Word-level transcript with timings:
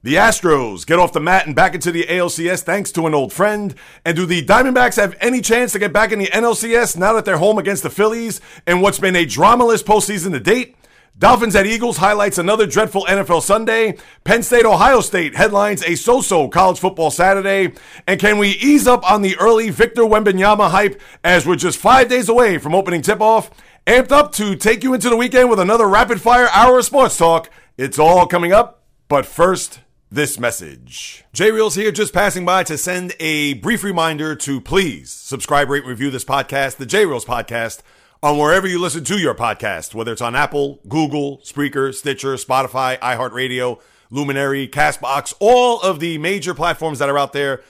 The 0.00 0.14
Astros 0.14 0.86
get 0.86 1.00
off 1.00 1.12
the 1.12 1.18
mat 1.18 1.46
and 1.46 1.56
back 1.56 1.74
into 1.74 1.90
the 1.90 2.04
ALCS 2.04 2.62
thanks 2.62 2.92
to 2.92 3.08
an 3.08 3.14
old 3.14 3.32
friend. 3.32 3.74
And 4.04 4.16
do 4.16 4.26
the 4.26 4.44
Diamondbacks 4.44 4.94
have 4.94 5.16
any 5.20 5.40
chance 5.40 5.72
to 5.72 5.80
get 5.80 5.92
back 5.92 6.12
in 6.12 6.20
the 6.20 6.28
NLCS 6.28 6.96
now 6.96 7.14
that 7.14 7.24
they're 7.24 7.38
home 7.38 7.58
against 7.58 7.82
the 7.82 7.90
Phillies 7.90 8.40
in 8.64 8.80
what's 8.80 9.00
been 9.00 9.16
a 9.16 9.26
dramaless 9.26 9.82
postseason 9.82 10.30
to 10.30 10.38
date? 10.38 10.76
Dolphins 11.18 11.56
at 11.56 11.66
Eagles 11.66 11.96
highlights 11.96 12.38
another 12.38 12.64
dreadful 12.64 13.06
NFL 13.06 13.42
Sunday. 13.42 13.98
Penn 14.22 14.44
State, 14.44 14.64
Ohio 14.64 15.00
State 15.00 15.34
headlines 15.34 15.82
a 15.82 15.96
so-so 15.96 16.46
college 16.46 16.78
football 16.78 17.10
Saturday. 17.10 17.74
And 18.06 18.20
can 18.20 18.38
we 18.38 18.50
ease 18.50 18.86
up 18.86 19.10
on 19.10 19.22
the 19.22 19.36
early 19.38 19.70
Victor 19.70 20.02
Wembanyama 20.02 20.70
hype 20.70 21.00
as 21.24 21.44
we're 21.44 21.56
just 21.56 21.76
five 21.76 22.08
days 22.08 22.28
away 22.28 22.58
from 22.58 22.72
opening 22.72 23.02
tip-off? 23.02 23.50
Amped 23.84 24.12
up 24.12 24.30
to 24.34 24.54
take 24.54 24.84
you 24.84 24.94
into 24.94 25.10
the 25.10 25.16
weekend 25.16 25.50
with 25.50 25.58
another 25.58 25.88
rapid-fire 25.88 26.50
hour 26.52 26.78
of 26.78 26.84
sports 26.84 27.18
talk. 27.18 27.50
It's 27.76 27.98
all 27.98 28.28
coming 28.28 28.52
up, 28.52 28.84
but 29.08 29.26
first 29.26 29.80
this 30.10 30.38
message. 30.38 31.24
J 31.32 31.50
Reels 31.50 31.74
here, 31.74 31.92
just 31.92 32.14
passing 32.14 32.46
by 32.46 32.64
to 32.64 32.78
send 32.78 33.14
a 33.20 33.54
brief 33.54 33.84
reminder 33.84 34.34
to 34.36 34.60
please 34.60 35.10
subscribe, 35.10 35.68
rate, 35.68 35.84
review 35.84 36.10
this 36.10 36.24
podcast, 36.24 36.76
the 36.76 36.86
J 36.86 37.04
Reels 37.04 37.26
podcast, 37.26 37.82
on 38.22 38.38
wherever 38.38 38.66
you 38.66 38.80
listen 38.80 39.04
to 39.04 39.18
your 39.18 39.34
podcast, 39.34 39.94
whether 39.94 40.12
it's 40.12 40.22
on 40.22 40.34
Apple, 40.34 40.80
Google, 40.88 41.38
Spreaker, 41.38 41.94
Stitcher, 41.94 42.34
Spotify, 42.34 42.98
iHeartRadio, 43.00 43.80
Luminary, 44.10 44.66
Castbox, 44.66 45.34
all 45.40 45.80
of 45.82 46.00
the 46.00 46.16
major 46.16 46.54
platforms 46.54 46.98
that 47.00 47.10
are 47.10 47.18
out 47.18 47.34
there. 47.34 47.62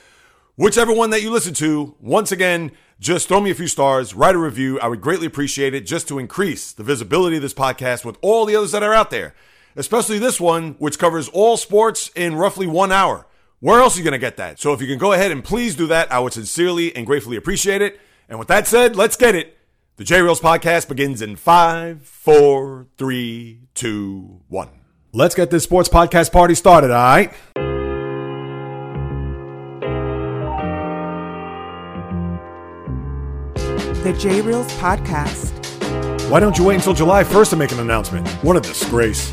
Whichever 0.55 0.93
one 0.93 1.10
that 1.10 1.23
you 1.23 1.30
listen 1.30 1.55
to, 1.55 1.96
once 2.01 2.30
again, 2.30 2.70
just 3.01 3.29
throw 3.29 3.41
me 3.41 3.51
a 3.51 3.55
few 3.55 3.68
stars, 3.68 4.15
write 4.15 4.34
a 4.34 4.38
review. 4.38 4.79
I 4.80 4.88
would 4.88 5.01
greatly 5.01 5.27
appreciate 5.27 5.74
it 5.74 5.87
just 5.87 6.07
to 6.09 6.18
increase 6.18 6.73
the 6.73 6.84
visibility 6.84 7.37
of 7.37 7.43
this 7.43 7.55
podcast 7.55 8.05
with 8.05 8.16
all 8.23 8.45
the 8.45 8.57
others 8.57 8.73
that 8.73 8.82
are 8.82 8.95
out 8.95 9.10
there 9.10 9.34
especially 9.78 10.18
this 10.18 10.41
one, 10.41 10.74
which 10.78 10.98
covers 10.98 11.28
all 11.28 11.56
sports 11.56 12.10
in 12.14 12.34
roughly 12.34 12.66
one 12.66 12.92
hour. 12.92 13.27
Where 13.60 13.80
else 13.80 13.95
are 13.95 13.98
you 13.98 14.04
going 14.04 14.12
to 14.12 14.18
get 14.18 14.37
that? 14.37 14.60
So 14.60 14.73
if 14.73 14.80
you 14.80 14.87
can 14.88 14.98
go 14.98 15.12
ahead 15.12 15.30
and 15.30 15.42
please 15.42 15.74
do 15.74 15.87
that, 15.87 16.12
I 16.12 16.18
would 16.18 16.32
sincerely 16.32 16.95
and 16.95 17.07
gratefully 17.07 17.37
appreciate 17.37 17.80
it. 17.80 18.01
And 18.29 18.38
with 18.38 18.49
that 18.49 18.66
said, 18.66 18.96
let's 18.96 19.16
get 19.16 19.34
it. 19.34 19.56
The 19.96 20.04
J 20.04 20.23
Reels 20.23 20.40
podcast 20.40 20.88
begins 20.88 21.23
in 21.23 21.37
five, 21.37 22.02
four, 22.02 22.87
three, 22.99 23.62
two, 23.74 24.43
one. 24.49 24.68
Let's 25.12 25.34
get 25.34 25.51
this 25.51 25.65
sports 25.65 25.88
podcast 25.88 26.30
party 26.30 26.54
started, 26.54 26.90
all 26.90 26.96
right? 26.96 27.32
The 34.04 34.16
J 34.18 34.40
Reels 34.40 34.71
podcast. 34.74 35.54
Why 36.30 36.40
don't 36.40 36.59
you 36.59 36.65
wait 36.65 36.76
until 36.76 36.95
July 36.95 37.24
1st 37.24 37.51
to 37.51 37.56
make 37.56 37.73
an 37.73 37.80
announcement? 37.80 38.29
What 38.45 38.56
a 38.56 38.60
disgrace. 38.60 39.32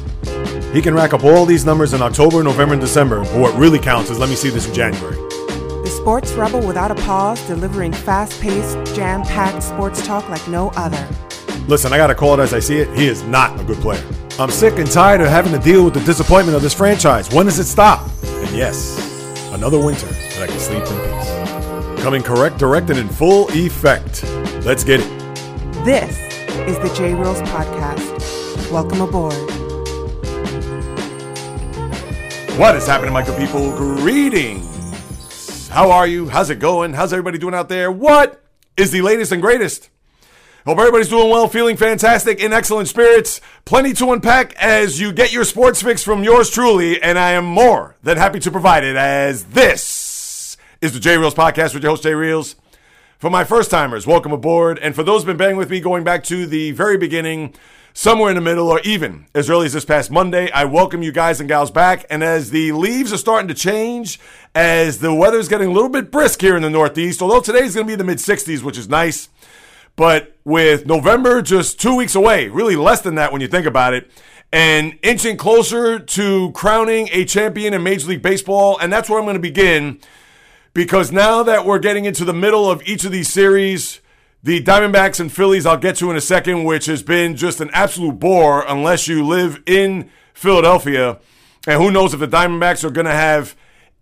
He 0.74 0.82
can 0.82 0.94
rack 0.94 1.14
up 1.14 1.24
all 1.24 1.46
these 1.46 1.66
numbers 1.66 1.94
in 1.94 2.02
October, 2.02 2.44
November, 2.44 2.74
and 2.74 2.82
December, 2.82 3.24
but 3.24 3.40
what 3.40 3.58
really 3.58 3.80
counts 3.80 4.10
is 4.10 4.20
let 4.20 4.30
me 4.30 4.36
see 4.36 4.50
this 4.50 4.68
in 4.68 4.74
January. 4.74 5.16
The 5.16 5.90
sports 5.90 6.34
rebel 6.34 6.66
without 6.66 6.92
a 6.92 6.96
pause, 6.96 7.42
delivering 7.48 7.94
fast 7.94 8.42
paced, 8.42 8.96
jam 8.96 9.24
packed 9.24 9.64
sports 9.64 10.06
talk 10.06 10.28
like 10.30 10.46
no 10.48 10.70
other. 10.76 11.08
Listen, 11.68 11.94
I 11.94 11.98
gotta 11.98 12.16
call 12.16 12.40
it 12.40 12.44
as 12.44 12.54
I 12.54 12.60
see 12.60 12.78
it. 12.78 12.90
He 12.98 13.08
is 13.08 13.24
not 13.24 13.60
a 13.60 13.64
good 13.64 13.78
player. 13.78 14.04
I'm 14.38 14.52
sick 14.52 14.78
and 14.80 14.92
tired 14.92 15.22
of 15.22 15.28
having 15.28 15.54
to 15.54 15.60
deal 15.60 15.86
with 15.86 15.94
the 15.94 16.02
disappointment 16.02 16.56
of 16.56 16.62
this 16.62 16.74
franchise. 16.74 17.32
When 17.34 17.46
does 17.46 17.58
it 17.58 17.66
stop? 17.66 18.10
And 18.24 18.56
yes, 18.56 19.00
another 19.54 19.80
winter 19.80 20.08
that 20.08 20.42
I 20.44 20.48
can 20.48 20.60
sleep 20.60 20.84
in 20.84 21.96
peace. 21.96 22.04
Coming 22.04 22.22
correct, 22.22 22.58
direct, 22.58 22.90
and 22.90 23.00
in 23.00 23.08
full 23.08 23.48
effect. 23.52 24.24
Let's 24.66 24.84
get 24.84 25.00
it. 25.00 25.08
This 25.86 26.20
is 26.68 26.78
the 26.80 26.94
J 26.96 27.14
Reels 27.14 27.42
podcast. 27.44 28.72
Welcome 28.72 29.02
aboard. 29.02 29.55
What 32.58 32.78
is 32.78 32.88
happening, 32.88 33.14
good 33.26 33.38
people? 33.38 33.70
Greetings. 33.76 35.68
How 35.68 35.92
are 35.92 36.08
you? 36.08 36.30
How's 36.30 36.50
it 36.50 36.60
going? 36.60 36.94
How's 36.94 37.12
everybody 37.12 37.38
doing 37.38 37.54
out 37.54 37.68
there? 37.68 37.92
What 37.92 38.42
is 38.78 38.92
the 38.92 39.02
latest 39.02 39.34
and 39.34 39.42
greatest? 39.42 39.90
Hope 40.66 40.78
everybody's 40.78 41.10
doing 41.10 41.30
well, 41.30 41.50
feeling 41.50 41.76
fantastic, 41.76 42.40
in 42.40 42.54
excellent 42.54 42.88
spirits. 42.88 43.42
Plenty 43.66 43.92
to 43.96 44.14
unpack 44.14 44.56
as 44.56 45.02
you 45.02 45.12
get 45.12 45.34
your 45.34 45.44
sports 45.44 45.82
fix 45.82 46.02
from 46.02 46.24
yours 46.24 46.50
truly, 46.50 47.02
and 47.02 47.20
I 47.20 47.32
am 47.32 47.44
more 47.44 47.98
than 48.04 48.16
happy 48.16 48.40
to 48.40 48.52
provide 48.52 48.86
it 48.86 48.96
as 48.96 49.44
this 49.48 50.56
is 50.80 50.94
the 50.94 51.00
J 51.02 51.18
Reels 51.18 51.36
podcast 51.36 51.74
with 51.74 51.84
your 51.84 51.92
host, 51.92 52.04
J 52.04 52.14
Reels. 52.14 52.56
For 53.18 53.30
my 53.30 53.44
first 53.44 53.70
timers, 53.70 54.08
welcome 54.08 54.32
aboard. 54.32 54.80
And 54.80 54.96
for 54.96 55.04
those 55.04 55.22
who've 55.24 55.28
been 55.28 55.36
banging 55.36 55.58
with 55.58 55.70
me 55.70 55.82
going 55.82 56.06
back 56.06 56.24
to 56.26 56.46
the 56.46 56.72
very 56.72 56.98
beginning, 56.98 57.54
somewhere 57.96 58.30
in 58.30 58.36
the 58.36 58.42
middle 58.42 58.68
or 58.68 58.82
even 58.82 59.26
as 59.34 59.50
early 59.50 59.66
as 59.66 59.74
this 59.74 59.86
past 59.86 60.12
Monday. 60.12 60.52
I 60.52 60.66
welcome 60.66 61.02
you 61.02 61.14
guys 61.14 61.40
and 61.40 61.48
gals 61.48 61.72
back. 61.72 62.06
And 62.10 62.26
as 62.26 62.52
the 62.52 62.74
leaves 62.74 63.14
are 63.14 63.18
starting 63.18 63.48
to 63.48 63.54
change, 63.54 64.20
as 64.54 65.00
the 65.00 65.14
weather's 65.14 65.48
getting 65.48 65.70
a 65.70 65.72
little 65.72 65.90
bit 65.90 66.12
brisk 66.12 66.42
here 66.42 66.58
in 66.58 66.62
the 66.62 66.70
Northeast, 66.70 67.22
although 67.22 67.40
today's 67.40 67.74
going 67.74 67.88
to 67.88 67.92
be 67.92 67.96
the 67.96 68.04
mid 68.04 68.18
60s, 68.18 68.62
which 68.62 68.78
is 68.78 68.90
nice. 68.90 69.30
But 69.96 70.36
with 70.44 70.86
November 70.86 71.42
just 71.42 71.80
two 71.80 71.96
weeks 71.96 72.16
away, 72.16 72.50
really 72.50 72.76
less 72.76 73.00
than 73.00 73.16
that 73.16 73.32
when 73.32 73.40
you 73.40 73.48
think 73.48 73.66
about 73.66 73.94
it, 73.94 74.12
and 74.52 75.00
inching 75.02 75.38
closer 75.38 75.98
to 75.98 76.52
crowning 76.52 77.08
a 77.14 77.24
champion 77.24 77.74
in 77.74 77.82
Major 77.82 78.10
League 78.10 78.22
Baseball, 78.22 78.78
and 78.78 78.92
that's 78.92 79.10
where 79.10 79.20
I'm 79.20 79.26
going 79.26 79.36
to 79.36 79.40
begin. 79.40 80.00
Because 80.74 81.14
now 81.14 81.44
that 81.44 81.66
we're 81.66 81.80
getting 81.80 82.04
into 82.04 82.26
the 82.26 82.34
middle 82.34 82.70
of 82.70 82.86
each 82.86 83.06
of 83.06 83.14
these 83.14 83.30
series, 83.30 84.02
the 84.46 84.62
Diamondbacks 84.62 85.20
and 85.20 85.32
Phillies, 85.32 85.66
I'll 85.66 85.76
get 85.76 85.96
to 85.96 86.12
in 86.12 86.16
a 86.16 86.22
second, 86.22 86.66
which 86.66 86.86
has 86.86 87.02
been 87.02 87.36
just 87.36 87.62
an 87.62 87.72
absolute 87.74 88.20
bore 88.20 88.64
unless 88.68 89.08
you 89.08 89.26
live 89.26 89.60
in 89.66 90.12
Philadelphia. 90.36 91.18
And 91.66 91.82
who 91.82 91.90
knows 91.90 92.14
if 92.14 92.20
the 92.20 92.28
Diamondbacks 92.28 92.84
are 92.84 92.92
going 92.92 93.08
to 93.08 93.12
have 93.12 93.56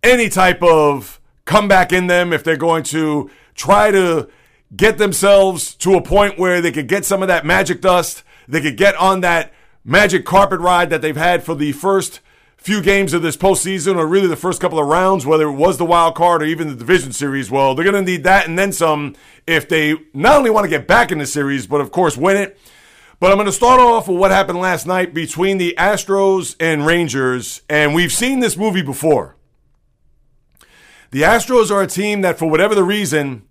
any 0.04 0.28
type 0.28 0.62
of 0.62 1.22
comeback 1.46 1.94
in 1.94 2.08
them, 2.08 2.34
if 2.34 2.44
they're 2.44 2.58
going 2.58 2.84
to 2.84 3.32
try 3.56 3.90
to 3.92 4.28
get 4.76 4.98
themselves 4.98 5.76
to 5.76 5.96
a 5.96 6.02
point 6.02 6.38
where 6.38 6.60
they 6.60 6.74
could 6.74 6.90
get 6.90 7.06
some 7.06 7.22
of 7.22 7.30
that 7.30 7.46
magic 7.46 7.80
dust, 7.80 8.24
they 8.46 8.60
could 8.60 8.76
get 8.76 8.98
on 8.98 9.22
that 9.22 9.54
magic 9.86 10.26
carpet 10.26 10.60
ride 10.60 10.90
that 10.90 11.02
they've 11.02 11.16
had 11.16 11.42
for 11.42 11.56
the 11.56 11.72
first 11.72 12.20
few 12.64 12.82
games 12.82 13.12
of 13.12 13.22
this 13.22 13.36
postseason, 13.36 13.98
or 13.98 14.08
really 14.08 14.28
the 14.28 14.38
first 14.38 14.62
couple 14.62 14.80
of 14.80 14.88
rounds, 14.88 15.26
whether 15.26 15.50
it 15.50 15.52
was 15.52 15.78
the 15.78 15.84
wild 15.84 16.16
card 16.16 16.42
or 16.42 16.46
even 16.46 16.70
the 16.70 16.76
division 16.76 17.12
series, 17.12 17.52
well, 17.52 17.76
they're 17.76 17.84
going 17.84 17.94
to 17.94 18.12
need 18.12 18.24
that 18.24 18.48
and 18.48 18.58
then 18.58 18.72
some 18.72 19.16
if 19.46 19.68
they 19.68 19.96
not 20.14 20.38
only 20.38 20.50
want 20.50 20.64
to 20.64 20.70
get 20.70 20.88
back 20.88 21.12
in 21.12 21.18
the 21.18 21.26
series, 21.26 21.68
but 21.68 21.82
of 21.82 21.92
course 21.92 22.16
win 22.16 22.38
it. 22.38 22.58
But 23.20 23.32
I'm 23.32 23.38
going 23.38 23.48
to 23.48 23.52
start 23.52 23.82
off 23.82 24.08
with 24.08 24.18
what 24.18 24.32
happened 24.32 24.60
last 24.60 24.88
night 24.88 25.14
between 25.14 25.58
the 25.58 25.76
Astros 25.78 26.56
and 26.58 26.86
Rangers, 26.86 27.62
and 27.70 27.94
we've 27.94 28.14
seen 28.14 28.40
this 28.40 28.56
movie 28.56 28.82
before. 28.82 29.36
The 31.12 31.24
Astros 31.24 31.70
are 31.70 31.82
a 31.82 31.88
team 31.88 32.22
that, 32.22 32.40
for 32.40 32.50
whatever 32.50 32.76
the 32.76 32.84
reason, 32.84 33.44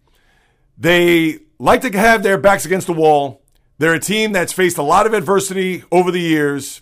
they 0.78 1.40
like 1.58 1.82
to 1.82 1.90
have 1.98 2.22
their 2.22 2.38
backs 2.38 2.64
against 2.64 2.86
the 2.86 2.92
wall. 2.94 3.42
They're 3.76 3.94
a 3.94 4.00
team 4.00 4.32
that's 4.32 4.54
faced 4.54 4.78
a 4.78 4.82
lot 4.82 5.06
of 5.06 5.12
adversity 5.12 5.84
over 5.92 6.10
the 6.10 6.20
years. 6.20 6.80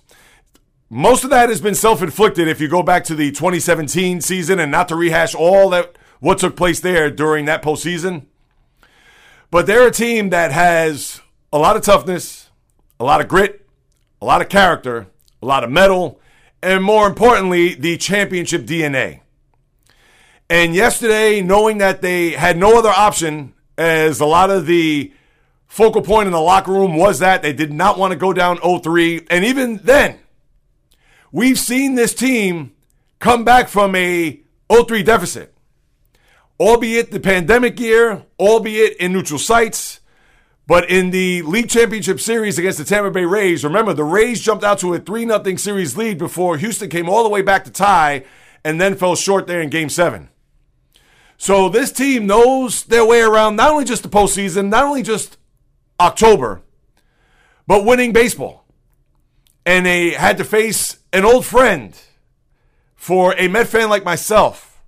Most 0.92 1.22
of 1.22 1.30
that 1.30 1.50
has 1.50 1.60
been 1.60 1.76
self-inflicted 1.76 2.48
if 2.48 2.60
you 2.60 2.66
go 2.66 2.82
back 2.82 3.04
to 3.04 3.14
the 3.14 3.30
2017 3.30 4.20
season 4.20 4.58
and 4.58 4.72
not 4.72 4.88
to 4.88 4.96
rehash 4.96 5.36
all 5.36 5.70
that 5.70 5.96
what 6.18 6.38
took 6.38 6.56
place 6.56 6.80
there 6.80 7.12
during 7.12 7.44
that 7.44 7.62
postseason. 7.62 8.26
But 9.52 9.66
they're 9.66 9.86
a 9.86 9.92
team 9.92 10.30
that 10.30 10.50
has 10.50 11.20
a 11.52 11.58
lot 11.58 11.76
of 11.76 11.82
toughness, 11.82 12.50
a 12.98 13.04
lot 13.04 13.20
of 13.20 13.28
grit, 13.28 13.64
a 14.20 14.24
lot 14.24 14.42
of 14.42 14.48
character, 14.48 15.06
a 15.40 15.46
lot 15.46 15.62
of 15.62 15.70
mettle, 15.70 16.20
and 16.60 16.82
more 16.82 17.06
importantly, 17.06 17.74
the 17.74 17.96
championship 17.96 18.62
DNA. 18.62 19.20
And 20.48 20.74
yesterday, 20.74 21.40
knowing 21.40 21.78
that 21.78 22.02
they 22.02 22.30
had 22.30 22.58
no 22.58 22.76
other 22.76 22.88
option, 22.90 23.54
as 23.78 24.18
a 24.18 24.26
lot 24.26 24.50
of 24.50 24.66
the 24.66 25.12
focal 25.68 26.02
point 26.02 26.26
in 26.26 26.32
the 26.32 26.40
locker 26.40 26.72
room 26.72 26.96
was 26.96 27.20
that 27.20 27.42
they 27.42 27.52
did 27.52 27.72
not 27.72 27.96
want 27.96 28.10
to 28.10 28.18
go 28.18 28.32
down 28.32 28.60
0 28.60 28.78
3. 28.78 29.28
And 29.30 29.44
even 29.44 29.76
then, 29.78 30.19
We've 31.32 31.58
seen 31.58 31.94
this 31.94 32.12
team 32.12 32.72
come 33.20 33.44
back 33.44 33.68
from 33.68 33.94
a 33.94 34.40
0-3 34.68 35.04
deficit, 35.04 35.54
albeit 36.58 37.12
the 37.12 37.20
pandemic 37.20 37.78
year, 37.78 38.24
albeit 38.38 38.96
in 38.96 39.12
neutral 39.12 39.38
sites. 39.38 40.00
But 40.66 40.90
in 40.90 41.10
the 41.10 41.42
league 41.42 41.68
championship 41.68 42.20
series 42.20 42.58
against 42.58 42.78
the 42.78 42.84
Tampa 42.84 43.10
Bay 43.10 43.24
Rays, 43.24 43.64
remember 43.64 43.92
the 43.92 44.04
Rays 44.04 44.40
jumped 44.40 44.64
out 44.64 44.78
to 44.80 44.94
a 44.94 44.98
3 44.98 45.26
0 45.26 45.56
series 45.56 45.96
lead 45.96 46.18
before 46.18 46.56
Houston 46.58 46.88
came 46.88 47.08
all 47.08 47.22
the 47.22 47.28
way 47.28 47.42
back 47.42 47.64
to 47.64 47.70
tie 47.70 48.24
and 48.64 48.80
then 48.80 48.96
fell 48.96 49.16
short 49.16 49.46
there 49.46 49.60
in 49.60 49.70
game 49.70 49.88
seven. 49.88 50.28
So 51.36 51.68
this 51.68 51.90
team 51.90 52.26
knows 52.26 52.84
their 52.84 53.04
way 53.04 53.20
around 53.20 53.56
not 53.56 53.70
only 53.70 53.84
just 53.84 54.02
the 54.02 54.08
postseason, 54.08 54.68
not 54.68 54.84
only 54.84 55.02
just 55.02 55.38
October, 55.98 56.62
but 57.66 57.84
winning 57.84 58.12
baseball. 58.12 58.64
And 59.70 59.86
they 59.86 60.10
had 60.10 60.36
to 60.38 60.44
face 60.44 60.98
an 61.12 61.24
old 61.24 61.46
friend 61.46 61.96
for 62.96 63.36
a 63.38 63.46
Met 63.46 63.68
fan 63.68 63.88
like 63.88 64.04
myself 64.04 64.82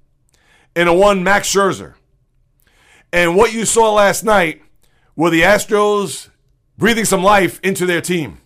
in 0.74 0.88
a 0.88 0.92
one 0.92 1.22
Max 1.22 1.54
Scherzer. 1.54 1.94
And 3.12 3.36
what 3.36 3.52
you 3.52 3.64
saw 3.64 3.92
last 3.92 4.24
night 4.24 4.60
were 5.14 5.30
the 5.30 5.42
Astros 5.42 6.30
breathing 6.76 7.04
some 7.04 7.22
life 7.22 7.60
into 7.60 7.86
their 7.86 8.00
team. 8.00 8.38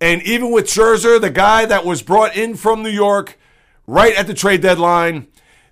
And 0.00 0.22
even 0.22 0.50
with 0.50 0.64
Scherzer, 0.64 1.20
the 1.20 1.28
guy 1.28 1.66
that 1.66 1.84
was 1.84 2.00
brought 2.00 2.34
in 2.34 2.56
from 2.56 2.82
New 2.82 2.88
York, 2.88 3.38
right 3.86 4.16
at 4.16 4.28
the 4.28 4.34
trade 4.34 4.62
deadline. 4.62 5.26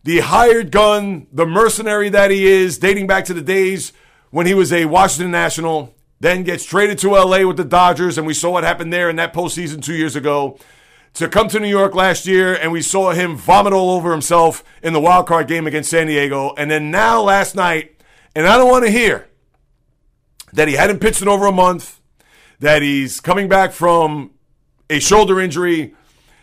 The 0.04 0.18
hired 0.18 0.70
gun, 0.70 1.28
the 1.32 1.46
mercenary 1.46 2.10
that 2.10 2.30
he 2.30 2.46
is, 2.46 2.76
dating 2.76 3.06
back 3.06 3.24
to 3.24 3.32
the 3.32 3.40
days 3.40 3.94
when 4.28 4.44
he 4.44 4.52
was 4.52 4.70
a 4.70 4.84
Washington 4.84 5.30
National, 5.30 5.94
then 6.20 6.42
gets 6.42 6.64
traded 6.64 6.98
to 6.98 7.10
LA 7.10 7.46
with 7.46 7.56
the 7.56 7.64
Dodgers, 7.64 8.16
and 8.16 8.26
we 8.26 8.34
saw 8.34 8.50
what 8.50 8.64
happened 8.64 8.92
there 8.92 9.10
in 9.10 9.16
that 9.16 9.34
postseason 9.34 9.82
two 9.82 9.94
years 9.94 10.16
ago. 10.16 10.58
To 11.14 11.28
come 11.28 11.48
to 11.48 11.60
New 11.60 11.68
York 11.68 11.94
last 11.94 12.26
year, 12.26 12.54
and 12.54 12.72
we 12.72 12.82
saw 12.82 13.12
him 13.12 13.36
vomit 13.36 13.72
all 13.72 13.90
over 13.90 14.12
himself 14.12 14.62
in 14.82 14.92
the 14.92 15.00
wild 15.00 15.26
card 15.26 15.48
game 15.48 15.66
against 15.66 15.88
San 15.88 16.08
Diego. 16.08 16.52
And 16.58 16.70
then 16.70 16.90
now 16.90 17.22
last 17.22 17.54
night, 17.54 18.02
and 18.34 18.46
I 18.46 18.58
don't 18.58 18.68
want 18.68 18.84
to 18.84 18.90
hear 18.90 19.26
that 20.52 20.68
he 20.68 20.74
hadn't 20.74 21.00
pitched 21.00 21.22
in 21.22 21.28
over 21.28 21.46
a 21.46 21.52
month, 21.52 22.00
that 22.60 22.82
he's 22.82 23.20
coming 23.20 23.48
back 23.48 23.72
from 23.72 24.32
a 24.90 24.98
shoulder 24.98 25.40
injury, 25.40 25.94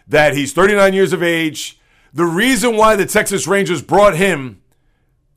that 0.08 0.36
he's 0.36 0.54
39 0.54 0.94
years 0.94 1.14
of 1.14 1.22
age. 1.22 1.80
The 2.14 2.26
reason 2.26 2.76
why 2.76 2.96
the 2.96 3.06
Texas 3.06 3.48
Rangers 3.48 3.84
brought 3.84 4.16
him 4.16 4.62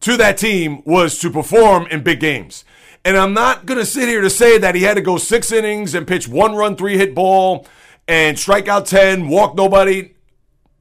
to 0.01 0.17
that 0.17 0.39
team 0.39 0.83
was 0.85 1.19
to 1.19 1.31
perform 1.31 1.87
in 1.89 2.03
big 2.03 2.21
games. 2.21 2.65
And 3.07 3.17
I'm 3.17 3.35
not 3.35 3.67
going 3.67 3.79
to 3.79 3.87
sit 3.87 4.09
here 4.09 4.21
to 4.21 4.29
say 4.29 4.59
that 4.59 4.75
he 4.75 4.83
had 4.83 4.95
to 4.95 5.01
go 5.01 5.17
six 5.17 5.53
innings 5.53 5.95
and 5.95 6.09
pitch 6.09 6.27
one 6.27 6.57
run, 6.57 6.75
three 6.75 6.97
hit 6.97 7.15
ball 7.15 7.65
and 8.09 8.37
strike 8.37 8.67
out 8.67 8.85
10, 8.87 9.29
walk 9.29 9.55
nobody. 9.55 10.15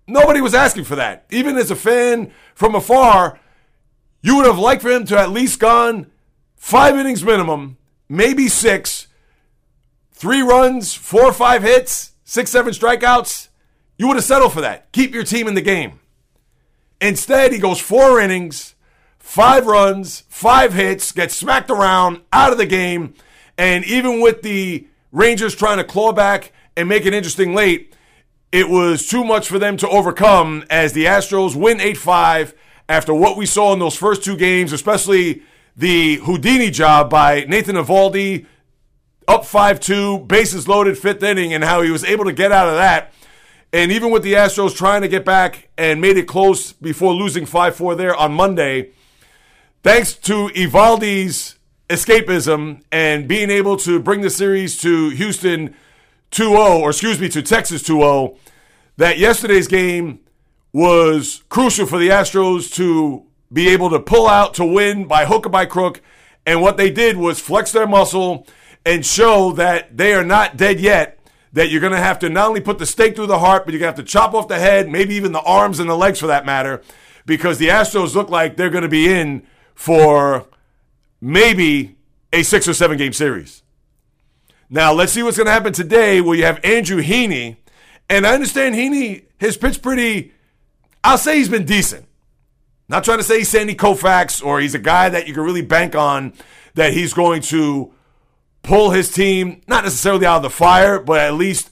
Nobody 0.08 0.42
was 0.42 0.56
asking 0.56 0.86
for 0.86 0.96
that. 0.96 1.28
Even 1.30 1.56
as 1.56 1.70
a 1.70 1.76
fan 1.76 2.32
from 2.56 2.74
afar, 2.74 3.40
you 4.24 4.38
would 4.38 4.48
have 4.48 4.58
liked 4.58 4.82
for 4.82 4.90
him 4.90 5.06
to 5.06 5.20
at 5.20 5.30
least 5.30 5.60
gone 5.60 6.10
five 6.56 6.98
innings 6.98 7.24
minimum, 7.24 7.78
maybe 8.10 8.48
six, 8.48 9.06
three 10.12 10.42
runs, 10.42 10.96
four 10.96 11.26
or 11.26 11.34
five 11.34 11.62
hits, 11.62 12.14
six, 12.24 12.50
seven 12.50 12.74
strikeouts. 12.74 13.50
You 14.00 14.08
would 14.08 14.18
have 14.18 14.26
settled 14.26 14.52
for 14.52 14.62
that. 14.62 14.92
Keep 14.94 15.14
your 15.14 15.24
team 15.24 15.48
in 15.48 15.54
the 15.54 15.62
game. 15.62 16.00
Instead, 17.00 17.54
he 17.54 17.60
goes 17.60 17.80
four 17.80 18.20
innings, 18.20 18.74
five 19.26 19.66
runs, 19.66 20.22
five 20.30 20.74
hits, 20.74 21.12
gets 21.12 21.36
smacked 21.36 21.72
around, 21.72 22.22
out 22.32 22.52
of 22.52 22.60
the 22.60 22.66
game. 22.66 23.16
And 23.58 23.84
even 23.84 24.22
with 24.22 24.44
the 24.44 24.88
Rangers 25.12 25.56
trying 25.56 25.78
to 25.78 25.84
claw 25.84 26.14
back 26.14 26.54
and 26.78 26.88
make 26.88 27.06
it 27.08 27.14
interesting 27.14 27.56
late, 27.56 27.94
it 28.52 28.70
was 28.70 29.08
too 29.08 29.24
much 29.24 29.48
for 29.48 29.58
them 29.58 29.78
to 29.78 29.90
overcome 29.90 30.64
as 30.70 30.94
the 30.94 31.06
Astros 31.06 31.56
win 31.56 31.82
8 31.82 31.98
5 31.98 32.54
after 32.88 33.14
what 33.16 33.36
we 33.36 33.48
saw 33.48 33.74
in 33.74 33.80
those 33.80 33.98
first 33.98 34.24
two 34.24 34.38
games, 34.38 34.72
especially 34.72 35.42
the 35.76 36.18
Houdini 36.18 36.70
job 36.70 37.10
by 37.10 37.46
Nathan 37.46 37.76
Eovaldi, 37.76 38.46
up 39.28 39.44
5 39.44 39.80
2, 39.80 40.20
bases 40.20 40.68
loaded, 40.68 41.00
fifth 41.00 41.24
inning, 41.24 41.52
and 41.52 41.64
how 41.64 41.82
he 41.82 41.90
was 41.90 42.06
able 42.06 42.26
to 42.26 42.34
get 42.34 42.52
out 42.52 42.70
of 42.70 42.76
that. 42.76 43.12
And 43.74 43.92
even 43.92 44.12
with 44.12 44.22
the 44.22 44.34
Astros 44.34 44.76
trying 44.76 45.02
to 45.02 45.08
get 45.08 45.26
back 45.26 45.70
and 45.78 46.00
made 46.00 46.16
it 46.16 46.28
close 46.28 46.72
before 46.72 47.12
losing 47.12 47.48
5 47.48 47.76
4 47.76 47.96
there 47.96 48.16
on 48.16 48.32
Monday, 48.32 48.92
thanks 49.86 50.16
to 50.16 50.48
Eovaldi's 50.56 51.60
escapism 51.90 52.82
and 52.92 53.28
being 53.28 53.52
able 53.52 53.78
to 53.78 54.00
bring 54.00 54.22
the 54.22 54.32
series 54.32 54.82
to 54.82 55.10
Houston 55.10 55.76
2 56.32 56.50
0, 56.50 56.80
or 56.80 56.90
excuse 56.90 57.20
me, 57.22 57.30
to 57.30 57.44
Texas 57.44 57.84
2 57.84 58.00
0, 58.00 58.36
that 58.98 59.20
yesterday's 59.20 59.68
game 59.68 60.22
was 60.74 61.44
crucial 61.50 61.86
for 61.86 62.00
the 62.00 62.10
Astros 62.10 62.74
to 62.74 63.28
be 63.54 63.70
able 63.70 63.92
to 63.92 64.00
pull 64.00 64.28
out 64.28 64.56
to 64.56 64.66
win 64.66 65.06
by 65.06 65.26
hook 65.26 65.46
or 65.46 65.50
by 65.50 65.68
crook. 65.68 66.02
And 66.48 66.64
what 66.64 66.78
they 66.78 66.90
did 66.90 67.16
was 67.16 67.40
flex 67.40 67.72
their 67.72 67.86
muscle 67.86 68.48
and 68.88 69.06
show 69.06 69.52
that 69.52 69.96
they 69.96 70.16
are 70.16 70.26
not 70.26 70.58
dead 70.58 70.80
yet. 70.80 71.20
That 71.54 71.70
you're 71.70 71.80
going 71.80 71.94
to 71.94 72.00
have 72.00 72.18
to 72.20 72.30
not 72.30 72.48
only 72.48 72.60
put 72.60 72.80
the 72.80 72.88
stake 72.88 73.16
through 73.16 73.28
the 73.28 73.38
heart, 73.38 73.66
but 73.66 73.74
you're 73.74 73.80
going 73.82 73.94
to 73.94 73.98
have 74.00 74.04
to 74.04 74.12
chop 74.12 74.34
off 74.34 74.48
the 74.48 74.58
head, 74.58 74.90
maybe 74.90 75.14
even 75.14 75.32
the 75.32 75.42
arms 75.42 75.80
and 75.80 75.88
the 75.88 75.96
legs 75.96 76.20
for 76.20 76.28
that 76.28 76.44
matter, 76.44 76.82
because 77.28 77.60
the 77.60 77.68
Astros 77.68 78.16
look 78.16 78.32
like 78.32 78.58
they're 78.58 78.72
going 78.72 78.82
to 78.82 78.90
be 78.90 79.14
in 79.14 79.46
for 79.76 80.48
maybe 81.22 81.98
a 82.34 82.44
six 82.44 82.68
or 82.68 82.74
seven 82.74 82.98
game 82.98 83.14
series. 83.14 83.62
Now, 84.70 84.94
let's 84.94 85.12
see 85.12 85.22
what's 85.22 85.38
going 85.38 85.46
to 85.46 85.54
happen 85.54 85.74
today 85.74 86.22
where 86.22 86.36
you 86.36 86.46
have 86.46 86.60
Andrew 86.64 87.02
Heaney. 87.02 87.58
And 88.10 88.26
I 88.26 88.34
understand 88.34 88.76
Heaney 88.76 89.26
has 89.40 89.58
pitched 89.58 89.82
pretty, 89.82 90.34
I'll 91.04 91.18
say 91.18 91.38
he's 91.38 91.50
been 91.50 91.66
decent. 91.66 92.08
Not 92.88 93.04
trying 93.04 93.18
to 93.18 93.24
say 93.24 93.40
he's 93.40 93.50
Sandy 93.50 93.76
Koufax 93.76 94.44
or 94.44 94.60
he's 94.60 94.76
a 94.76 94.80
guy 94.80 95.10
that 95.10 95.28
you 95.28 95.34
can 95.34 95.44
really 95.44 95.62
bank 95.62 95.96
on 95.96 96.34
that 96.76 96.94
he's 96.94 97.14
going 97.14 97.42
to 97.44 97.94
pull 98.64 98.92
his 98.92 99.12
team, 99.12 99.62
not 99.68 99.84
necessarily 99.84 100.26
out 100.26 100.38
of 100.38 100.44
the 100.44 100.50
fire, 100.50 101.00
but 101.00 101.20
at 101.20 101.34
least 101.34 101.72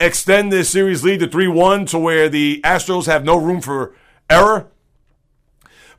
extend 0.00 0.52
this 0.52 0.70
series 0.70 1.04
lead 1.04 1.20
to 1.20 1.28
3 1.28 1.48
1 1.48 1.86
to 1.86 1.98
where 1.98 2.28
the 2.28 2.60
Astros 2.62 3.06
have 3.06 3.24
no 3.24 3.36
room 3.36 3.60
for 3.60 3.94
error. 4.30 4.68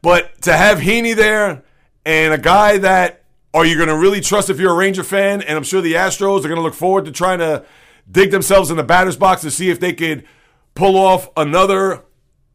But 0.05 0.39
to 0.43 0.55
have 0.55 0.77
Heaney 0.77 1.15
there 1.15 1.63
and 2.05 2.31
a 2.31 2.37
guy 2.37 2.77
that 2.77 3.23
are 3.55 3.65
you 3.65 3.75
going 3.75 3.89
to 3.89 3.97
really 3.97 4.21
trust 4.21 4.51
if 4.51 4.59
you're 4.59 4.71
a 4.71 4.75
Ranger 4.75 5.03
fan? 5.03 5.41
And 5.41 5.57
I'm 5.57 5.63
sure 5.63 5.81
the 5.81 5.93
Astros 5.93 6.41
are 6.41 6.47
going 6.47 6.57
to 6.57 6.61
look 6.61 6.75
forward 6.75 7.05
to 7.05 7.11
trying 7.11 7.39
to 7.39 7.65
dig 8.11 8.29
themselves 8.29 8.69
in 8.69 8.77
the 8.77 8.83
batter's 8.83 9.17
box 9.17 9.41
to 9.41 9.49
see 9.49 9.71
if 9.71 9.79
they 9.79 9.93
could 9.93 10.23
pull 10.75 10.95
off 10.95 11.31
another 11.35 12.03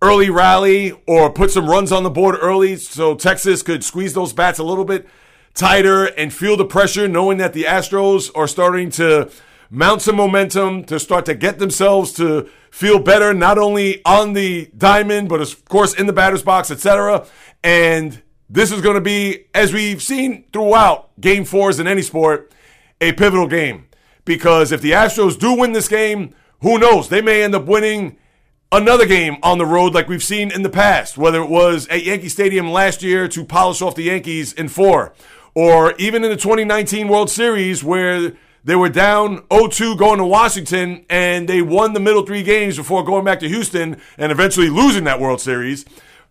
early 0.01 0.31
rally 0.31 0.93
or 1.09 1.29
put 1.29 1.51
some 1.51 1.69
runs 1.69 1.91
on 1.91 2.05
the 2.05 2.11
board 2.11 2.37
early 2.41 2.77
so 2.77 3.17
Texas 3.17 3.65
could 3.65 3.83
squeeze 3.83 4.15
those 4.15 4.33
bats 4.33 4.61
a 4.61 4.63
little 4.63 4.85
bit 4.85 5.09
tighter 5.53 6.05
and 6.05 6.33
feel 6.33 6.57
the 6.57 6.65
pressure, 6.65 7.09
knowing 7.09 7.39
that 7.39 7.53
the 7.53 7.65
Astros 7.65 8.31
are 8.37 8.47
starting 8.47 8.91
to 8.91 9.29
mount 9.71 10.03
some 10.03 10.17
momentum 10.17 10.85
to 10.85 10.99
start 10.99 11.25
to 11.27 11.35
get 11.35 11.59
themselves 11.59 12.13
to 12.15 12.51
feel 12.71 12.99
better, 12.99 13.33
not 13.33 13.57
only 13.57 14.05
on 14.05 14.33
the 14.33 14.71
diamond, 14.77 15.29
but 15.29 15.41
of 15.41 15.65
course 15.67 15.95
in 15.95 16.07
the 16.07 16.13
batter's 16.13 16.43
box, 16.43 16.71
etc. 16.71 17.25
And 17.63 18.21
this 18.49 18.73
is 18.73 18.81
going 18.81 18.97
to 18.97 19.01
be, 19.01 19.45
as 19.55 19.73
we've 19.73 20.03
seen 20.03 20.45
throughout 20.53 21.09
game 21.21 21.45
fours 21.45 21.79
in 21.79 21.87
any 21.87 22.03
sport, 22.03 22.53
a 23.01 23.13
pivotal 23.13 23.47
game. 23.47 23.87
Because 24.25 24.73
if 24.73 24.81
the 24.81 24.91
Astros 24.91 25.39
do 25.39 25.57
win 25.57 25.73
this 25.73 25.89
game, 25.89 26.35
who 26.61 26.79
knows? 26.79 27.09
They 27.09 27.23
may 27.23 27.43
end 27.43 27.55
up 27.55 27.67
winning 27.67 28.19
another 28.73 29.07
game 29.07 29.37
on 29.43 29.59
the 29.59 29.67
road 29.67 29.95
like 29.95 30.09
we've 30.09 30.23
seen 30.23 30.51
in 30.51 30.63
the 30.63 30.69
past, 30.69 31.17
whether 31.17 31.41
it 31.41 31.49
was 31.49 31.87
at 31.89 32.05
Yankee 32.05 32.29
Stadium 32.29 32.71
last 32.71 33.03
year 33.03 33.29
to 33.29 33.45
polish 33.45 33.81
off 33.81 33.95
the 33.95 34.05
Yankees 34.05 34.53
in 34.53 34.69
four, 34.69 35.15
or 35.55 35.95
even 35.95 36.23
in 36.23 36.31
the 36.31 36.37
2019 36.37 37.09
World 37.09 37.31
Series 37.31 37.83
where 37.83 38.33
they 38.65 38.77
were 38.77 38.89
down 38.89 39.39
0-2 39.49 39.97
going 39.97 40.19
to 40.19 40.25
Washington 40.25 41.05
and 41.09 41.49
they 41.49 41.63
won 41.63 41.93
the 41.93 42.01
middle 42.01 42.25
three 42.25 42.43
games 42.43 42.77
before 42.77 43.03
going 43.05 43.25
back 43.25 43.41
to 43.41 43.49
Houston 43.49 44.01
and 44.19 44.31
eventually 44.31 44.69
losing 44.69 45.05
that 45.05 45.21
World 45.21 45.41
Series. 45.41 45.85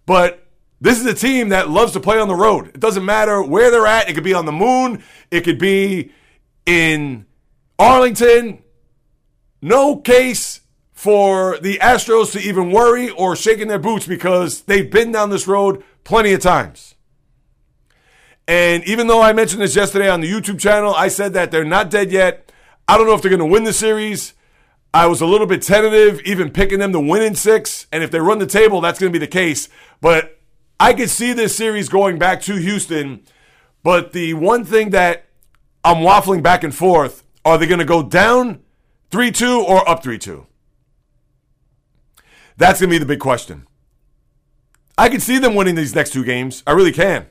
But 0.06 0.46
this 0.82 1.00
is 1.00 1.06
a 1.06 1.14
team 1.14 1.50
that 1.50 1.70
loves 1.70 1.94
to 1.94 2.00
play 2.00 2.20
on 2.20 2.28
the 2.28 2.36
road. 2.36 2.68
It 2.68 2.80
doesn't 2.80 3.04
matter 3.04 3.42
where 3.42 3.72
they're 3.72 3.88
at. 3.88 4.10
It 4.10 4.14
could 4.14 4.24
be 4.24 4.34
on 4.34 4.46
the 4.46 4.52
moon. 4.52 5.04
It 5.32 5.42
could 5.42 5.60
be 5.60 6.12
in 6.66 7.26
Arlington. 7.78 8.64
No 9.62 9.98
case 9.98 10.62
for 10.94 11.58
the 11.60 11.80
Astros 11.80 12.32
to 12.34 12.40
even 12.40 12.72
worry 12.72 13.10
or 13.10 13.36
shaking 13.36 13.68
their 13.68 13.80
boots 13.80 14.06
because 14.06 14.62
they've 14.62 14.90
been 14.90 15.12
down 15.12 15.30
this 15.30 15.48
road 15.48 15.84
plenty 16.04 16.34
of 16.34 16.42
times. 16.42 16.96
And 18.50 18.84
even 18.86 19.06
though 19.06 19.22
I 19.22 19.32
mentioned 19.32 19.62
this 19.62 19.76
yesterday 19.76 20.10
on 20.10 20.22
the 20.22 20.32
YouTube 20.32 20.60
channel, 20.60 20.96
I 20.96 21.08
said 21.10 21.34
that 21.34 21.52
they're 21.52 21.64
not 21.64 21.92
dead 21.92 22.12
yet. 22.12 22.52
I 22.88 22.98
don't 22.98 23.06
know 23.06 23.14
if 23.14 23.22
they're 23.22 23.30
going 23.30 23.38
to 23.38 23.46
win 23.46 23.64
the 23.64 23.72
series. 23.72 24.34
I 24.92 25.06
was 25.06 25.22
a 25.22 25.28
little 25.28 25.46
bit 25.46 25.62
tentative, 25.62 26.20
even 26.22 26.50
picking 26.50 26.80
them 26.80 26.92
to 26.94 27.00
win 27.00 27.22
in 27.22 27.36
six. 27.36 27.86
And 27.92 28.04
if 28.04 28.10
they 28.10 28.20
run 28.20 28.40
the 28.40 28.48
table, 28.48 28.82
that's 28.82 28.98
going 28.98 29.14
to 29.14 29.20
be 29.20 29.24
the 29.24 29.32
case. 29.32 29.70
But 30.02 30.40
I 30.80 30.96
could 30.96 31.12
see 31.12 31.32
this 31.32 31.56
series 31.56 31.90
going 31.90 32.18
back 32.18 32.42
to 32.42 32.56
Houston, 32.56 33.22
but 33.84 34.14
the 34.14 34.34
one 34.34 34.66
thing 34.66 34.90
that 34.90 35.26
I'm 35.84 35.98
waffling 35.98 36.42
back 36.42 36.64
and 36.64 36.74
forth 36.74 37.24
are 37.46 37.60
they 37.60 37.68
going 37.68 37.78
to 37.78 37.86
go 37.86 38.02
down 38.02 38.64
3 39.12 39.32
2 39.32 39.62
or 39.62 39.88
up 39.88 40.02
3 40.02 40.18
2? 40.18 40.48
That's 42.58 42.80
going 42.80 42.90
to 42.90 42.96
be 42.96 42.98
the 42.98 43.06
big 43.06 43.20
question. 43.20 43.68
I 44.98 45.08
could 45.08 45.22
see 45.22 45.38
them 45.38 45.54
winning 45.54 45.76
these 45.76 45.94
next 45.94 46.14
two 46.14 46.24
games. 46.24 46.64
I 46.66 46.72
really 46.72 46.92
can. 46.92 47.28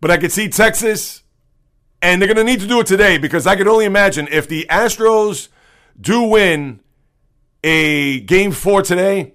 But 0.00 0.10
I 0.10 0.16
could 0.16 0.32
see 0.32 0.48
Texas, 0.48 1.22
and 2.00 2.20
they're 2.20 2.26
going 2.32 2.44
to 2.44 2.44
need 2.44 2.60
to 2.60 2.66
do 2.66 2.80
it 2.80 2.86
today 2.86 3.18
because 3.18 3.46
I 3.46 3.56
can 3.56 3.68
only 3.68 3.84
imagine 3.84 4.28
if 4.30 4.48
the 4.48 4.66
Astros 4.70 5.48
do 6.00 6.22
win 6.22 6.80
a 7.62 8.20
game 8.20 8.52
four 8.52 8.82
today, 8.82 9.34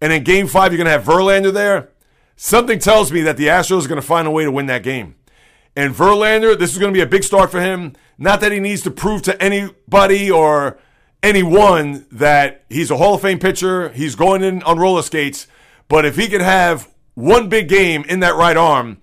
and 0.00 0.12
in 0.12 0.22
game 0.22 0.46
five, 0.46 0.72
you're 0.72 0.82
going 0.82 0.86
to 0.86 0.92
have 0.92 1.04
Verlander 1.04 1.52
there. 1.52 1.90
Something 2.36 2.78
tells 2.78 3.10
me 3.10 3.22
that 3.22 3.36
the 3.36 3.48
Astros 3.48 3.84
are 3.84 3.88
going 3.88 4.00
to 4.00 4.06
find 4.06 4.28
a 4.28 4.30
way 4.30 4.44
to 4.44 4.52
win 4.52 4.66
that 4.66 4.84
game. 4.84 5.16
And 5.74 5.92
Verlander, 5.92 6.56
this 6.56 6.72
is 6.72 6.78
going 6.78 6.92
to 6.92 6.96
be 6.96 7.02
a 7.02 7.06
big 7.06 7.24
start 7.24 7.50
for 7.50 7.60
him. 7.60 7.94
Not 8.16 8.40
that 8.40 8.52
he 8.52 8.60
needs 8.60 8.82
to 8.82 8.92
prove 8.92 9.22
to 9.22 9.42
anybody 9.42 10.30
or 10.30 10.78
anyone 11.22 12.06
that 12.12 12.64
he's 12.68 12.90
a 12.90 12.96
Hall 12.96 13.14
of 13.14 13.22
Fame 13.22 13.38
pitcher. 13.38 13.88
He's 13.90 14.14
going 14.14 14.44
in 14.44 14.62
on 14.62 14.78
roller 14.78 15.02
skates. 15.02 15.48
But 15.88 16.04
if 16.04 16.16
he 16.16 16.28
could 16.28 16.40
have 16.40 16.92
one 17.14 17.48
big 17.48 17.68
game 17.68 18.04
in 18.08 18.20
that 18.20 18.36
right 18.36 18.56
arm, 18.56 18.98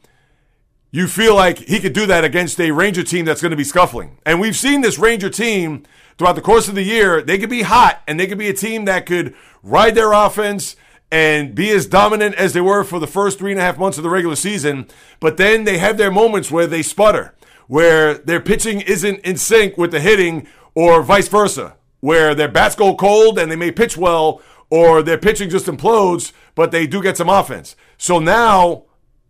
you 0.96 1.10
feel 1.10 1.36
like 1.36 1.58
he 1.58 1.82
could 1.82 1.92
do 1.92 2.06
that 2.06 2.24
against 2.24 2.58
a 2.58 2.72
Ranger 2.72 3.04
team 3.04 3.26
that's 3.26 3.42
going 3.42 3.52
to 3.52 3.58
be 3.58 3.66
scuffling. 3.66 4.18
And 4.26 4.40
we've 4.40 4.56
seen 4.56 4.80
this 4.80 4.98
Ranger 4.98 5.30
team 5.30 5.84
throughout 6.18 6.38
the 6.38 6.42
course 6.42 6.70
of 6.70 6.76
the 6.76 6.84
year, 6.84 7.22
they 7.22 7.38
could 7.38 7.50
be 7.50 7.64
hot 7.64 8.02
and 8.08 8.18
they 8.18 8.28
could 8.28 8.38
be 8.38 8.48
a 8.48 8.54
team 8.54 8.86
that 8.86 9.06
could 9.06 9.36
ride 9.62 9.94
their 9.96 10.14
offense 10.14 10.78
and 11.12 11.54
be 11.54 11.70
as 11.72 11.86
dominant 11.86 12.36
as 12.36 12.54
they 12.54 12.62
were 12.62 12.86
for 12.86 13.00
the 13.00 13.08
first 13.08 13.38
three 13.38 13.52
and 13.52 13.60
a 13.60 13.64
half 13.64 13.78
months 13.78 13.98
of 13.98 14.06
the 14.06 14.10
regular 14.10 14.38
season. 14.38 14.88
But 15.20 15.36
then 15.36 15.66
they 15.66 15.80
have 15.80 15.98
their 15.98 16.12
moments 16.12 16.50
where 16.50 16.66
they 16.66 16.82
sputter, 16.82 17.36
where 17.68 18.14
their 18.14 18.40
pitching 18.40 18.80
isn't 18.80 19.20
in 19.20 19.36
sync 19.36 19.78
with 19.78 19.92
the 19.92 20.00
hitting, 20.00 20.48
or 20.76 21.04
vice 21.04 21.28
versa, 21.28 21.76
where 22.00 22.34
their 22.34 22.48
bats 22.48 22.74
go 22.74 22.96
cold 22.96 23.38
and 23.38 23.52
they 23.52 23.58
may 23.58 23.70
pitch 23.74 23.98
well, 23.98 24.42
or 24.70 25.04
their 25.04 25.18
pitching 25.18 25.50
just 25.50 25.66
implodes, 25.66 26.32
but 26.56 26.72
they 26.72 26.88
do 26.88 27.04
get 27.04 27.18
some 27.18 27.28
offense. 27.28 27.76
So 27.98 28.18
now 28.20 28.86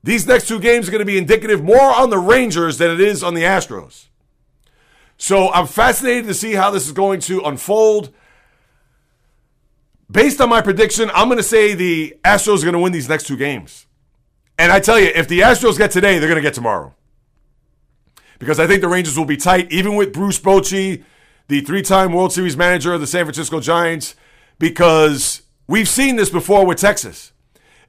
these 0.06 0.28
next 0.28 0.48
two 0.48 0.60
games 0.60 0.88
are 0.88 0.92
going 0.92 1.00
to 1.00 1.06
be 1.06 1.18
indicative 1.18 1.64
more 1.64 1.82
on 1.82 2.12
the 2.12 2.20
Rangers 2.20 2.78
than 2.78 2.92
it 2.92 3.02
is 3.02 3.24
on 3.24 3.34
the 3.34 3.42
Astros. 3.42 4.06
So 5.18 5.52
I'm 5.52 5.66
fascinated 5.66 6.28
to 6.28 6.36
see 6.36 6.54
how 6.54 6.70
this 6.70 6.86
is 6.86 6.92
going 6.92 7.22
to 7.22 7.42
unfold. 7.42 8.14
Based 10.12 10.40
on 10.40 10.48
my 10.48 10.62
prediction, 10.62 11.10
I'm 11.16 11.28
going 11.28 11.38
to 11.38 11.44
say 11.44 11.74
the 11.74 12.16
Astros 12.24 12.60
are 12.60 12.66
going 12.66 12.74
to 12.74 12.80
win 12.80 12.92
these 12.92 13.10
next 13.10 13.26
two 13.26 13.36
games. 13.36 13.88
And 14.60 14.72
I 14.72 14.80
tell 14.80 15.00
you, 15.00 15.08
if 15.08 15.28
the 15.28 15.40
Astros 15.40 15.76
get 15.76 15.90
today, 15.90 16.20
they're 16.20 16.30
going 16.30 16.36
to 16.36 16.48
get 16.48 16.54
tomorrow. 16.54 16.94
Because 18.38 18.60
I 18.60 18.68
think 18.68 18.82
the 18.82 18.88
Rangers 18.88 19.18
will 19.18 19.26
be 19.26 19.38
tight, 19.38 19.72
even 19.72 19.96
with 19.96 20.14
Bruce 20.14 20.40
Bochy, 20.40 21.04
the 21.48 21.62
three 21.62 21.82
time 21.82 22.14
World 22.14 22.32
Series 22.32 22.56
manager 22.56 22.94
of 22.94 23.02
the 23.02 23.08
San 23.08 23.26
Francisco 23.26 23.60
Giants, 23.60 24.14
because 24.60 25.42
we've 25.66 25.90
seen 25.90 26.16
this 26.16 26.30
before 26.30 26.64
with 26.64 26.78
Texas. 26.78 27.32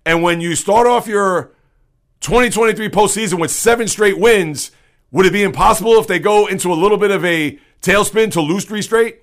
And 0.06 0.22
when 0.22 0.40
you 0.40 0.54
start 0.56 0.86
off 0.86 1.06
your 1.06 1.52
2023 2.26 2.88
postseason 2.88 3.38
with 3.38 3.52
seven 3.52 3.86
straight 3.86 4.18
wins, 4.18 4.72
would 5.12 5.26
it 5.26 5.32
be 5.32 5.44
impossible 5.44 5.92
if 5.92 6.08
they 6.08 6.18
go 6.18 6.48
into 6.48 6.72
a 6.72 6.74
little 6.74 6.98
bit 6.98 7.12
of 7.12 7.24
a 7.24 7.56
tailspin 7.82 8.32
to 8.32 8.40
lose 8.40 8.64
three 8.64 8.82
straight? 8.82 9.20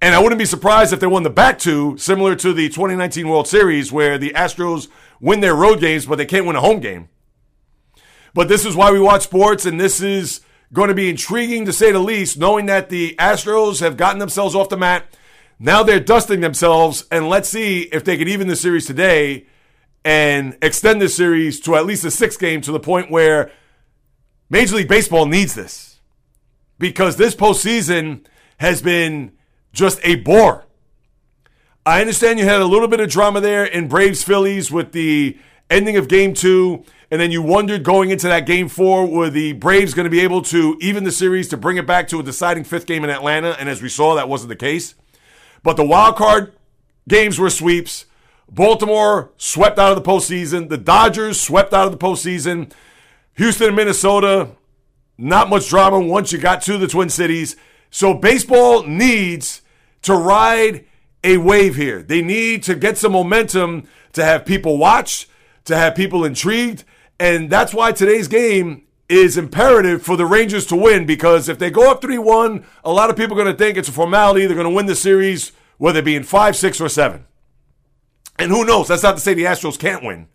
And 0.00 0.14
I 0.14 0.20
wouldn't 0.20 0.38
be 0.38 0.44
surprised 0.44 0.92
if 0.92 1.00
they 1.00 1.08
won 1.08 1.24
the 1.24 1.30
back 1.30 1.58
two, 1.58 1.98
similar 1.98 2.36
to 2.36 2.52
the 2.52 2.68
2019 2.68 3.28
World 3.28 3.48
Series, 3.48 3.90
where 3.90 4.18
the 4.18 4.30
Astros 4.34 4.86
win 5.20 5.40
their 5.40 5.56
road 5.56 5.80
games, 5.80 6.06
but 6.06 6.14
they 6.14 6.24
can't 6.24 6.46
win 6.46 6.54
a 6.54 6.60
home 6.60 6.78
game. 6.78 7.08
But 8.34 8.46
this 8.46 8.64
is 8.64 8.76
why 8.76 8.92
we 8.92 9.00
watch 9.00 9.22
sports, 9.22 9.66
and 9.66 9.80
this 9.80 10.00
is 10.00 10.42
going 10.72 10.90
to 10.90 10.94
be 10.94 11.10
intriguing 11.10 11.64
to 11.64 11.72
say 11.72 11.90
the 11.90 11.98
least, 11.98 12.38
knowing 12.38 12.66
that 12.66 12.88
the 12.88 13.16
Astros 13.18 13.80
have 13.80 13.96
gotten 13.96 14.20
themselves 14.20 14.54
off 14.54 14.68
the 14.68 14.76
mat. 14.76 15.12
Now 15.58 15.82
they're 15.82 15.98
dusting 15.98 16.40
themselves, 16.40 17.04
and 17.10 17.28
let's 17.28 17.48
see 17.48 17.80
if 17.90 18.04
they 18.04 18.16
can 18.16 18.28
even 18.28 18.46
the 18.46 18.54
series 18.54 18.86
today 18.86 19.46
and 20.04 20.56
extend 20.62 21.00
the 21.00 21.08
series 21.08 21.60
to 21.60 21.76
at 21.76 21.86
least 21.86 22.04
a 22.04 22.10
six 22.10 22.36
game 22.36 22.60
to 22.62 22.72
the 22.72 22.80
point 22.80 23.10
where 23.10 23.50
Major 24.50 24.76
League 24.76 24.88
Baseball 24.88 25.26
needs 25.26 25.54
this. 25.54 26.00
Because 26.78 27.16
this 27.16 27.34
postseason 27.34 28.24
has 28.58 28.82
been 28.82 29.32
just 29.72 30.00
a 30.02 30.16
bore. 30.16 30.66
I 31.86 32.00
understand 32.00 32.38
you 32.38 32.44
had 32.44 32.60
a 32.60 32.66
little 32.66 32.88
bit 32.88 33.00
of 33.00 33.08
drama 33.08 33.40
there 33.40 33.64
in 33.64 33.88
Braves 33.88 34.22
Phillies 34.22 34.70
with 34.70 34.92
the 34.92 35.38
ending 35.70 35.96
of 35.96 36.06
game 36.06 36.34
two, 36.34 36.84
and 37.10 37.20
then 37.20 37.30
you 37.30 37.42
wondered 37.42 37.82
going 37.82 38.10
into 38.10 38.28
that 38.28 38.46
game 38.46 38.68
four, 38.68 39.06
were 39.06 39.30
the 39.30 39.52
Braves 39.54 39.94
going 39.94 40.04
to 40.04 40.10
be 40.10 40.20
able 40.20 40.42
to 40.42 40.76
even 40.80 41.04
the 41.04 41.12
series 41.12 41.48
to 41.48 41.56
bring 41.56 41.76
it 41.76 41.86
back 41.86 42.08
to 42.08 42.20
a 42.20 42.22
deciding 42.22 42.64
fifth 42.64 42.86
game 42.86 43.04
in 43.04 43.10
Atlanta? 43.10 43.56
And 43.58 43.68
as 43.68 43.82
we 43.82 43.88
saw, 43.88 44.14
that 44.14 44.28
wasn't 44.28 44.50
the 44.50 44.56
case. 44.56 44.94
But 45.62 45.76
the 45.76 45.84
wild 45.84 46.16
card 46.16 46.52
games 47.08 47.38
were 47.38 47.50
sweeps. 47.50 48.06
Baltimore 48.52 49.32
swept 49.38 49.78
out 49.78 49.96
of 49.96 50.04
the 50.04 50.08
postseason. 50.08 50.68
The 50.68 50.76
Dodgers 50.76 51.40
swept 51.40 51.72
out 51.72 51.86
of 51.86 51.92
the 51.92 51.98
postseason. 51.98 52.70
Houston 53.34 53.68
and 53.68 53.76
Minnesota, 53.76 54.50
not 55.16 55.48
much 55.48 55.70
drama 55.70 55.98
once 55.98 56.32
you 56.32 56.38
got 56.38 56.60
to 56.62 56.76
the 56.76 56.86
Twin 56.86 57.08
Cities. 57.08 57.56
So 57.90 58.12
baseball 58.12 58.82
needs 58.82 59.62
to 60.02 60.14
ride 60.14 60.84
a 61.24 61.38
wave 61.38 61.76
here. 61.76 62.02
They 62.02 62.20
need 62.20 62.62
to 62.64 62.74
get 62.74 62.98
some 62.98 63.12
momentum 63.12 63.88
to 64.12 64.22
have 64.22 64.44
people 64.44 64.76
watch, 64.76 65.28
to 65.64 65.74
have 65.74 65.94
people 65.94 66.22
intrigued. 66.22 66.84
And 67.18 67.48
that's 67.48 67.72
why 67.72 67.92
today's 67.92 68.28
game 68.28 68.82
is 69.08 69.38
imperative 69.38 70.02
for 70.02 70.18
the 70.18 70.26
Rangers 70.26 70.66
to 70.66 70.76
win 70.76 71.06
because 71.06 71.48
if 71.48 71.58
they 71.58 71.70
go 71.70 71.90
up 71.90 72.02
3 72.02 72.18
1, 72.18 72.66
a 72.84 72.92
lot 72.92 73.08
of 73.08 73.16
people 73.16 73.34
are 73.34 73.42
going 73.42 73.54
to 73.54 73.58
think 73.58 73.78
it's 73.78 73.88
a 73.88 73.92
formality. 73.92 74.44
They're 74.44 74.56
going 74.56 74.68
to 74.68 74.74
win 74.74 74.86
the 74.86 74.94
series, 74.94 75.52
whether 75.78 76.00
it 76.00 76.04
be 76.04 76.16
in 76.16 76.22
5, 76.22 76.54
6, 76.54 76.80
or 76.82 76.88
7. 76.90 77.24
And 78.42 78.52
who 78.52 78.64
knows? 78.64 78.88
That's 78.88 79.02
not 79.02 79.14
to 79.16 79.20
say 79.20 79.34
the 79.34 79.44
Astros 79.44 79.78
can't 79.78 80.02
win. 80.04 80.28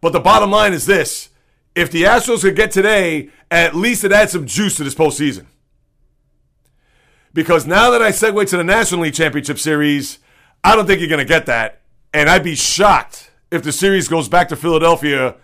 But 0.00 0.12
the 0.12 0.20
bottom 0.20 0.50
line 0.50 0.72
is 0.72 0.86
this 0.86 1.30
if 1.74 1.90
the 1.90 2.04
Astros 2.04 2.42
could 2.42 2.56
get 2.56 2.70
today, 2.70 3.30
at 3.50 3.74
least 3.74 4.04
it 4.04 4.12
adds 4.12 4.32
some 4.32 4.46
juice 4.46 4.76
to 4.76 4.84
this 4.84 4.94
postseason. 4.94 5.46
Because 7.32 7.66
now 7.66 7.90
that 7.90 8.02
I 8.02 8.10
segue 8.10 8.48
to 8.48 8.56
the 8.56 8.64
National 8.64 9.02
League 9.02 9.14
Championship 9.14 9.58
Series, 9.58 10.18
I 10.64 10.74
don't 10.74 10.86
think 10.86 11.00
you're 11.00 11.08
going 11.08 11.18
to 11.18 11.24
get 11.24 11.46
that. 11.46 11.82
And 12.12 12.28
I'd 12.28 12.42
be 12.42 12.54
shocked 12.54 13.30
if 13.50 13.62
the 13.62 13.72
series 13.72 14.08
goes 14.08 14.28
back 14.28 14.48
to 14.48 14.56
Philadelphia, 14.56 15.36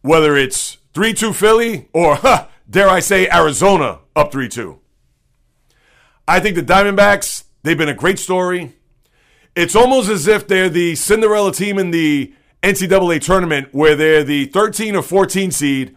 whether 0.00 0.36
it's 0.36 0.78
3 0.94 1.12
2 1.12 1.32
Philly 1.32 1.88
or, 1.92 2.16
huh, 2.16 2.46
dare 2.68 2.88
I 2.88 3.00
say, 3.00 3.28
Arizona 3.28 3.98
up 4.16 4.32
3 4.32 4.48
2. 4.48 4.78
I 6.26 6.40
think 6.40 6.56
the 6.56 6.62
Diamondbacks, 6.62 7.44
they've 7.62 7.78
been 7.78 7.88
a 7.88 7.94
great 7.94 8.18
story. 8.18 8.74
It's 9.54 9.76
almost 9.76 10.08
as 10.08 10.26
if 10.26 10.48
they're 10.48 10.70
the 10.70 10.94
Cinderella 10.94 11.52
team 11.52 11.78
in 11.78 11.90
the 11.90 12.32
NCAA 12.62 13.20
tournament 13.20 13.68
where 13.72 13.94
they're 13.94 14.24
the 14.24 14.46
13 14.46 14.96
or 14.96 15.02
14 15.02 15.50
seed 15.50 15.96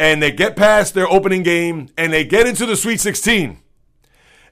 and 0.00 0.22
they 0.22 0.32
get 0.32 0.56
past 0.56 0.94
their 0.94 1.08
opening 1.08 1.42
game 1.42 1.88
and 1.96 2.12
they 2.12 2.24
get 2.24 2.46
into 2.46 2.66
the 2.66 2.74
Sweet 2.74 2.98
16. 2.98 3.58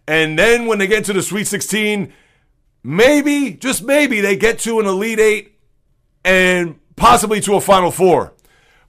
And 0.07 0.38
then 0.38 0.66
when 0.66 0.78
they 0.78 0.87
get 0.87 1.04
to 1.07 1.12
the 1.12 1.23
Sweet 1.23 1.47
16, 1.47 2.12
maybe, 2.85 3.52
just 3.54 3.83
maybe, 3.83 4.21
they 4.21 4.37
get 4.37 4.59
to 4.61 4.78
an 4.78 4.87
Elite 4.87 5.18
Eight 5.18 5.59
and 6.25 6.78
possibly 6.97 7.40
to 7.40 7.54
a 7.54 7.61
Final 7.61 7.90
Four. 7.90 8.35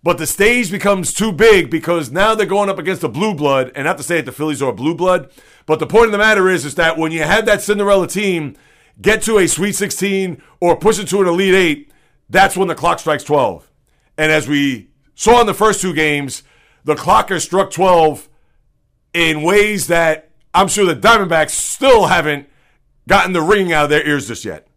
But 0.03 0.17
the 0.17 0.27
stage 0.27 0.71
becomes 0.71 1.13
too 1.13 1.33
big 1.33 1.69
because 1.69 2.11
now 2.11 2.35
they're 2.35 2.45
going 2.45 2.69
up 2.69 2.79
against 2.79 3.03
a 3.03 3.09
blue 3.09 3.33
blood, 3.33 3.71
and 3.75 3.85
not 3.85 3.97
to 3.97 4.03
say 4.03 4.17
that 4.17 4.25
the 4.25 4.31
Phillies 4.31 4.61
are 4.61 4.69
a 4.69 4.73
blue 4.73 4.95
blood, 4.95 5.29
but 5.65 5.79
the 5.79 5.87
point 5.87 6.05
of 6.05 6.11
the 6.13 6.17
matter 6.17 6.49
is, 6.49 6.63
is 6.65 6.75
that 6.75 6.97
when 6.97 7.11
you 7.11 7.23
have 7.23 7.45
that 7.47 7.61
Cinderella 7.61 8.07
team 8.07 8.55
get 9.01 9.21
to 9.23 9.37
a 9.37 9.47
Sweet 9.47 9.73
16 9.73 10.41
or 10.59 10.75
push 10.75 10.99
it 10.99 11.07
to 11.09 11.21
an 11.21 11.27
Elite 11.27 11.53
Eight, 11.53 11.91
that's 12.29 12.55
when 12.57 12.67
the 12.67 12.75
clock 12.75 12.99
strikes 12.99 13.23
12. 13.23 13.69
And 14.17 14.31
as 14.31 14.47
we 14.47 14.89
saw 15.15 15.41
in 15.41 15.47
the 15.47 15.53
first 15.53 15.81
two 15.81 15.93
games, 15.93 16.43
the 16.83 16.95
clock 16.95 17.29
has 17.29 17.43
struck 17.43 17.71
12 17.71 18.29
in 19.13 19.41
ways 19.41 19.87
that 19.87 20.31
I'm 20.53 20.67
sure 20.67 20.85
the 20.85 20.95
Diamondbacks 20.95 21.51
still 21.51 22.07
haven't 22.07 22.49
gotten 23.07 23.33
the 23.33 23.41
ringing 23.41 23.73
out 23.73 23.85
of 23.85 23.89
their 23.89 24.05
ears 24.07 24.27
just 24.27 24.45
yet. 24.45 24.67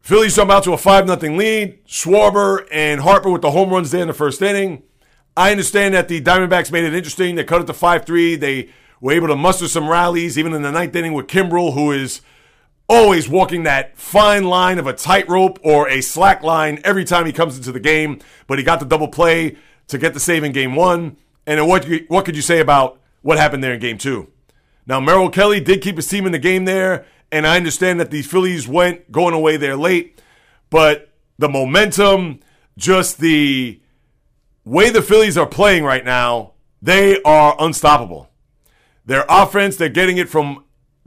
Phillies 0.00 0.34
jump 0.34 0.50
out 0.50 0.64
to 0.64 0.72
a 0.72 0.78
5 0.78 1.06
0 1.06 1.36
lead. 1.36 1.86
Schwarber 1.86 2.66
and 2.72 3.00
Harper 3.00 3.30
with 3.30 3.42
the 3.42 3.50
home 3.50 3.70
runs 3.70 3.90
there 3.90 4.02
in 4.02 4.08
the 4.08 4.14
first 4.14 4.42
inning. 4.42 4.82
I 5.36 5.52
understand 5.52 5.94
that 5.94 6.08
the 6.08 6.20
Diamondbacks 6.20 6.72
made 6.72 6.84
it 6.84 6.94
interesting. 6.94 7.36
They 7.36 7.44
cut 7.44 7.60
it 7.60 7.66
to 7.68 7.74
5 7.74 8.04
3. 8.04 8.36
They 8.36 8.70
were 9.00 9.12
able 9.12 9.28
to 9.28 9.36
muster 9.36 9.68
some 9.68 9.88
rallies, 9.88 10.38
even 10.38 10.52
in 10.52 10.62
the 10.62 10.72
ninth 10.72 10.94
inning 10.94 11.12
with 11.12 11.26
Kimbrel, 11.26 11.74
who 11.74 11.92
is 11.92 12.20
always 12.88 13.28
walking 13.28 13.62
that 13.62 13.96
fine 13.96 14.44
line 14.44 14.78
of 14.78 14.86
a 14.86 14.92
tightrope 14.92 15.58
or 15.62 15.88
a 15.88 16.00
slack 16.00 16.42
line 16.42 16.80
every 16.84 17.04
time 17.04 17.24
he 17.24 17.32
comes 17.32 17.56
into 17.56 17.72
the 17.72 17.80
game. 17.80 18.20
But 18.46 18.58
he 18.58 18.64
got 18.64 18.80
the 18.80 18.86
double 18.86 19.08
play 19.08 19.56
to 19.88 19.98
get 19.98 20.14
the 20.14 20.20
save 20.20 20.44
in 20.44 20.52
game 20.52 20.74
one. 20.74 21.16
And 21.46 21.66
what 21.66 21.86
what 22.08 22.24
could 22.24 22.36
you 22.36 22.42
say 22.42 22.60
about 22.60 23.00
what 23.22 23.38
happened 23.38 23.64
there 23.64 23.74
in 23.74 23.80
game 23.80 23.98
two? 23.98 24.28
Now, 24.86 24.98
Merrill 24.98 25.30
Kelly 25.30 25.60
did 25.60 25.82
keep 25.82 25.96
his 25.96 26.08
team 26.08 26.26
in 26.26 26.32
the 26.32 26.38
game 26.38 26.64
there, 26.64 27.06
and 27.30 27.46
I 27.46 27.56
understand 27.56 28.00
that 28.00 28.10
the 28.10 28.22
Phillies 28.22 28.66
went 28.66 29.12
going 29.12 29.34
away 29.34 29.56
there 29.56 29.76
late, 29.76 30.20
but 30.68 31.10
the 31.38 31.48
momentum, 31.48 32.40
just 32.76 33.18
the 33.18 33.80
way 34.64 34.90
the 34.90 35.02
Phillies 35.02 35.38
are 35.38 35.46
playing 35.46 35.84
right 35.84 36.04
now, 36.04 36.54
they 36.82 37.22
are 37.22 37.54
unstoppable. 37.58 38.29
Their 39.10 39.24
offense, 39.28 39.74
they're 39.74 39.88
getting 39.88 40.18
it 40.18 40.28
from 40.28 40.62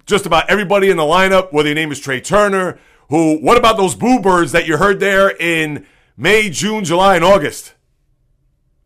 just 0.05 0.25
about 0.25 0.50
everybody 0.50 0.89
in 0.89 0.98
the 0.98 1.03
lineup, 1.03 1.53
whether 1.53 1.69
your 1.69 1.75
name 1.75 1.89
is 1.89 2.01
Trea 2.01 2.19
Turner, 2.19 2.77
who, 3.07 3.38
what 3.38 3.57
about 3.57 3.77
those 3.77 3.95
boo 3.95 4.19
birds 4.19 4.51
that 4.51 4.67
you 4.67 4.75
heard 4.75 5.00
there 5.00 5.29
in 5.29 5.86
May, 6.17 6.50
June, 6.50 6.83
July, 6.83 7.15
and 7.15 7.24
August? 7.24 7.75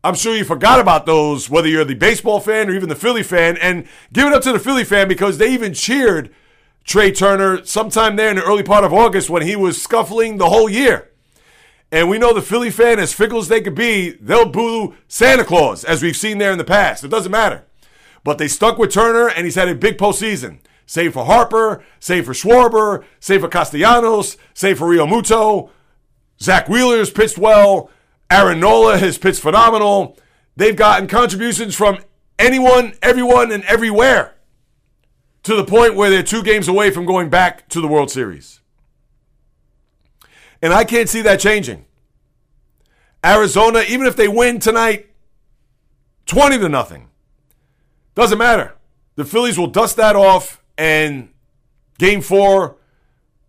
I'm 0.04 0.14
sure 0.14 0.36
you 0.36 0.44
forgot 0.44 0.78
about 0.78 1.04
those, 1.04 1.50
whether 1.50 1.66
you're 1.66 1.84
the 1.84 1.94
baseball 1.94 2.38
fan 2.38 2.70
or 2.70 2.74
even 2.74 2.88
the 2.88 2.94
Philly 2.94 3.24
fan. 3.24 3.56
And 3.56 3.88
give 4.12 4.28
it 4.28 4.32
up 4.32 4.42
to 4.42 4.52
the 4.52 4.60
Philly 4.60 4.84
fan 4.84 5.08
because 5.08 5.38
they 5.38 5.52
even 5.52 5.74
cheered 5.74 6.32
Trea 6.84 7.10
Turner 7.10 7.64
sometime 7.64 8.14
there 8.14 8.30
in 8.30 8.36
the 8.36 8.44
early 8.44 8.62
part 8.62 8.84
of 8.84 8.94
August 8.94 9.28
when 9.28 9.42
he 9.42 9.56
was 9.56 9.82
scuffling 9.82 10.36
the 10.36 10.48
whole 10.48 10.68
year. 10.68 11.10
And 11.90 12.08
we 12.08 12.18
know 12.18 12.32
the 12.32 12.40
Philly 12.40 12.70
fan, 12.70 13.00
as 13.00 13.14
fickle 13.14 13.40
as 13.40 13.48
they 13.48 13.62
could 13.62 13.74
be, 13.74 14.10
they'll 14.10 14.48
boo 14.48 14.94
Santa 15.08 15.42
Claus, 15.42 15.82
as 15.82 16.04
we've 16.04 16.16
seen 16.16 16.38
there 16.38 16.52
in 16.52 16.58
the 16.58 16.62
past. 16.62 17.02
It 17.02 17.08
doesn't 17.08 17.32
matter. 17.32 17.64
But 18.24 18.38
they 18.38 18.48
stuck 18.48 18.78
with 18.78 18.92
Turner, 18.92 19.28
and 19.28 19.44
he's 19.44 19.54
had 19.54 19.68
a 19.68 19.74
big 19.74 19.98
postseason. 19.98 20.58
Save 20.86 21.12
for 21.12 21.26
Harper, 21.26 21.84
save 22.00 22.24
for 22.24 22.32
Schwarber, 22.32 23.04
save 23.20 23.42
for 23.42 23.48
Castellanos, 23.48 24.36
save 24.54 24.78
for 24.78 24.88
Realmuto. 24.88 25.70
Zack 26.40 26.68
Wheeler's 26.68 27.10
pitched 27.10 27.36
well. 27.36 27.90
Aaron 28.30 28.60
Nola 28.60 28.98
has 28.98 29.18
pitched 29.18 29.40
phenomenal. 29.40 30.16
They've 30.56 30.76
gotten 30.76 31.06
contributions 31.06 31.74
from 31.74 31.98
anyone, 32.38 32.94
everyone, 33.02 33.52
and 33.52 33.64
everywhere 33.64 34.34
to 35.42 35.54
the 35.54 35.64
point 35.64 35.94
where 35.94 36.10
they're 36.10 36.22
two 36.22 36.42
games 36.42 36.68
away 36.68 36.90
from 36.90 37.06
going 37.06 37.30
back 37.30 37.68
to 37.68 37.80
the 37.80 37.88
World 37.88 38.10
Series. 38.10 38.60
And 40.60 40.72
I 40.72 40.84
can't 40.84 41.08
see 41.08 41.22
that 41.22 41.40
changing. 41.40 41.86
Arizona, 43.24 43.84
even 43.88 44.06
if 44.06 44.16
they 44.16 44.28
win 44.28 44.58
tonight 44.58 45.10
20 46.26 46.58
to 46.58 46.68
nothing, 46.68 47.08
doesn't 48.18 48.38
matter. 48.38 48.74
The 49.14 49.24
Phillies 49.24 49.58
will 49.58 49.68
dust 49.68 49.96
that 49.96 50.16
off 50.16 50.62
and 50.76 51.28
game 51.98 52.20
four, 52.20 52.76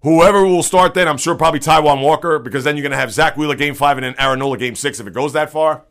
whoever 0.01 0.45
will 0.45 0.63
start 0.63 0.93
then, 0.93 1.07
I'm 1.07 1.17
sure 1.17 1.35
probably 1.35 1.59
Taijuan 1.59 2.01
Walker, 2.01 2.39
because 2.39 2.63
then 2.63 2.77
you're 2.77 2.83
going 2.83 2.91
to 2.91 2.97
have 2.97 3.11
Zack 3.11 3.35
Wheeler 3.35 3.55
game 3.55 3.73
five 3.73 3.97
and 3.97 4.05
then 4.05 4.15
Aaron 4.17 4.57
game 4.57 4.75
six 4.75 4.99
if 4.99 5.07
it 5.07 5.13
goes 5.13 5.33
that 5.33 5.49
far. 5.49 5.85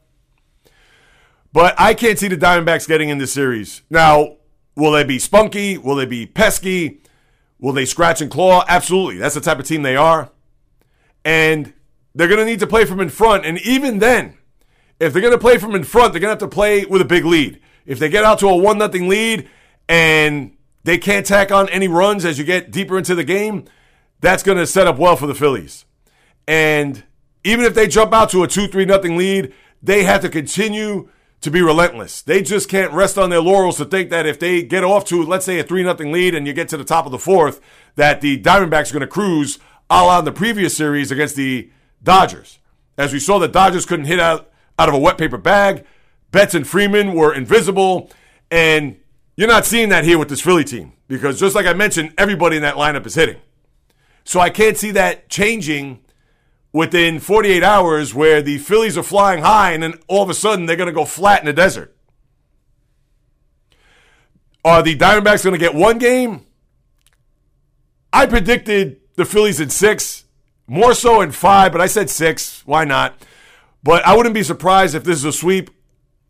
But 1.52 1.75
I 1.78 1.94
can't 1.94 2.18
see 2.18 2.28
the 2.28 2.37
Diamondbacks 2.37 2.87
getting 2.87 3.08
in 3.08 3.18
this 3.18 3.32
series. 3.32 3.82
Now, 3.90 4.37
will 4.76 4.92
they 4.92 5.04
be 5.04 5.18
spunky? 5.18 5.76
Will 5.76 5.97
they 5.97 6.06
be 6.06 6.26
pesky? 6.26 7.00
Will 7.58 7.73
they 7.73 7.85
scratch 7.85 8.20
and 8.20 8.30
claw? 8.30 8.64
Absolutely. 8.68 9.18
That's 9.18 9.35
the 9.35 9.40
type 9.40 9.58
of 9.58 9.66
team 9.66 9.82
they 9.82 9.97
are. 9.97 10.30
And 11.25 11.73
they're 12.14 12.28
going 12.28 12.38
to 12.38 12.44
need 12.44 12.61
to 12.61 12.66
play 12.66 12.85
from 12.85 13.00
in 13.00 13.08
front. 13.08 13.44
And 13.44 13.58
even 13.62 13.99
then, 13.99 14.38
if 15.00 15.12
they're 15.12 15.23
going 15.23 15.32
to 15.32 15.38
play 15.38 15.58
from 15.58 15.75
in 15.75 15.85
front, 15.85 16.12
they're 16.12 16.20
going 16.20 16.37
to 16.37 16.44
have 16.44 16.50
to 16.50 16.54
play 16.54 16.85
with 16.85 17.02
a 17.02 17.06
big 17.06 17.25
lead. 17.25 17.61
If 17.88 17.99
they 17.99 18.11
get 18.11 18.23
out 18.23 18.38
to 18.40 18.49
a 18.49 18.57
1 18.57 18.78
0 18.78 19.09
lead 19.09 19.49
and 19.88 20.54
they 20.85 20.99
can't 20.99 21.26
tack 21.26 21.50
on 21.50 21.68
any 21.71 21.88
runs 21.88 22.25
as 22.25 22.38
you 22.38 22.45
get 22.45 22.71
deeper 22.71 22.99
into 22.99 23.14
the 23.14 23.25
game, 23.25 23.64
that's 24.21 24.42
going 24.42 24.59
to 24.59 24.66
set 24.66 24.87
up 24.87 24.99
well 24.99 25.16
for 25.16 25.26
the 25.26 25.35
Phillies. 25.35 25.87
And 26.47 27.02
even 27.45 27.64
if 27.64 27.75
they 27.75 27.88
jump 27.88 28.12
out 28.12 28.30
to 28.30 28.42
a 28.42 28.49
2 28.49 28.68
3 28.68 28.85
nothing 28.85 29.16
lead, 29.16 29.54
they 29.83 30.04
have 30.04 30.21
to 30.21 30.28
continue 30.28 31.09
to 31.40 31.50
be 31.50 31.62
relentless. 31.62 32.21
They 32.21 32.42
just 32.42 32.68
can't 32.68 32.92
rest 32.92 33.16
on 33.16 33.30
their 33.30 33.40
laurels 33.40 33.78
to 33.78 33.87
think 33.87 34.11
that 34.11 34.26
if 34.26 34.38
they 34.38 34.62
get 34.62 34.85
off 34.85 35.07
to, 35.07 35.23
let's 35.23 35.47
say, 35.47 35.59
a 35.59 35.64
3 35.64 35.83
0 35.83 35.95
lead 36.12 36.35
and 36.35 36.47
you 36.47 36.52
get 36.52 36.68
to 36.68 36.76
the 36.76 36.85
top 36.85 37.07
of 37.07 37.12
the 37.12 37.18
fourth, 37.18 37.59
that 37.97 38.21
the 38.21 38.40
Diamondbacks 38.40 38.90
are 38.90 38.95
going 38.95 39.00
to 39.00 39.07
cruise 39.07 39.59
a 39.88 40.04
la 40.04 40.18
in 40.18 40.26
the 40.26 40.33
previous 40.33 40.76
series 40.76 41.11
against 41.11 41.37
the 41.37 41.71
Dodgers. 42.02 42.59
As 42.99 43.14
we 43.14 43.18
saw, 43.18 43.38
the 43.38 43.49
Dodgers 43.49 43.87
couldn't 43.87 44.04
hit 44.04 44.21
out, 44.21 44.50
out 44.78 44.90
of 44.90 44.95
a 44.95 44.99
wet 44.99 45.16
paper 45.16 45.38
bag. 45.38 45.87
Betts 46.30 46.54
and 46.54 46.66
Freeman 46.66 47.14
were 47.14 47.35
invisible. 47.35 48.11
And 48.50 48.99
you're 49.37 49.49
not 49.49 49.66
seeing 49.66 49.88
that 49.90 50.04
here 50.04 50.18
with 50.18 50.28
this 50.28 50.40
Philly 50.40 50.64
team 50.64 50.92
because, 51.06 51.38
just 51.40 51.54
like 51.54 51.66
I 51.66 51.73
mentioned, 51.73 52.14
everybody 52.18 52.56
in 52.56 52.62
that 52.62 52.75
lineup 52.75 53.06
is 53.06 53.14
hitting. 53.14 53.40
So 54.25 54.40
I 54.40 54.50
can't 54.50 54.76
see 54.76 54.90
that 54.92 55.28
changing 55.28 56.00
within 56.73 57.18
48 57.18 57.62
hours 57.62 58.14
where 58.14 58.42
the 58.42 58.58
Phillies 58.58 58.99
are 58.99 59.02
flying 59.02 59.42
high 59.42 59.73
and 59.73 59.82
then 59.82 59.94
all 60.06 60.23
of 60.23 60.30
a 60.30 60.35
sudden 60.35 60.66
they're 60.66 60.76
going 60.76 60.88
to 60.88 60.92
go 60.92 61.04
flat 61.04 61.40
in 61.40 61.47
the 61.47 61.52
desert. 61.52 61.97
Are 64.64 64.82
the 64.82 64.97
Diamondbacks 64.97 65.44
going 65.44 65.54
to 65.54 65.58
get 65.58 65.75
one 65.75 65.99
game? 65.99 66.44
I 68.12 68.26
predicted 68.26 69.00
the 69.16 69.25
Phillies 69.25 69.61
in 69.61 69.70
six, 69.70 70.25
more 70.66 70.94
so 70.94 71.20
in 71.20 71.32
five, 71.32 71.73
but 71.73 71.80
I 71.80 71.87
said 71.87 72.11
six. 72.11 72.62
Why 72.66 72.85
not? 72.85 73.14
But 73.82 74.04
I 74.06 74.16
wouldn't 74.16 74.35
be 74.35 74.42
surprised 74.42 74.94
if 74.94 75.04
this 75.04 75.18
is 75.18 75.25
a 75.25 75.32
sweep. 75.32 75.70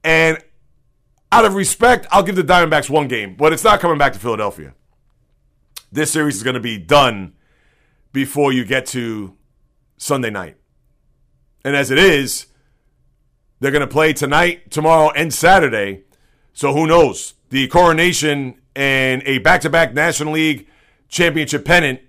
And 0.09 0.38
out 1.31 1.45
of 1.45 1.55
respect, 1.55 2.07
I'll 2.11 2.23
give 2.23 2.35
the 2.35 2.43
Diamondbacks 2.43 2.88
one 2.88 3.09
game, 3.09 3.35
but 3.37 3.53
it's 3.53 3.62
not 3.62 3.79
coming 3.79 3.99
back 3.99 4.15
to 4.15 4.19
Philadelphia. 4.19 4.73
This 5.93 6.11
series 6.11 6.37
is 6.37 6.43
going 6.43 6.55
to 6.55 6.61
be 6.61 6.79
done 6.79 7.35
before 8.11 8.50
you 8.50 8.65
get 8.65 8.87
to 8.87 9.37
Sunday 9.99 10.31
night. 10.31 10.57
And 11.62 11.77
as 11.77 11.91
it 11.91 11.99
is, 11.99 12.47
they're 13.61 13.71
going 13.71 13.83
to 13.83 13.87
play 13.87 14.15
tonight, 14.15 14.71
tomorrow, 14.71 15.11
and 15.11 15.33
Saturday. 15.33 16.05
So 16.55 16.73
who 16.73 16.87
knows? 16.87 17.35
The 17.50 17.69
coronation 17.69 18.62
and 18.75 19.23
a 19.27 19.38
back 19.41 19.61
to 19.61 19.69
back 19.69 19.93
National 19.93 20.33
League 20.33 20.69
championship 21.11 21.67
pennant 21.67 22.00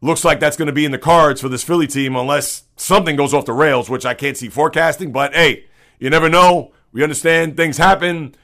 looks 0.00 0.24
like 0.24 0.38
that's 0.38 0.56
going 0.56 0.66
to 0.66 0.72
be 0.72 0.84
in 0.84 0.92
the 0.92 0.98
cards 0.98 1.40
for 1.40 1.48
this 1.48 1.64
Philly 1.64 1.88
team 1.88 2.14
unless 2.14 2.62
something 2.76 3.16
goes 3.16 3.34
off 3.34 3.46
the 3.46 3.52
rails, 3.52 3.90
which 3.90 4.06
I 4.06 4.14
can't 4.14 4.36
see 4.36 4.48
forecasting. 4.48 5.10
But 5.10 5.34
hey, 5.34 5.64
you 5.98 6.08
never 6.08 6.28
know. 6.28 6.72
We 6.92 7.02
understand 7.02 7.56
things 7.56 7.78
happen. 7.78 8.34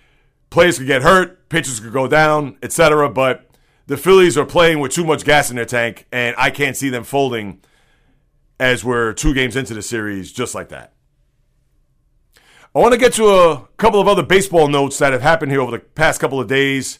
Players 0.51 0.79
could 0.79 0.87
get 0.87 1.03
hurt, 1.03 1.49
pitchers 1.49 1.81
could 1.81 1.93
go 1.93 2.09
down, 2.09 2.57
etc. 2.63 3.11
But 3.11 3.49
the 3.87 3.97
Phillies 3.97 4.39
are 4.39 4.47
playing 4.47 4.81
with 4.81 4.93
too 4.93 5.05
much 5.05 5.25
gas 5.25 5.51
in 5.51 5.57
their 5.57 5.67
tank, 5.67 6.07
and 6.11 6.35
I 6.39 6.51
can't 6.51 6.77
see 6.77 6.89
them 6.89 7.05
folding 7.05 7.61
as 8.59 8.85
we're 8.85 9.13
two 9.13 9.35
games 9.35 9.57
into 9.57 9.75
the 9.75 9.83
series 9.83 10.33
just 10.33 10.55
like 10.55 10.71
that. 10.71 10.93
I 12.75 12.81
want 12.81 12.93
to 12.93 12.99
get 12.99 13.15
to 13.15 13.29
a 13.29 13.69
couple 13.77 14.01
of 14.01 14.09
other 14.09 14.23
baseball 14.23 14.69
notes 14.69 14.99
that 14.99 15.13
have 15.13 15.23
happened 15.23 15.53
here 15.53 15.61
over 15.61 15.73
the 15.73 15.79
past 15.79 16.21
couple 16.21 16.41
of 16.41 16.49
days. 16.49 16.99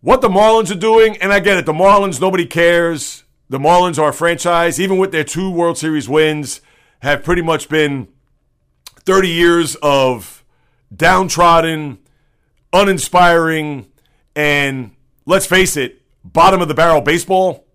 What 0.00 0.20
the 0.20 0.28
Marlins 0.28 0.70
are 0.70 0.78
doing, 0.78 1.16
and 1.18 1.32
I 1.32 1.40
get 1.40 1.58
it, 1.58 1.66
the 1.66 1.72
Marlins, 1.72 2.20
nobody 2.20 2.46
cares. 2.46 3.24
The 3.48 3.58
Marlins 3.58 3.98
are 3.98 4.10
a 4.10 4.12
franchise, 4.12 4.80
even 4.80 4.98
with 4.98 5.12
their 5.12 5.24
two 5.24 5.50
World 5.50 5.78
Series 5.78 6.08
wins, 6.08 6.60
have 7.00 7.24
pretty 7.24 7.42
much 7.42 7.68
been 7.68 8.08
30 9.04 9.28
years 9.28 9.76
of 9.82 10.35
downtrodden, 10.94 11.98
uninspiring, 12.72 13.86
and 14.34 14.92
let's 15.24 15.46
face 15.46 15.76
it, 15.76 16.02
bottom 16.24 16.60
of 16.60 16.68
the 16.68 16.74
barrel 16.74 17.00
baseball. 17.00 17.66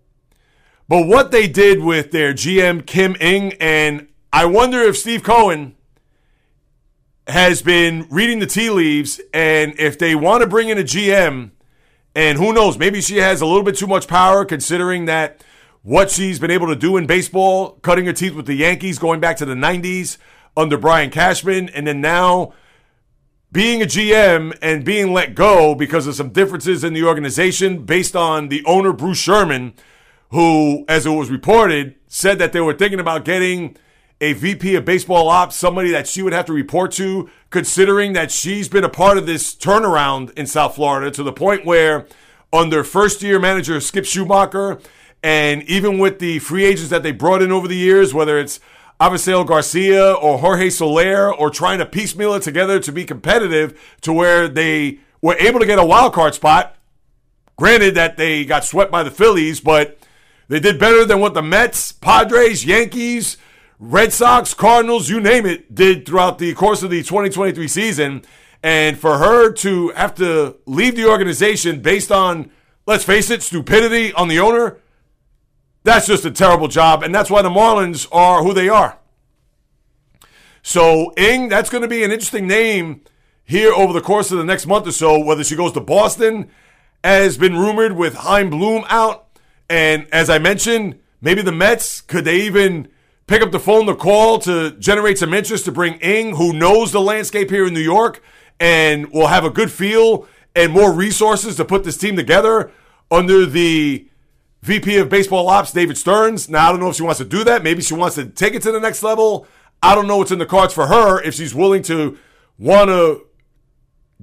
But 0.88 1.06
what 1.06 1.30
they 1.30 1.48
did 1.48 1.80
with 1.82 2.10
their 2.10 2.34
GM, 2.34 2.86
Kim 2.86 3.16
Ng, 3.20 3.54
and 3.54 4.08
I 4.32 4.44
wonder 4.44 4.80
if 4.80 4.96
Steve 4.96 5.22
Cohen 5.22 5.74
has 7.26 7.62
been 7.62 8.06
reading 8.10 8.40
the 8.40 8.46
tea 8.46 8.70
leaves, 8.70 9.20
and 9.32 9.74
if 9.78 9.98
they 9.98 10.14
want 10.14 10.42
to 10.42 10.48
bring 10.48 10.68
in 10.68 10.78
a 10.78 10.82
GM, 10.82 11.52
and 12.14 12.38
who 12.38 12.52
knows, 12.52 12.76
maybe 12.76 13.00
she 13.00 13.18
has 13.18 13.40
a 13.40 13.46
little 13.46 13.62
bit 13.62 13.76
too 13.76 13.86
much 13.86 14.06
power 14.06 14.44
considering 14.44 15.06
that 15.06 15.42
what 15.82 16.10
she's 16.10 16.38
been 16.38 16.50
able 16.50 16.66
to 16.68 16.76
do 16.76 16.96
in 16.96 17.06
baseball, 17.06 17.72
cutting 17.82 18.06
her 18.06 18.12
teeth 18.12 18.34
with 18.34 18.46
the 18.46 18.54
Yankees 18.54 18.98
going 18.98 19.20
back 19.20 19.36
to 19.38 19.44
the 19.44 19.54
90s 19.54 20.18
under 20.56 20.76
Brian 20.76 21.10
Cashman, 21.10 21.68
and 21.70 21.86
then 21.86 22.00
now 22.00 22.52
being 23.52 23.82
a 23.82 23.86
GM 23.86 24.56
and 24.60 24.84
being 24.84 25.12
let 25.12 25.34
go 25.34 25.74
because 25.74 26.06
of 26.06 26.14
some 26.14 26.30
differences 26.30 26.82
in 26.82 26.94
the 26.94 27.04
organization 27.04 27.84
based 27.84 28.16
on 28.16 28.48
the 28.48 28.64
owner, 28.64 28.92
Bruce 28.92 29.18
Sherman 29.18 29.74
who, 30.32 30.86
as 30.88 31.04
it 31.04 31.10
was 31.10 31.30
reported, 31.30 31.94
said 32.06 32.38
that 32.38 32.52
they 32.52 32.60
were 32.60 32.72
thinking 32.72 32.98
about 32.98 33.24
getting 33.24 33.76
a 34.20 34.32
VP 34.32 34.74
of 34.76 34.84
baseball 34.84 35.28
ops, 35.28 35.54
somebody 35.54 35.90
that 35.90 36.08
she 36.08 36.22
would 36.22 36.32
have 36.32 36.46
to 36.46 36.54
report 36.54 36.90
to, 36.92 37.28
considering 37.50 38.14
that 38.14 38.30
she's 38.30 38.68
been 38.68 38.84
a 38.84 38.88
part 38.88 39.18
of 39.18 39.26
this 39.26 39.54
turnaround 39.54 40.32
in 40.32 40.46
South 40.46 40.74
Florida 40.74 41.10
to 41.10 41.22
the 41.22 41.32
point 41.32 41.66
where, 41.66 42.06
under 42.50 42.82
first 42.82 43.22
year 43.22 43.38
manager 43.38 43.78
Skip 43.78 44.04
Schumaker, 44.04 44.82
and 45.22 45.62
even 45.64 45.98
with 45.98 46.18
the 46.18 46.38
free 46.38 46.64
agents 46.64 46.88
that 46.88 47.02
they 47.02 47.12
brought 47.12 47.42
in 47.42 47.52
over 47.52 47.68
the 47.68 47.76
years, 47.76 48.14
whether 48.14 48.38
it's 48.38 48.58
Avisail 49.02 49.44
Garcia 49.44 50.12
or 50.12 50.38
Jorge 50.38 50.70
Soler, 50.70 51.34
or 51.34 51.50
trying 51.50 51.80
to 51.80 51.86
piecemeal 51.86 52.34
it 52.34 52.42
together 52.42 52.78
to 52.78 52.92
be 52.92 53.04
competitive 53.04 53.76
to 54.02 54.12
where 54.12 54.46
they 54.46 55.00
were 55.20 55.34
able 55.40 55.58
to 55.58 55.66
get 55.66 55.80
a 55.80 55.84
wild 55.84 56.12
card 56.12 56.36
spot. 56.36 56.76
Granted 57.56 57.96
that 57.96 58.16
they 58.16 58.44
got 58.44 58.64
swept 58.64 58.92
by 58.92 59.02
the 59.02 59.10
Phillies, 59.10 59.58
but 59.58 59.98
they 60.46 60.60
did 60.60 60.78
better 60.78 61.04
than 61.04 61.18
what 61.18 61.34
the 61.34 61.42
Mets, 61.42 61.90
Padres, 61.90 62.64
Yankees, 62.64 63.38
Red 63.80 64.12
Sox, 64.12 64.54
Cardinals, 64.54 65.08
you 65.08 65.20
name 65.20 65.46
it, 65.46 65.74
did 65.74 66.06
throughout 66.06 66.38
the 66.38 66.54
course 66.54 66.84
of 66.84 66.90
the 66.90 67.02
2023 67.02 67.66
season. 67.66 68.22
And 68.62 68.96
for 68.96 69.18
her 69.18 69.50
to 69.50 69.88
have 69.90 70.14
to 70.16 70.58
leave 70.66 70.94
the 70.94 71.10
organization 71.10 71.82
based 71.82 72.12
on, 72.12 72.52
let's 72.86 73.02
face 73.02 73.30
it, 73.30 73.42
stupidity 73.42 74.12
on 74.12 74.28
the 74.28 74.38
owner, 74.38 74.78
that's 75.84 76.06
just 76.06 76.24
a 76.24 76.30
terrible 76.30 76.68
job. 76.68 77.02
And 77.02 77.14
that's 77.14 77.30
why 77.30 77.42
the 77.42 77.50
Marlins 77.50 78.08
are 78.12 78.42
who 78.42 78.52
they 78.52 78.68
are. 78.68 78.98
So, 80.62 81.12
Ng, 81.16 81.48
that's 81.48 81.70
going 81.70 81.82
to 81.82 81.88
be 81.88 82.04
an 82.04 82.12
interesting 82.12 82.46
name 82.46 83.02
here 83.44 83.72
over 83.72 83.92
the 83.92 84.00
course 84.00 84.30
of 84.30 84.38
the 84.38 84.44
next 84.44 84.66
month 84.66 84.86
or 84.86 84.92
so, 84.92 85.18
whether 85.18 85.42
she 85.42 85.56
goes 85.56 85.72
to 85.72 85.80
Boston, 85.80 86.48
has 87.02 87.36
been 87.36 87.58
rumored 87.58 87.92
with 87.92 88.14
Chaim 88.14 88.48
Bloom 88.48 88.84
out. 88.88 89.26
And 89.68 90.06
as 90.12 90.30
I 90.30 90.38
mentioned, 90.38 91.00
maybe 91.20 91.42
the 91.42 91.52
Mets, 91.52 92.00
could 92.00 92.24
they 92.24 92.42
even 92.42 92.88
pick 93.26 93.42
up 93.42 93.50
the 93.50 93.58
phone 93.58 93.86
to 93.86 93.96
call 93.96 94.38
to 94.40 94.70
generate 94.72 95.18
some 95.18 95.34
interest 95.34 95.64
to 95.64 95.72
bring 95.72 95.94
Ng, 96.00 96.36
who 96.36 96.52
knows 96.52 96.92
the 96.92 97.00
landscape 97.00 97.50
here 97.50 97.66
in 97.66 97.74
New 97.74 97.80
York 97.80 98.22
and 98.60 99.10
will 99.10 99.26
have 99.26 99.44
a 99.44 99.50
good 99.50 99.72
feel 99.72 100.28
and 100.54 100.72
more 100.72 100.92
resources 100.92 101.56
to 101.56 101.64
put 101.64 101.82
this 101.82 101.96
team 101.96 102.14
together 102.14 102.70
under 103.10 103.46
the 103.46 104.08
VP 104.62 104.96
of 104.98 105.08
Baseball 105.08 105.48
Ops, 105.48 105.72
David 105.72 105.98
Stearns. 105.98 106.48
Now, 106.48 106.68
I 106.68 106.70
don't 106.70 106.80
know 106.80 106.90
if 106.90 106.96
she 106.96 107.02
wants 107.02 107.18
to 107.18 107.24
do 107.24 107.44
that. 107.44 107.62
Maybe 107.62 107.82
she 107.82 107.94
wants 107.94 108.16
to 108.16 108.26
take 108.26 108.54
it 108.54 108.62
to 108.62 108.72
the 108.72 108.80
next 108.80 109.02
level. 109.02 109.46
I 109.82 109.94
don't 109.94 110.06
know 110.06 110.18
what's 110.18 110.30
in 110.30 110.38
the 110.38 110.46
cards 110.46 110.72
for 110.72 110.86
her 110.86 111.20
if 111.22 111.34
she's 111.34 111.54
willing 111.54 111.82
to 111.84 112.16
want 112.58 112.88
to 112.88 113.26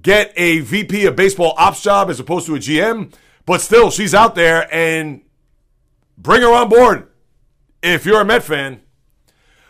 get 0.01 0.33
a 0.37 0.59
VP 0.59 1.05
of 1.05 1.15
Baseball 1.15 1.53
Ops 1.57 1.81
job 1.81 2.09
as 2.09 2.19
opposed 2.19 2.45
to 2.45 2.55
a 2.55 2.59
GM. 2.59 3.13
But 3.45 3.61
still, 3.61 3.91
she's 3.91 4.13
out 4.13 4.35
there 4.35 4.73
and 4.73 5.21
Bring 6.19 6.41
her 6.41 6.53
on 6.53 6.67
board 6.67 7.07
if 7.81 8.05
you're 8.05 8.19
a 8.19 8.25
Met 8.25 8.43
fan. 8.43 8.81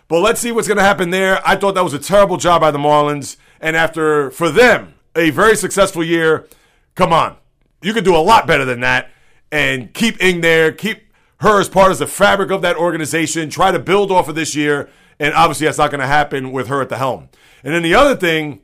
But 0.07 0.21
let's 0.21 0.41
see 0.41 0.51
what's 0.51 0.67
going 0.67 0.79
to 0.79 0.83
happen 0.83 1.11
there. 1.11 1.39
I 1.47 1.55
thought 1.55 1.75
that 1.75 1.83
was 1.83 1.93
a 1.93 1.99
terrible 1.99 2.37
job 2.37 2.61
by 2.61 2.71
the 2.71 2.79
Marlins. 2.79 3.37
And 3.61 3.75
after, 3.75 4.31
for 4.31 4.49
them, 4.49 4.95
a 5.15 5.29
very 5.29 5.55
successful 5.55 6.03
year. 6.03 6.47
Come 6.95 7.13
on. 7.13 7.37
You 7.83 7.93
could 7.93 8.03
do 8.03 8.15
a 8.15 8.17
lot 8.17 8.47
better 8.47 8.65
than 8.65 8.79
that 8.79 9.11
and 9.51 9.93
keep 9.93 10.21
Ng 10.21 10.41
there, 10.41 10.71
keep 10.71 11.11
her 11.41 11.59
as 11.59 11.69
part 11.69 11.91
of 11.91 11.97
the 11.97 12.07
fabric 12.07 12.51
of 12.51 12.61
that 12.61 12.75
organization, 12.75 13.49
try 13.49 13.71
to 13.71 13.79
build 13.79 14.11
off 14.11 14.27
of 14.27 14.35
this 14.35 14.55
year. 14.55 14.89
And 15.19 15.33
obviously, 15.33 15.65
that's 15.65 15.77
not 15.77 15.91
going 15.91 16.01
to 16.01 16.07
happen 16.07 16.51
with 16.51 16.67
her 16.67 16.81
at 16.81 16.89
the 16.89 16.97
helm. 16.97 17.29
And 17.63 17.73
then 17.73 17.83
the 17.83 17.95
other 17.95 18.15
thing, 18.15 18.61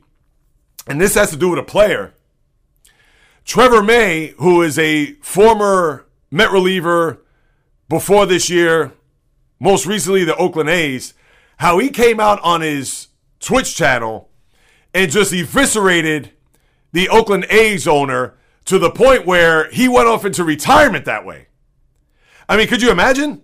and 0.86 1.00
this 1.00 1.14
has 1.14 1.30
to 1.30 1.36
do 1.36 1.50
with 1.50 1.58
a 1.58 1.62
player, 1.64 2.14
Trevor 3.44 3.82
May, 3.82 4.34
who 4.38 4.62
is 4.62 4.78
a 4.78 5.12
former 5.14 6.06
Met 6.30 6.50
reliever 6.50 7.22
before 7.88 8.26
this 8.26 8.50
year, 8.50 8.92
most 9.60 9.86
recently 9.86 10.24
the 10.24 10.36
Oakland 10.36 10.68
A's, 10.68 11.14
how 11.58 11.78
he 11.78 11.88
came 11.88 12.18
out 12.18 12.40
on 12.42 12.60
his 12.60 13.08
Twitch 13.38 13.76
channel 13.76 14.28
and 14.92 15.10
just 15.10 15.32
eviscerated 15.32 16.32
the 16.92 17.08
Oakland 17.08 17.46
A's 17.48 17.86
owner 17.86 18.34
to 18.66 18.78
the 18.78 18.90
point 18.90 19.26
where 19.26 19.70
he 19.70 19.88
went 19.88 20.08
off 20.08 20.24
into 20.24 20.44
retirement 20.44 21.04
that 21.06 21.24
way. 21.24 21.46
I 22.48 22.56
mean, 22.56 22.68
could 22.68 22.82
you 22.82 22.90
imagine? 22.90 23.42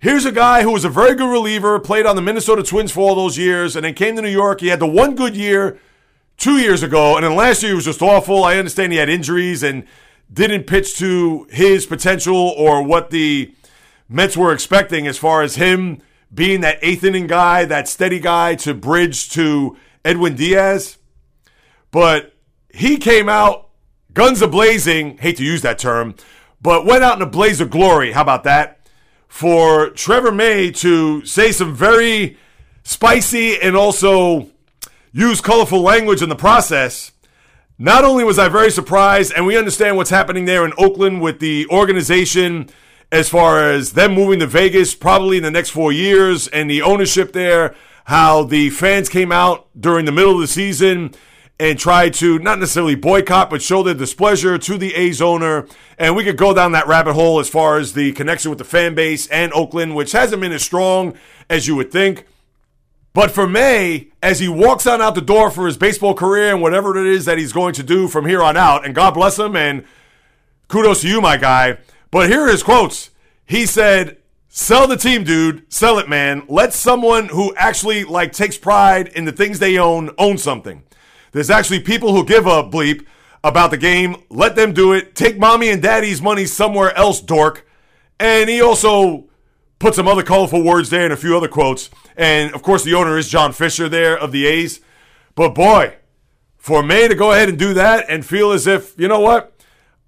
Here's 0.00 0.24
a 0.24 0.32
guy 0.32 0.62
who 0.62 0.72
was 0.72 0.84
a 0.84 0.88
very 0.88 1.14
good 1.14 1.30
reliever, 1.30 1.78
played 1.80 2.06
on 2.06 2.16
the 2.16 2.22
Minnesota 2.22 2.62
Twins 2.62 2.92
for 2.92 3.00
all 3.00 3.14
those 3.14 3.38
years, 3.38 3.76
and 3.76 3.84
then 3.84 3.94
came 3.94 4.16
to 4.16 4.22
New 4.22 4.28
York. 4.28 4.60
He 4.60 4.68
had 4.68 4.80
the 4.80 4.86
one 4.86 5.14
good 5.14 5.36
year 5.36 5.78
two 6.36 6.58
years 6.58 6.82
ago, 6.82 7.16
and 7.16 7.24
then 7.24 7.34
last 7.34 7.62
year 7.62 7.72
he 7.72 7.76
was 7.76 7.84
just 7.84 8.02
awful. 8.02 8.44
I 8.44 8.56
understand 8.56 8.92
he 8.92 8.98
had 8.98 9.08
injuries 9.08 9.62
and 9.62 9.84
didn't 10.32 10.64
pitch 10.64 10.96
to 10.98 11.46
his 11.50 11.84
potential 11.86 12.36
or 12.36 12.82
what 12.82 13.10
the 13.10 13.54
Mets 14.08 14.36
were 14.36 14.52
expecting 14.52 15.06
as 15.06 15.18
far 15.18 15.42
as 15.42 15.56
him 15.56 16.00
being 16.32 16.60
that 16.60 16.78
eighth 16.80 17.04
inning 17.04 17.26
guy, 17.26 17.64
that 17.64 17.88
steady 17.88 18.20
guy 18.20 18.54
to 18.56 18.74
bridge 18.74 19.30
to 19.30 19.76
Edwin 20.04 20.36
Diaz. 20.36 20.98
But 21.90 22.34
he 22.72 22.98
came 22.98 23.28
out 23.28 23.67
guns 24.18 24.42
a 24.42 24.48
blazing, 24.48 25.16
hate 25.18 25.36
to 25.36 25.44
use 25.44 25.62
that 25.62 25.78
term, 25.78 26.12
but 26.60 26.84
went 26.84 27.04
out 27.04 27.14
in 27.14 27.22
a 27.22 27.30
blaze 27.30 27.60
of 27.60 27.70
glory. 27.70 28.10
How 28.10 28.22
about 28.22 28.42
that? 28.42 28.80
For 29.28 29.90
Trevor 29.90 30.32
May 30.32 30.72
to 30.72 31.24
say 31.24 31.52
some 31.52 31.72
very 31.72 32.36
spicy 32.82 33.60
and 33.60 33.76
also 33.76 34.50
use 35.12 35.40
colorful 35.40 35.82
language 35.82 36.20
in 36.20 36.28
the 36.28 36.34
process. 36.34 37.12
Not 37.78 38.02
only 38.02 38.24
was 38.24 38.40
I 38.40 38.48
very 38.48 38.72
surprised, 38.72 39.32
and 39.36 39.46
we 39.46 39.56
understand 39.56 39.96
what's 39.96 40.10
happening 40.10 40.46
there 40.46 40.64
in 40.64 40.72
Oakland 40.78 41.22
with 41.22 41.38
the 41.38 41.68
organization 41.68 42.70
as 43.12 43.28
far 43.28 43.70
as 43.70 43.92
them 43.92 44.14
moving 44.14 44.40
to 44.40 44.48
Vegas 44.48 44.96
probably 44.96 45.36
in 45.36 45.44
the 45.44 45.50
next 45.52 45.70
four 45.70 45.92
years 45.92 46.48
and 46.48 46.68
the 46.68 46.82
ownership 46.82 47.32
there, 47.32 47.76
how 48.06 48.42
the 48.42 48.70
fans 48.70 49.08
came 49.08 49.30
out 49.30 49.68
during 49.80 50.06
the 50.06 50.12
middle 50.12 50.34
of 50.34 50.40
the 50.40 50.48
season 50.48 51.14
and 51.60 51.78
tried 51.78 52.14
to 52.14 52.38
not 52.38 52.58
necessarily 52.58 52.94
boycott, 52.94 53.50
but 53.50 53.60
show 53.60 53.82
their 53.82 53.94
displeasure 53.94 54.58
to 54.58 54.78
the 54.78 54.94
A's 54.94 55.20
owner. 55.20 55.66
And 55.98 56.14
we 56.14 56.24
could 56.24 56.36
go 56.36 56.54
down 56.54 56.72
that 56.72 56.86
rabbit 56.86 57.14
hole 57.14 57.40
as 57.40 57.48
far 57.48 57.78
as 57.78 57.94
the 57.94 58.12
connection 58.12 58.50
with 58.50 58.58
the 58.58 58.64
fan 58.64 58.94
base 58.94 59.26
and 59.28 59.52
Oakland, 59.52 59.96
which 59.96 60.12
hasn't 60.12 60.40
been 60.40 60.52
as 60.52 60.62
strong 60.62 61.14
as 61.50 61.66
you 61.66 61.74
would 61.74 61.90
think. 61.90 62.26
But 63.12 63.32
for 63.32 63.48
May, 63.48 64.08
as 64.22 64.38
he 64.38 64.48
walks 64.48 64.86
on 64.86 65.02
out 65.02 65.16
the 65.16 65.20
door 65.20 65.50
for 65.50 65.66
his 65.66 65.76
baseball 65.76 66.14
career 66.14 66.52
and 66.52 66.62
whatever 66.62 66.96
it 66.96 67.06
is 67.06 67.24
that 67.24 67.38
he's 67.38 67.52
going 67.52 67.74
to 67.74 67.82
do 67.82 68.06
from 68.06 68.26
here 68.26 68.42
on 68.42 68.56
out, 68.56 68.84
and 68.84 68.94
God 68.94 69.14
bless 69.14 69.38
him 69.38 69.56
and 69.56 69.84
kudos 70.68 71.00
to 71.00 71.08
you, 71.08 71.20
my 71.20 71.36
guy. 71.36 71.78
But 72.12 72.30
here 72.30 72.42
are 72.42 72.50
his 72.50 72.62
quotes. 72.62 73.10
He 73.44 73.66
said, 73.66 74.18
Sell 74.48 74.86
the 74.86 74.96
team, 74.96 75.24
dude. 75.24 75.72
Sell 75.72 75.98
it, 75.98 76.08
man. 76.08 76.44
Let 76.48 76.72
someone 76.72 77.28
who 77.28 77.54
actually 77.56 78.04
like 78.04 78.32
takes 78.32 78.56
pride 78.56 79.08
in 79.08 79.24
the 79.24 79.32
things 79.32 79.58
they 79.58 79.78
own 79.78 80.10
own 80.16 80.38
something. 80.38 80.82
There's 81.32 81.50
actually 81.50 81.80
people 81.80 82.14
who 82.14 82.24
give 82.24 82.46
a 82.46 82.62
bleep 82.62 83.06
about 83.44 83.70
the 83.70 83.76
game. 83.76 84.16
Let 84.30 84.56
them 84.56 84.72
do 84.72 84.92
it. 84.92 85.14
Take 85.14 85.38
mommy 85.38 85.68
and 85.68 85.82
daddy's 85.82 86.22
money 86.22 86.46
somewhere 86.46 86.94
else, 86.96 87.20
dork. 87.20 87.66
And 88.18 88.48
he 88.50 88.60
also 88.60 89.28
put 89.78 89.94
some 89.94 90.08
other 90.08 90.22
colorful 90.22 90.62
words 90.62 90.90
there 90.90 91.04
and 91.04 91.12
a 91.12 91.16
few 91.16 91.36
other 91.36 91.48
quotes. 91.48 91.90
And 92.16 92.52
of 92.54 92.62
course, 92.62 92.82
the 92.82 92.94
owner 92.94 93.16
is 93.16 93.28
John 93.28 93.52
Fisher 93.52 93.88
there 93.88 94.18
of 94.18 94.32
the 94.32 94.46
A's. 94.46 94.80
But 95.34 95.54
boy, 95.54 95.94
for 96.56 96.82
May 96.82 97.06
to 97.06 97.14
go 97.14 97.32
ahead 97.32 97.48
and 97.48 97.58
do 97.58 97.74
that 97.74 98.06
and 98.08 98.26
feel 98.26 98.50
as 98.50 98.66
if, 98.66 98.98
you 98.98 99.08
know 99.08 99.20
what? 99.20 99.54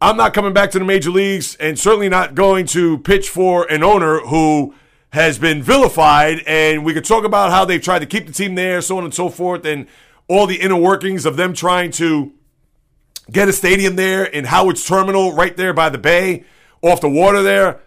I'm 0.01 0.17
not 0.17 0.35
coming 0.35 0.53
back 0.53 0.71
to 0.73 0.79
the 0.79 0.85
major 0.85 1.11
leagues 1.11 1.55
and 1.57 1.79
certainly 1.79 2.09
not 2.09 2.35
going 2.35 2.67
to 2.67 2.99
pitch 2.99 3.29
for 3.29 3.71
an 3.71 3.85
owner 3.85 4.21
who 4.21 4.75
has 5.13 5.39
been 5.39 5.63
vilified. 5.63 6.41
And 6.47 6.85
we 6.85 6.95
could 6.95 7.05
talk 7.05 7.25
about 7.25 7.51
how 7.51 7.65
they've 7.65 7.83
tried 7.83 8.01
to 8.01 8.07
keep 8.07 8.27
the 8.27 8.33
team 8.33 8.55
there, 8.55 8.81
so 8.81 8.99
on 8.99 9.05
and 9.05 9.15
so 9.15 9.29
forth, 9.29 9.65
and 9.65 9.87
all 10.31 10.47
the 10.47 10.61
inner 10.61 10.77
workings 10.77 11.27
of 11.27 11.37
them 11.37 11.53
trying 11.53 11.91
to 11.91 12.33
get 13.33 13.49
a 13.49 13.53
stadium 13.53 13.97
there 13.97 14.23
in 14.23 14.45
Howard's 14.45 14.87
Terminal 14.87 15.33
right 15.33 15.57
there 15.57 15.75
by 15.75 15.89
the 15.89 15.99
bay, 15.99 16.45
off 16.83 17.01
the 17.01 17.09
water 17.09 17.43
there. 17.43 17.81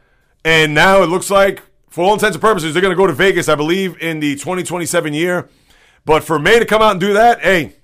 And 0.43 0.73
now 0.73 1.03
it 1.03 1.05
looks 1.07 1.29
like, 1.29 1.61
for 1.87 2.03
all 2.03 2.13
intents 2.13 2.35
and 2.35 2.41
purposes, 2.41 2.73
they're 2.73 2.81
going 2.81 2.91
to 2.91 2.97
go 2.97 3.07
to 3.07 3.13
Vegas, 3.13 3.47
I 3.47 3.55
believe, 3.55 3.97
in 4.01 4.19
the 4.19 4.35
2027 4.35 5.13
year. 5.13 5.47
But 6.03 6.25
for 6.25 6.37
May 6.37 6.59
to 6.59 6.65
come 6.65 6.81
out 6.81 6.91
and 6.91 6.99
do 6.99 7.13
that, 7.13 7.39
hey, 7.39 7.77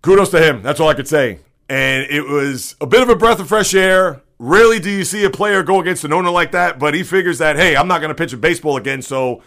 kudos 0.00 0.30
to 0.30 0.40
him. 0.40 0.62
That's 0.62 0.78
all 0.78 0.88
I 0.88 0.94
could 0.94 1.08
say. 1.08 1.40
And 1.68 2.06
it 2.08 2.24
was 2.24 2.76
a 2.80 2.86
bit 2.86 3.02
of 3.02 3.08
a 3.08 3.16
breath 3.16 3.40
of 3.40 3.48
fresh 3.48 3.74
air. 3.74 4.22
Rarely 4.38 4.78
do 4.78 4.90
you 4.90 5.04
see 5.04 5.24
a 5.24 5.30
player 5.30 5.64
go 5.64 5.80
against 5.80 6.04
an 6.04 6.12
owner 6.12 6.30
like 6.30 6.52
that, 6.52 6.78
but 6.78 6.94
he 6.94 7.02
figures 7.02 7.38
that, 7.38 7.56
hey, 7.56 7.74
I'm 7.74 7.88
not 7.88 8.00
going 8.00 8.10
to 8.10 8.14
pitch 8.14 8.32
a 8.32 8.36
baseball 8.36 8.76
again, 8.76 9.02
so 9.02 9.42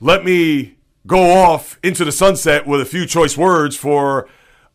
let 0.00 0.24
me 0.24 0.77
go 1.08 1.32
off 1.32 1.80
into 1.82 2.04
the 2.04 2.12
sunset 2.12 2.66
with 2.66 2.80
a 2.80 2.84
few 2.84 3.06
choice 3.06 3.36
words 3.36 3.76
for 3.76 4.28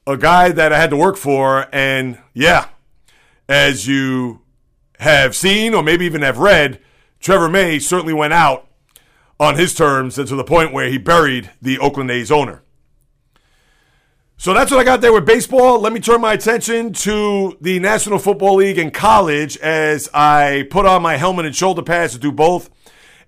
a 0.06 0.18
guy 0.18 0.50
that 0.50 0.74
I 0.74 0.80
had 0.80 0.90
to 0.90 0.98
work 0.98 1.16
for. 1.16 1.68
And 1.72 2.18
yeah, 2.34 2.70
as 3.48 3.88
you 3.88 4.42
have 5.00 5.36
seen 5.36 5.74
or 5.74 5.84
maybe 5.84 6.06
even 6.06 6.24
have 6.24 6.40
read, 6.40 6.82
Trevor 7.20 7.50
May 7.50 7.80
certainly 7.80 8.14
went 8.14 8.34
out 8.34 8.68
on 9.40 9.56
his 9.56 9.74
terms 9.74 10.18
and 10.18 10.28
to 10.28 10.36
the 10.36 10.44
point 10.44 10.74
where 10.74 10.90
he 10.90 10.98
buried 10.98 11.52
the 11.62 11.78
Oakland 11.80 12.12
A's 12.12 12.32
owner. 12.32 12.64
So 14.38 14.54
that's 14.54 14.72
what 14.72 14.80
I 14.80 14.84
got 14.84 15.02
there 15.02 15.14
with 15.14 15.26
baseball. 15.26 15.80
Let 15.80 15.94
me 15.94 16.00
turn 16.00 16.20
my 16.20 16.34
attention 16.34 16.92
to 16.94 17.58
the 17.62 17.80
National 17.80 18.20
Football 18.20 18.56
League 18.56 18.78
and 18.78 18.94
college 18.94 19.56
as 19.58 20.10
I 20.14 20.68
put 20.70 20.86
on 20.86 21.02
my 21.02 21.16
helmet 21.16 21.46
and 21.46 21.56
shoulder 21.56 21.84
pads 21.84 22.14
to 22.14 22.20
do 22.20 22.32
both. 22.32 22.70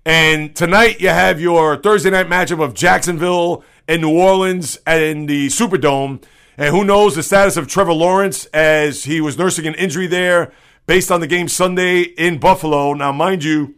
And 0.06 0.54
tonight 0.54 1.00
you 1.00 1.08
have 1.08 1.40
your 1.40 1.76
Thursday 1.76 2.10
night 2.10 2.28
matchup 2.28 2.62
of 2.62 2.74
Jacksonville 2.74 3.64
and 3.88 4.02
New 4.02 4.16
Orleans 4.16 4.78
in 4.86 5.26
the 5.26 5.48
Superdome. 5.48 6.22
And 6.56 6.72
who 6.72 6.84
knows 6.84 7.16
the 7.16 7.24
status 7.24 7.56
of 7.56 7.66
Trevor 7.66 7.92
Lawrence 7.92 8.44
as 8.54 9.02
he 9.02 9.20
was 9.20 9.36
nursing 9.36 9.66
an 9.66 9.74
injury 9.74 10.06
there 10.06 10.52
based 10.86 11.10
on 11.10 11.18
the 11.18 11.26
game 11.26 11.48
Sunday 11.48 12.02
in 12.02 12.38
Buffalo. 12.38 12.94
Now, 12.94 13.10
mind 13.10 13.42
you, 13.42 13.74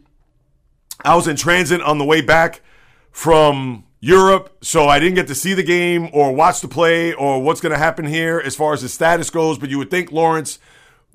I 1.03 1.15
was 1.15 1.27
in 1.27 1.35
transit 1.35 1.81
on 1.81 1.97
the 1.97 2.05
way 2.05 2.21
back 2.21 2.61
from 3.09 3.85
Europe, 3.99 4.55
so 4.61 4.87
I 4.87 4.99
didn't 4.99 5.15
get 5.15 5.25
to 5.29 5.35
see 5.35 5.55
the 5.55 5.63
game 5.63 6.09
or 6.13 6.35
watch 6.35 6.61
the 6.61 6.67
play 6.67 7.11
or 7.11 7.41
what's 7.41 7.59
going 7.59 7.73
to 7.73 7.79
happen 7.79 8.05
here 8.05 8.39
as 8.39 8.55
far 8.55 8.73
as 8.73 8.83
his 8.83 8.93
status 8.93 9.31
goes. 9.31 9.57
But 9.57 9.71
you 9.71 9.79
would 9.79 9.89
think 9.89 10.11
Lawrence 10.11 10.59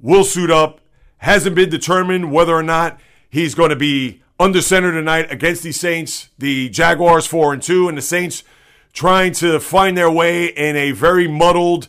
will 0.03 0.25
suit 0.25 0.51
up. 0.51 0.81
Hasn't 1.19 1.55
been 1.55 1.71
determined 1.71 2.33
whether 2.33 2.53
or 2.53 2.65
not 2.65 2.99
he's 3.31 3.55
going 3.55 3.71
to 3.71 3.77
be 3.77 4.24
under 4.39 4.61
center 4.61 4.93
tonight 4.93 5.31
against 5.31 5.63
the 5.63 5.73
Saints. 5.73 6.29
The 6.39 6.69
Jaguars 6.69 7.27
four 7.27 7.53
and 7.53 7.63
two, 7.63 7.89
and 7.89 7.97
the 7.97 8.03
Saints 8.03 8.45
trying 8.93 9.33
to 9.33 9.59
find 9.61 9.97
their 9.97 10.11
way 10.11 10.47
in 10.47 10.77
a 10.77 10.93
very 10.93 11.27
muddled 11.27 11.89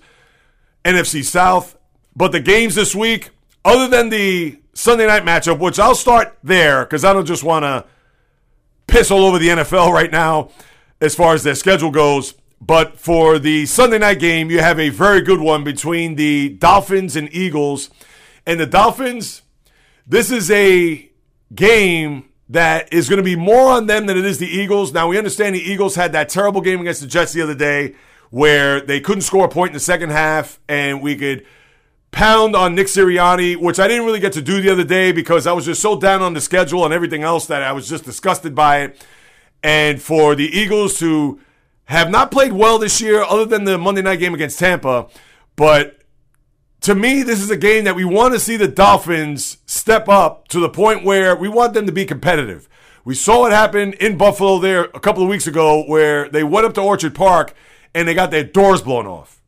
NFC 0.84 1.24
South. 1.24 1.78
But 2.16 2.32
the 2.32 2.40
games 2.40 2.76
this 2.76 2.96
week, 2.96 3.30
other 3.64 3.88
than 3.88 4.10
the 4.10 4.60
Sunday 4.74 5.08
night 5.08 5.24
matchup, 5.24 5.60
which 5.60 5.80
I'll 5.80 5.96
start 5.96 6.38
there 6.44 6.84
because 6.84 7.04
I 7.06 7.14
don't 7.14 7.26
just 7.26 7.44
want 7.44 7.64
to 7.64 7.86
piss 8.88 9.12
all 9.12 9.26
over 9.26 9.40
the 9.40 9.50
NFL 9.50 9.92
right 9.92 10.12
now 10.12 10.50
as 11.02 11.16
far 11.16 11.34
as 11.34 11.44
their 11.44 11.56
schedule 11.56 11.92
goes. 11.92 12.34
But 12.62 13.00
for 13.00 13.38
the 13.38 13.66
Sunday 13.66 14.00
night 14.00 14.20
game, 14.20 14.50
you 14.50 14.60
have 14.60 14.80
a 14.80 14.90
very 14.90 15.22
good 15.22 15.40
one 15.40 15.64
between 15.64 16.16
the 16.16 16.50
Dolphins 16.50 17.16
and 17.16 17.34
Eagles. 17.34 17.90
And 18.46 18.60
the 18.60 18.66
Dolphins, 18.66 19.42
this 20.08 20.32
is 20.32 20.50
a 20.50 21.10
game 21.54 22.30
that 22.50 22.94
is 22.94 23.10
going 23.10 23.18
to 23.18 23.24
be 23.24 23.36
more 23.36 23.72
on 23.72 23.88
them 23.88 24.06
than 24.06 24.18
it 24.18 24.26
is 24.26 24.38
the 24.38 24.48
Eagles. 24.48 24.94
Now, 24.94 25.08
we 25.08 25.18
understand 25.18 25.56
the 25.56 25.60
Eagles 25.60 25.96
had 25.96 26.12
that 26.12 26.30
terrible 26.30 26.62
game 26.62 26.80
against 26.80 27.02
the 27.02 27.08
Jets 27.08 27.34
the 27.34 27.42
other 27.42 27.56
day 27.56 27.96
where 28.30 28.82
they 28.82 29.00
couldn't 29.00 29.22
score 29.22 29.46
a 29.46 29.50
point 29.50 29.70
in 29.70 29.74
the 29.74 29.80
second 29.80 30.12
half, 30.12 30.60
and 30.68 31.02
we 31.02 31.16
could 31.16 31.46
pound 32.12 32.56
on 32.56 32.76
Nick 32.76 32.88
Sirianni, 32.88 33.58
which 33.58 33.80
I 33.80 33.88
didn't 33.88 34.06
really 34.06 34.20
get 34.20 34.34
to 34.34 34.42
do 34.42 34.62
the 34.62 34.72
other 34.72 34.84
day 34.84 35.12
because 35.12 35.48
I 35.48 35.54
was 35.54 35.66
just 35.66 35.82
so 35.82 36.00
down 36.00 36.22
on 36.22 36.34
the 36.34 36.42
schedule 36.42 36.86
and 36.86 36.94
everything 36.94 37.24
else 37.24 37.46
that 37.48 37.62
I 37.62 37.72
was 37.72 37.90
just 37.90 38.06
disgusted 38.06 38.56
by 38.56 38.82
it. 38.82 39.06
And 39.64 40.02
for 40.02 40.36
the 40.36 40.46
Eagles 40.46 40.98
to 41.00 41.40
have 41.86 42.10
not 42.10 42.32
played 42.32 42.54
well 42.54 42.78
this 42.80 43.02
year, 43.02 43.22
other 43.22 43.46
than 43.46 43.64
the 43.64 43.78
Monday 43.78 44.02
night 44.02 44.20
game 44.20 44.34
against 44.34 44.60
Tampa, 44.60 45.08
but 45.56 46.02
to 46.82 46.96
me, 46.96 47.24
this 47.24 47.42
is 47.42 47.50
a 47.50 47.58
game 47.58 47.84
that 47.86 47.96
we 47.96 48.06
want 48.06 48.34
to 48.34 48.40
see 48.40 48.58
the 48.58 48.68
Dolphins 48.68 49.58
step 49.86 50.10
up 50.10 50.48
to 50.48 50.60
the 50.60 50.68
point 50.68 51.04
where 51.04 51.36
we 51.36 51.48
want 51.48 51.76
them 51.76 51.86
to 51.86 51.92
be 51.92 52.06
competitive. 52.06 52.68
We 53.04 53.14
saw 53.14 53.46
it 53.46 53.52
happen 53.52 53.94
in 53.94 54.18
Buffalo 54.18 54.58
there 54.58 54.86
a 54.86 55.00
couple 55.00 55.22
of 55.22 55.30
weeks 55.30 55.46
ago 55.46 55.84
where 55.84 56.28
they 56.28 56.44
went 56.44 56.66
up 56.66 56.74
to 56.74 56.82
Orchard 56.82 57.14
Park 57.14 57.54
and 57.94 58.08
they 58.08 58.16
got 58.16 58.32
their 58.32 58.44
doors 58.44 58.82
blown 58.82 59.06
off. 59.06 59.44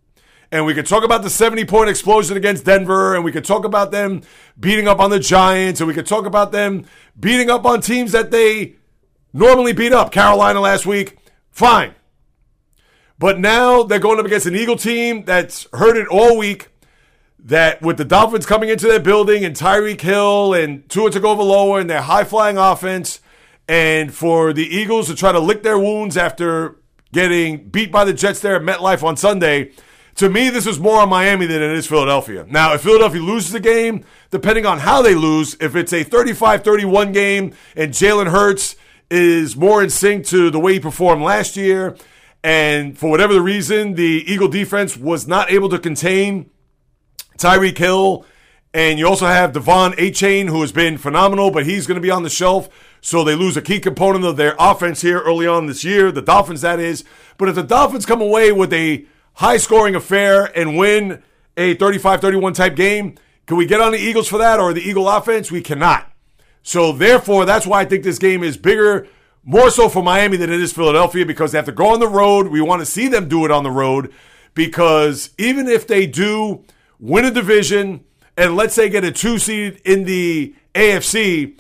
and 0.52 0.64
we 0.64 0.76
could 0.76 0.86
talk 0.86 1.04
about 1.04 1.24
the 1.24 1.30
70 1.32 1.66
point 1.66 1.90
explosion 1.90 2.38
against 2.38 2.66
Denver, 2.66 3.16
and 3.16 3.26
we 3.26 3.32
could 3.32 3.46
talk 3.46 3.66
about 3.66 3.90
them 3.90 4.22
beating 4.60 4.88
up 4.88 5.00
on 5.00 5.10
the 5.10 5.20
Giants, 5.20 5.82
and 5.82 5.88
we 5.88 5.96
could 5.96 6.06
talk 6.06 6.28
about 6.28 6.52
them 6.52 6.86
beating 7.20 7.50
up 7.50 7.66
on 7.66 7.82
teams 7.82 8.12
that 8.12 8.30
they 8.30 8.76
normally 9.34 9.74
beat 9.74 9.92
up. 9.92 10.12
Carolina 10.12 10.60
last 10.60 10.86
week, 10.86 11.18
fine. 11.50 11.96
But 13.18 13.40
now 13.40 13.82
they're 13.82 13.98
going 13.98 14.20
up 14.20 14.26
against 14.28 14.46
an 14.46 14.56
Eagle 14.56 14.76
team 14.76 15.26
that's 15.26 15.66
it 15.74 16.08
all 16.10 16.38
week. 16.38 16.70
That 17.48 17.82
with 17.82 17.96
the 17.96 18.04
Dolphins 18.06 18.46
coming 18.46 18.68
into 18.68 18.88
their 18.88 19.00
building 19.00 19.46
and 19.46 19.56
Tyreek 19.56 20.02
Hill 20.02 20.54
and 20.54 20.88
Tua 20.90 21.10
Tagovailoa 21.10 21.80
and 21.80 21.90
their 21.90 22.02
high 22.02 22.26
flying 22.26 22.58
offense, 22.58 23.22
and 23.70 24.14
for 24.14 24.52
the 24.52 24.68
Eagles 24.68 25.08
to 25.08 25.16
try 25.16 25.32
to 25.32 25.40
lick 25.40 25.64
their 25.64 25.80
wounds 25.80 26.18
after 26.18 26.76
getting 27.14 27.70
beat 27.70 27.90
by 27.90 28.04
the 28.04 28.14
Jets 28.14 28.42
there 28.42 28.58
at 28.58 28.62
MetLife 28.62 29.02
on 29.02 29.16
Sunday, 29.16 29.72
to 30.16 30.30
me, 30.30 30.50
this 30.50 30.68
is 30.68 30.78
more 30.78 31.00
on 31.02 31.10
Miami 31.10 31.46
than 31.46 31.62
it 31.62 31.72
is 31.72 31.88
Philadelphia. 31.88 32.46
Now, 32.50 32.74
if 32.74 32.82
Philadelphia 32.82 33.22
loses 33.22 33.52
the 33.52 33.60
game, 33.60 34.04
depending 34.32 34.66
on 34.66 34.80
how 34.80 35.02
they 35.02 35.16
lose, 35.16 35.56
if 35.62 35.76
it's 35.76 35.94
a 35.94 36.04
35 36.04 36.64
31 36.64 37.12
game 37.14 37.54
and 37.76 37.94
Jalen 37.94 38.30
Hurts 38.32 38.76
is 39.10 39.56
more 39.56 39.82
in 39.82 39.90
sync 39.90 40.26
to 40.26 40.50
the 40.50 40.60
way 40.60 40.74
he 40.74 40.80
performed 40.82 41.22
last 41.22 41.56
year, 41.56 41.96
and 42.44 42.98
for 42.98 43.10
whatever 43.10 43.34
the 43.34 43.42
reason, 43.42 43.94
the 43.94 44.24
Eagle 44.26 44.48
defense 44.48 44.98
was 44.98 45.28
not 45.28 45.52
able 45.52 45.70
to 45.70 45.80
contain 45.80 46.50
Tyreek 47.38 47.78
Hill. 47.78 48.26
And 48.74 49.00
you 49.00 49.08
also 49.08 49.26
have 49.26 49.54
De'Von 49.54 49.96
Achane, 49.96 50.50
who 50.50 50.62
has 50.62 50.72
been 50.72 50.98
phenomenal, 50.98 51.52
but 51.52 51.66
he's 51.66 51.88
going 51.88 51.96
to 51.96 52.02
be 52.02 52.12
on 52.12 52.24
the 52.24 52.30
shelf. 52.30 52.70
So 53.02 53.24
they 53.24 53.36
lose 53.36 53.58
a 53.58 53.62
key 53.62 53.80
component 53.80 54.26
of 54.26 54.38
their 54.38 54.56
offense 54.60 55.02
here 55.02 55.20
early 55.20 55.48
on 55.48 55.68
this 55.68 55.84
year. 55.84 56.12
The 56.12 56.22
Dolphins, 56.22 56.62
that 56.62 56.80
is. 56.80 57.04
But 57.38 57.50
if 57.50 57.56
the 57.56 57.64
Dolphins 57.64 58.06
come 58.06 58.22
away 58.22 58.52
with 58.52 58.74
a 58.74 59.06
high 59.36 59.58
scoring 59.58 59.96
affair 59.96 60.46
and 60.58 60.78
win 60.78 61.24
a 61.56 61.76
35 61.76 62.22
31 62.22 62.54
type 62.54 62.76
game, 62.76 63.16
can 63.46 63.58
we 63.58 63.66
get 63.66 63.82
on 63.82 63.94
the 63.94 63.98
Eagles 63.98 64.28
for 64.28 64.38
that 64.38 64.60
or 64.60 64.74
the 64.74 64.82
Eagle 64.82 65.10
offense? 65.10 65.50
We 65.50 65.62
cannot. 65.62 66.12
So 66.62 66.92
therefore, 66.92 67.46
that's 67.46 67.66
why 67.66 67.82
I 67.82 67.86
think 67.86 68.04
this 68.04 68.20
game 68.20 68.44
is 68.44 68.58
bigger, 68.58 69.08
more 69.44 69.70
so 69.70 69.88
for 69.88 70.04
Miami 70.04 70.36
than 70.36 70.52
it 70.52 70.60
is 70.60 70.74
Philadelphia 70.74 71.26
because 71.26 71.52
they 71.52 71.58
have 71.58 71.66
to 71.66 71.72
go 71.72 71.94
on 71.94 72.02
the 72.02 72.08
road. 72.08 72.50
We 72.50 72.60
want 72.60 72.82
to 72.82 72.86
see 72.86 73.08
them 73.08 73.30
do 73.30 73.46
it 73.46 73.52
on 73.52 73.64
the 73.64 73.72
road 73.72 74.14
because 74.54 75.30
even 75.38 75.68
if 75.68 75.88
they 75.88 76.06
do 76.06 76.66
win 77.00 77.26
a 77.26 77.32
division 77.32 78.04
and 78.38 78.56
let's 78.56 78.76
say 78.76 78.88
get 78.90 79.04
a 79.04 79.12
two 79.12 79.40
seed 79.40 79.82
in 79.84 80.04
the 80.04 80.56
AFC, 80.76 81.60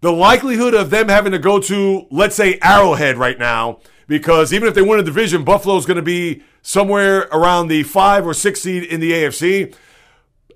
the 0.00 0.12
likelihood 0.12 0.74
of 0.74 0.90
them 0.90 1.08
having 1.08 1.32
to 1.32 1.38
go 1.38 1.60
to, 1.60 2.06
let's 2.10 2.34
say, 2.34 2.58
Arrowhead 2.60 3.16
right 3.16 3.38
now, 3.38 3.78
because 4.08 4.52
even 4.52 4.68
if 4.68 4.74
they 4.74 4.82
win 4.82 5.00
a 5.00 5.04
division, 5.04 5.44
Buffalo's 5.44 5.86
going 5.86 5.96
to 5.96 6.02
be 6.02 6.42
somewhere 6.62 7.28
around 7.32 7.68
the 7.68 7.84
five 7.84 8.26
or 8.26 8.34
six 8.34 8.60
seed 8.60 8.82
in 8.82 9.00
the 9.00 9.12
AFC. 9.12 9.74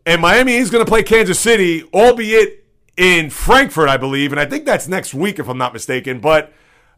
And 0.04 0.20
Miami 0.20 0.54
is 0.54 0.70
going 0.70 0.84
to 0.84 0.88
play 0.88 1.02
Kansas 1.02 1.38
City, 1.38 1.84
albeit 1.94 2.64
in 2.96 3.30
Frankfurt, 3.30 3.88
I 3.88 3.96
believe. 3.96 4.32
And 4.32 4.40
I 4.40 4.46
think 4.46 4.64
that's 4.64 4.88
next 4.88 5.14
week, 5.14 5.38
if 5.38 5.48
I'm 5.48 5.58
not 5.58 5.72
mistaken. 5.72 6.20
But, 6.20 6.52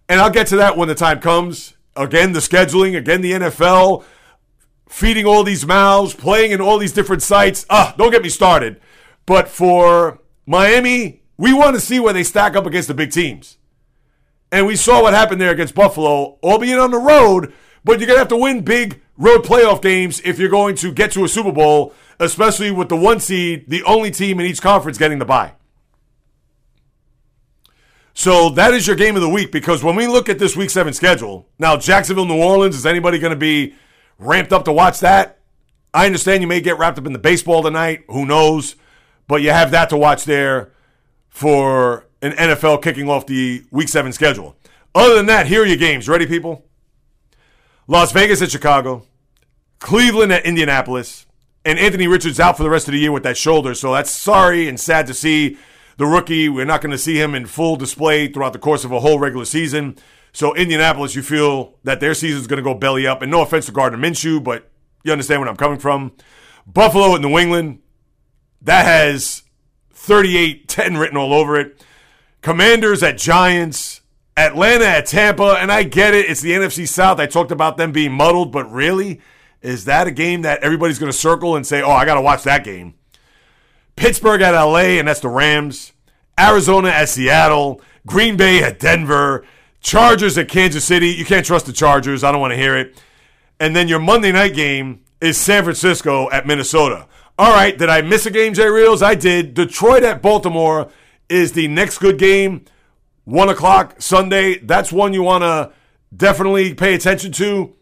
and 0.08 0.20
I'll 0.20 0.30
get 0.30 0.46
to 0.48 0.56
that 0.56 0.76
when 0.76 0.88
the 0.88 0.94
time 0.94 1.20
comes. 1.20 1.74
Again, 1.94 2.32
the 2.32 2.38
scheduling, 2.38 2.96
again, 2.96 3.20
the 3.20 3.32
NFL 3.32 4.04
feeding 4.92 5.24
all 5.24 5.42
these 5.42 5.66
mouths, 5.66 6.14
playing 6.14 6.50
in 6.50 6.60
all 6.60 6.78
these 6.78 6.92
different 6.92 7.22
sites. 7.22 7.64
Ah, 7.70 7.94
don't 7.96 8.10
get 8.10 8.22
me 8.22 8.28
started. 8.28 8.78
But 9.24 9.48
for 9.48 10.20
Miami, 10.46 11.22
we 11.38 11.54
want 11.54 11.74
to 11.74 11.80
see 11.80 11.98
where 11.98 12.12
they 12.12 12.22
stack 12.22 12.54
up 12.54 12.66
against 12.66 12.88
the 12.88 12.94
big 12.94 13.10
teams. 13.10 13.56
And 14.50 14.66
we 14.66 14.76
saw 14.76 15.02
what 15.02 15.14
happened 15.14 15.40
there 15.40 15.50
against 15.50 15.74
Buffalo, 15.74 16.38
albeit 16.42 16.78
on 16.78 16.90
the 16.90 16.98
road, 16.98 17.54
but 17.82 17.98
you're 17.98 18.06
going 18.06 18.16
to 18.16 18.20
have 18.20 18.28
to 18.28 18.36
win 18.36 18.60
big 18.60 19.00
road 19.16 19.44
playoff 19.44 19.80
games 19.80 20.20
if 20.24 20.38
you're 20.38 20.50
going 20.50 20.76
to 20.76 20.92
get 20.92 21.10
to 21.12 21.24
a 21.24 21.28
Super 21.28 21.52
Bowl, 21.52 21.94
especially 22.20 22.70
with 22.70 22.90
the 22.90 22.96
one 22.96 23.18
seed, 23.18 23.64
the 23.68 23.82
only 23.84 24.10
team 24.10 24.38
in 24.40 24.46
each 24.46 24.60
conference 24.60 24.98
getting 24.98 25.18
the 25.18 25.24
bye. 25.24 25.54
So 28.12 28.50
that 28.50 28.74
is 28.74 28.86
your 28.86 28.96
game 28.96 29.16
of 29.16 29.22
the 29.22 29.28
week 29.28 29.52
because 29.52 29.82
when 29.82 29.96
we 29.96 30.06
look 30.06 30.28
at 30.28 30.38
this 30.38 30.54
week 30.54 30.68
seven 30.68 30.92
schedule, 30.92 31.48
now 31.58 31.78
Jacksonville, 31.78 32.26
New 32.26 32.42
Orleans, 32.42 32.76
is 32.76 32.84
anybody 32.84 33.18
going 33.18 33.32
to 33.32 33.38
be 33.38 33.74
ramped 34.22 34.52
up 34.52 34.64
to 34.64 34.72
watch 34.72 35.00
that? 35.00 35.38
I 35.94 36.06
understand 36.06 36.42
you 36.42 36.46
may 36.46 36.60
get 36.60 36.78
wrapped 36.78 36.98
up 36.98 37.06
in 37.06 37.12
the 37.12 37.18
baseball 37.18 37.62
tonight. 37.62 38.04
Who 38.08 38.24
knows? 38.24 38.76
But 39.28 39.42
you 39.42 39.50
have 39.50 39.70
that 39.72 39.90
to 39.90 39.96
watch 39.96 40.24
there 40.24 40.72
for 41.28 42.06
an 42.22 42.32
NFL 42.32 42.82
kicking 42.82 43.08
off 43.08 43.26
the 43.26 43.64
week 43.70 43.88
seven 43.88 44.12
schedule. 44.12 44.56
Other 44.94 45.14
than 45.14 45.26
that, 45.26 45.46
here 45.46 45.62
are 45.62 45.66
your 45.66 45.76
games. 45.76 46.08
Ready, 46.08 46.26
people? 46.26 46.64
Las 47.86 48.12
Vegas 48.12 48.40
at 48.42 48.50
Chicago, 48.50 49.04
Cleveland 49.80 50.32
at 50.32 50.46
Indianapolis, 50.46 51.26
and 51.64 51.78
Anthony 51.78 52.06
Richards 52.06 52.40
out 52.40 52.56
for 52.56 52.62
the 52.62 52.70
rest 52.70 52.88
of 52.88 52.92
the 52.92 53.00
year 53.00 53.12
with 53.12 53.22
that 53.24 53.36
shoulder. 53.36 53.74
So 53.74 53.92
that's 53.92 54.10
sorry 54.10 54.68
and 54.68 54.78
sad 54.78 55.06
to 55.08 55.14
see 55.14 55.58
the 55.96 56.06
rookie. 56.06 56.48
We're 56.48 56.64
not 56.64 56.80
going 56.80 56.92
to 56.92 56.98
see 56.98 57.20
him 57.20 57.34
in 57.34 57.46
full 57.46 57.76
display 57.76 58.28
throughout 58.28 58.52
the 58.52 58.58
course 58.58 58.84
of 58.84 58.92
a 58.92 59.00
whole 59.00 59.18
regular 59.18 59.44
season. 59.44 59.96
So 60.32 60.54
Indianapolis, 60.54 61.14
you 61.14 61.22
feel 61.22 61.74
that 61.84 62.00
their 62.00 62.14
season 62.14 62.40
is 62.40 62.46
going 62.46 62.58
to 62.58 62.62
go 62.62 62.74
belly 62.74 63.06
up. 63.06 63.22
And 63.22 63.30
no 63.30 63.42
offense 63.42 63.66
to 63.66 63.72
Gardner 63.72 63.98
Minshew, 63.98 64.42
but 64.42 64.70
you 65.04 65.12
understand 65.12 65.40
where 65.40 65.50
I'm 65.50 65.56
coming 65.56 65.78
from. 65.78 66.12
Buffalo 66.66 67.14
at 67.14 67.20
New 67.20 67.38
England, 67.38 67.80
that 68.62 68.84
has 68.84 69.42
38-10 69.94 70.98
written 70.98 71.16
all 71.16 71.34
over 71.34 71.58
it. 71.58 71.84
Commanders 72.40 73.02
at 73.02 73.18
Giants, 73.18 74.00
Atlanta 74.36 74.86
at 74.86 75.06
Tampa, 75.06 75.56
and 75.60 75.70
I 75.70 75.82
get 75.82 76.14
it. 76.14 76.28
It's 76.28 76.40
the 76.40 76.52
NFC 76.52 76.88
South. 76.88 77.20
I 77.20 77.26
talked 77.26 77.52
about 77.52 77.76
them 77.76 77.92
being 77.92 78.12
muddled, 78.12 78.52
but 78.52 78.70
really, 78.70 79.20
is 79.60 79.84
that 79.84 80.06
a 80.06 80.10
game 80.10 80.42
that 80.42 80.62
everybody's 80.62 80.98
going 80.98 81.12
to 81.12 81.16
circle 81.16 81.54
and 81.54 81.66
say, 81.66 81.82
"Oh, 81.82 81.90
I 81.92 82.04
got 82.04 82.14
to 82.14 82.20
watch 82.20 82.42
that 82.42 82.64
game"? 82.64 82.94
Pittsburgh 83.94 84.42
at 84.42 84.60
LA, 84.60 84.98
and 84.98 85.06
that's 85.06 85.20
the 85.20 85.28
Rams. 85.28 85.92
Arizona 86.38 86.88
at 86.88 87.08
Seattle. 87.08 87.80
Green 88.06 88.36
Bay 88.36 88.62
at 88.62 88.80
Denver. 88.80 89.44
Chargers 89.82 90.38
at 90.38 90.48
Kansas 90.48 90.84
City. 90.84 91.08
You 91.08 91.24
can't 91.24 91.44
trust 91.44 91.66
the 91.66 91.72
Chargers. 91.72 92.24
I 92.24 92.32
don't 92.32 92.40
want 92.40 92.52
to 92.52 92.56
hear 92.56 92.76
it. 92.76 93.02
And 93.60 93.76
then 93.76 93.88
your 93.88 93.98
Monday 93.98 94.32
night 94.32 94.54
game 94.54 95.02
is 95.20 95.36
San 95.36 95.64
Francisco 95.64 96.30
at 96.30 96.46
Minnesota. 96.46 97.06
All 97.38 97.52
right, 97.52 97.76
did 97.76 97.88
I 97.88 98.02
miss 98.02 98.26
a 98.26 98.30
game, 98.30 98.54
Jay 98.54 98.68
Reels? 98.68 99.02
I 99.02 99.14
did. 99.14 99.54
Detroit 99.54 100.02
at 100.02 100.22
Baltimore 100.22 100.90
is 101.28 101.52
the 101.52 101.68
next 101.68 101.98
good 101.98 102.18
game. 102.18 102.64
One 103.24 103.48
o'clock 103.48 104.00
Sunday. 104.00 104.58
That's 104.58 104.92
one 104.92 105.12
you 105.12 105.22
want 105.22 105.42
to 105.42 105.72
definitely 106.14 106.74
pay 106.74 106.94
attention 106.94 107.32
to. 107.32 107.74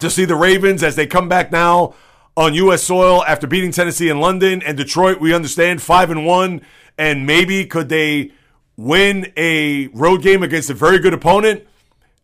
To 0.00 0.08
see 0.08 0.24
the 0.24 0.34
Ravens 0.34 0.82
as 0.82 0.96
they 0.96 1.06
come 1.06 1.28
back 1.28 1.52
now 1.52 1.94
on 2.34 2.54
U.S. 2.54 2.82
soil 2.82 3.22
after 3.26 3.46
beating 3.46 3.70
Tennessee 3.70 4.08
in 4.08 4.18
London 4.18 4.62
and 4.62 4.78
Detroit. 4.78 5.20
We 5.20 5.34
understand 5.34 5.82
five 5.82 6.10
and 6.10 6.24
one, 6.24 6.62
and 6.96 7.26
maybe 7.26 7.66
could 7.66 7.90
they 7.90 8.32
win 8.80 9.30
a 9.36 9.88
road 9.88 10.22
game 10.22 10.42
against 10.42 10.70
a 10.70 10.74
very 10.74 10.98
good 10.98 11.12
opponent? 11.12 11.66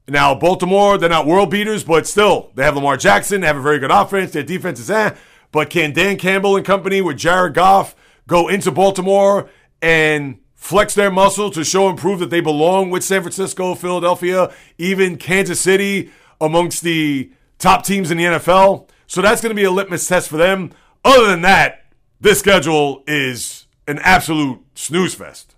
Now 0.09 0.35
Baltimore, 0.35 0.97
they're 0.97 1.09
not 1.09 1.27
world 1.27 1.51
beaters, 1.51 1.85
but 1.85 2.07
still 2.07 2.51
they 2.55 2.65
have 2.65 2.77
Lamar 2.77 2.97
Jackson. 2.97 3.41
They 3.41 3.47
have 3.47 3.57
a 3.57 3.63
very 3.63 3.79
good 3.79 3.91
offense. 3.91 4.33
Their 4.33 4.43
defense 4.43 4.81
is 4.81 4.91
eh. 4.91 5.15
But 5.53 5.71
can 5.71 5.93
Dan 5.93 6.17
Campbell 6.17 6.57
and 6.57 6.65
company 6.65 7.01
with 7.01 7.19
Jared 7.19 7.55
Goff 7.55 7.95
go 8.27 8.49
into 8.49 8.71
Baltimore 8.71 9.49
and 9.83 10.39
flex 10.55 10.95
their 10.95 11.11
muscle 11.11 11.51
to 11.51 11.65
show 11.65 11.89
and 11.89 11.99
prove 11.99 12.21
that 12.21 12.31
they 12.31 12.41
belong 12.41 12.91
with 12.91 13.05
San 13.05 13.23
Francisco, 13.23 13.75
Philadelphia, 13.75 14.53
even 14.79 15.17
Kansas 15.17 15.61
City 15.61 16.11
amongst 16.41 16.83
the 16.83 17.31
top 17.59 17.85
teams 17.85 18.11
in 18.11 18.19
the 18.19 18.25
NFL? 18.25 18.89
So 19.07 19.23
that's 19.23 19.41
going 19.41 19.51
to 19.51 19.55
be 19.55 19.65
a 19.65 19.71
litmus 19.71 20.09
test 20.09 20.29
for 20.29 20.37
them. 20.37 20.73
Other 21.05 21.27
than 21.27 21.43
that, 21.43 21.85
this 22.21 22.39
schedule 22.39 23.05
is 23.07 23.67
an 23.87 23.99
absolute 24.01 24.61
snooze 24.75 25.15
fest. 25.15 25.56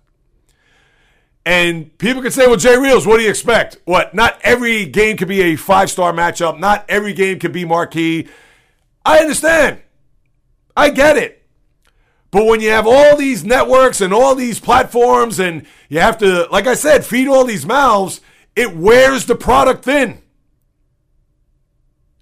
And 1.49 1.97
people 1.97 2.21
can 2.21 2.29
say, 2.29 2.45
well, 2.45 2.57
Jay 2.57 2.77
Reels, 2.77 3.07
what 3.07 3.17
do 3.17 3.23
you 3.23 3.29
expect? 3.31 3.77
What? 3.85 4.13
Not 4.13 4.39
every 4.43 4.85
game 4.85 5.17
could 5.17 5.27
be 5.27 5.41
a 5.41 5.55
five 5.55 5.89
star 5.89 6.13
matchup. 6.13 6.59
Not 6.59 6.85
every 6.87 7.11
game 7.11 7.39
could 7.39 7.53
be 7.53 7.65
marquee. 7.65 8.27
I 9.03 9.17
understand. 9.17 9.81
I 10.77 10.91
get 10.91 11.17
it. 11.17 11.43
But 12.29 12.45
when 12.45 12.61
you 12.61 12.69
have 12.69 12.85
all 12.85 13.17
these 13.17 13.43
networks 13.43 13.99
and 13.99 14.13
all 14.13 14.35
these 14.35 14.59
platforms 14.59 15.39
and 15.39 15.65
you 15.89 15.99
have 15.99 16.19
to, 16.19 16.47
like 16.51 16.67
I 16.67 16.75
said, 16.75 17.03
feed 17.03 17.27
all 17.27 17.45
these 17.45 17.65
mouths, 17.65 18.21
it 18.55 18.75
wears 18.75 19.25
the 19.25 19.33
product 19.33 19.85
thin. 19.85 20.21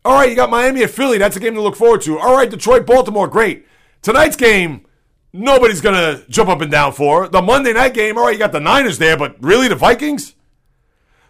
All 0.05 0.13
right, 0.13 0.29
you 0.29 0.37
got 0.37 0.49
Miami 0.49 0.83
at 0.83 0.91
Philly. 0.91 1.17
That's 1.17 1.35
a 1.35 1.41
game 1.41 1.55
to 1.55 1.61
look 1.61 1.75
forward 1.75 2.01
to. 2.03 2.17
All 2.17 2.37
right, 2.37 2.49
Detroit, 2.49 2.85
Baltimore. 2.85 3.27
Great. 3.27 3.67
Tonight's 4.01 4.37
game, 4.37 4.85
nobody's 5.33 5.81
going 5.81 5.95
to 5.95 6.29
jump 6.29 6.49
up 6.49 6.61
and 6.61 6.71
down 6.71 6.93
for. 6.93 7.27
The 7.27 7.41
Monday 7.41 7.73
night 7.73 7.93
game, 7.93 8.17
all 8.17 8.25
right, 8.25 8.33
you 8.33 8.39
got 8.39 8.51
the 8.51 8.59
Niners 8.59 8.97
there, 8.97 9.17
but 9.17 9.35
really 9.41 9.67
the 9.67 9.75
Vikings? 9.75 10.35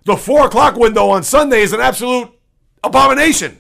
The 0.06 0.16
four 0.16 0.46
o'clock 0.46 0.76
window 0.76 1.10
on 1.10 1.24
Sunday 1.24 1.62
is 1.62 1.74
an 1.74 1.82
absolute 1.82 2.32
abomination. 2.84 3.60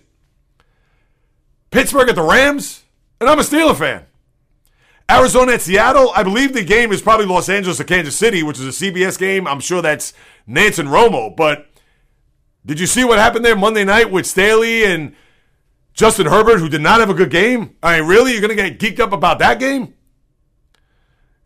Pittsburgh 1.72 2.10
at 2.10 2.16
the 2.16 2.24
Rams, 2.24 2.84
and 3.20 3.30
I'm 3.30 3.40
a 3.40 3.44
Steeler 3.44 3.76
fan. 3.76 4.06
Arizona 5.10 5.54
at 5.54 5.62
Seattle, 5.62 6.12
I 6.16 6.24
believe 6.24 6.54
the 6.54 6.64
game 6.64 6.92
is 6.92 7.02
probably 7.02 7.26
Los 7.26 7.50
Angeles 7.50 7.80
or 7.80 7.86
Kansas 7.86 8.16
City, 8.16 8.44
which 8.44 8.60
is 8.60 8.82
a 8.82 8.86
CBS 8.86 9.18
game. 9.18 9.48
I'm 9.48 9.60
sure 9.60 9.82
that's 9.82 10.14
Nance 10.46 10.80
and 10.80 10.90
Romo, 10.90 11.36
but 11.36 11.68
did 12.66 12.80
you 12.80 12.88
see 12.88 13.06
what 13.06 13.18
happened 13.18 13.46
there 13.46 13.56
Monday 13.56 13.86
night 13.86 14.12
with 14.12 14.26
Staley 14.26 14.84
and 14.84 15.16
Justin 15.98 16.28
Herbert, 16.28 16.60
who 16.60 16.70
did 16.70 16.82
not 16.82 17.00
have 17.00 17.10
a 17.10 17.14
good 17.16 17.32
game. 17.32 17.76
I 17.82 18.00
mean, 18.00 18.08
really? 18.08 18.32
You're 18.32 18.42
going 18.42 18.56
to 18.56 18.70
get 18.70 18.80
geeked 18.80 19.00
up 19.00 19.14
about 19.14 19.40
that 19.40 19.60
game? 19.60 19.96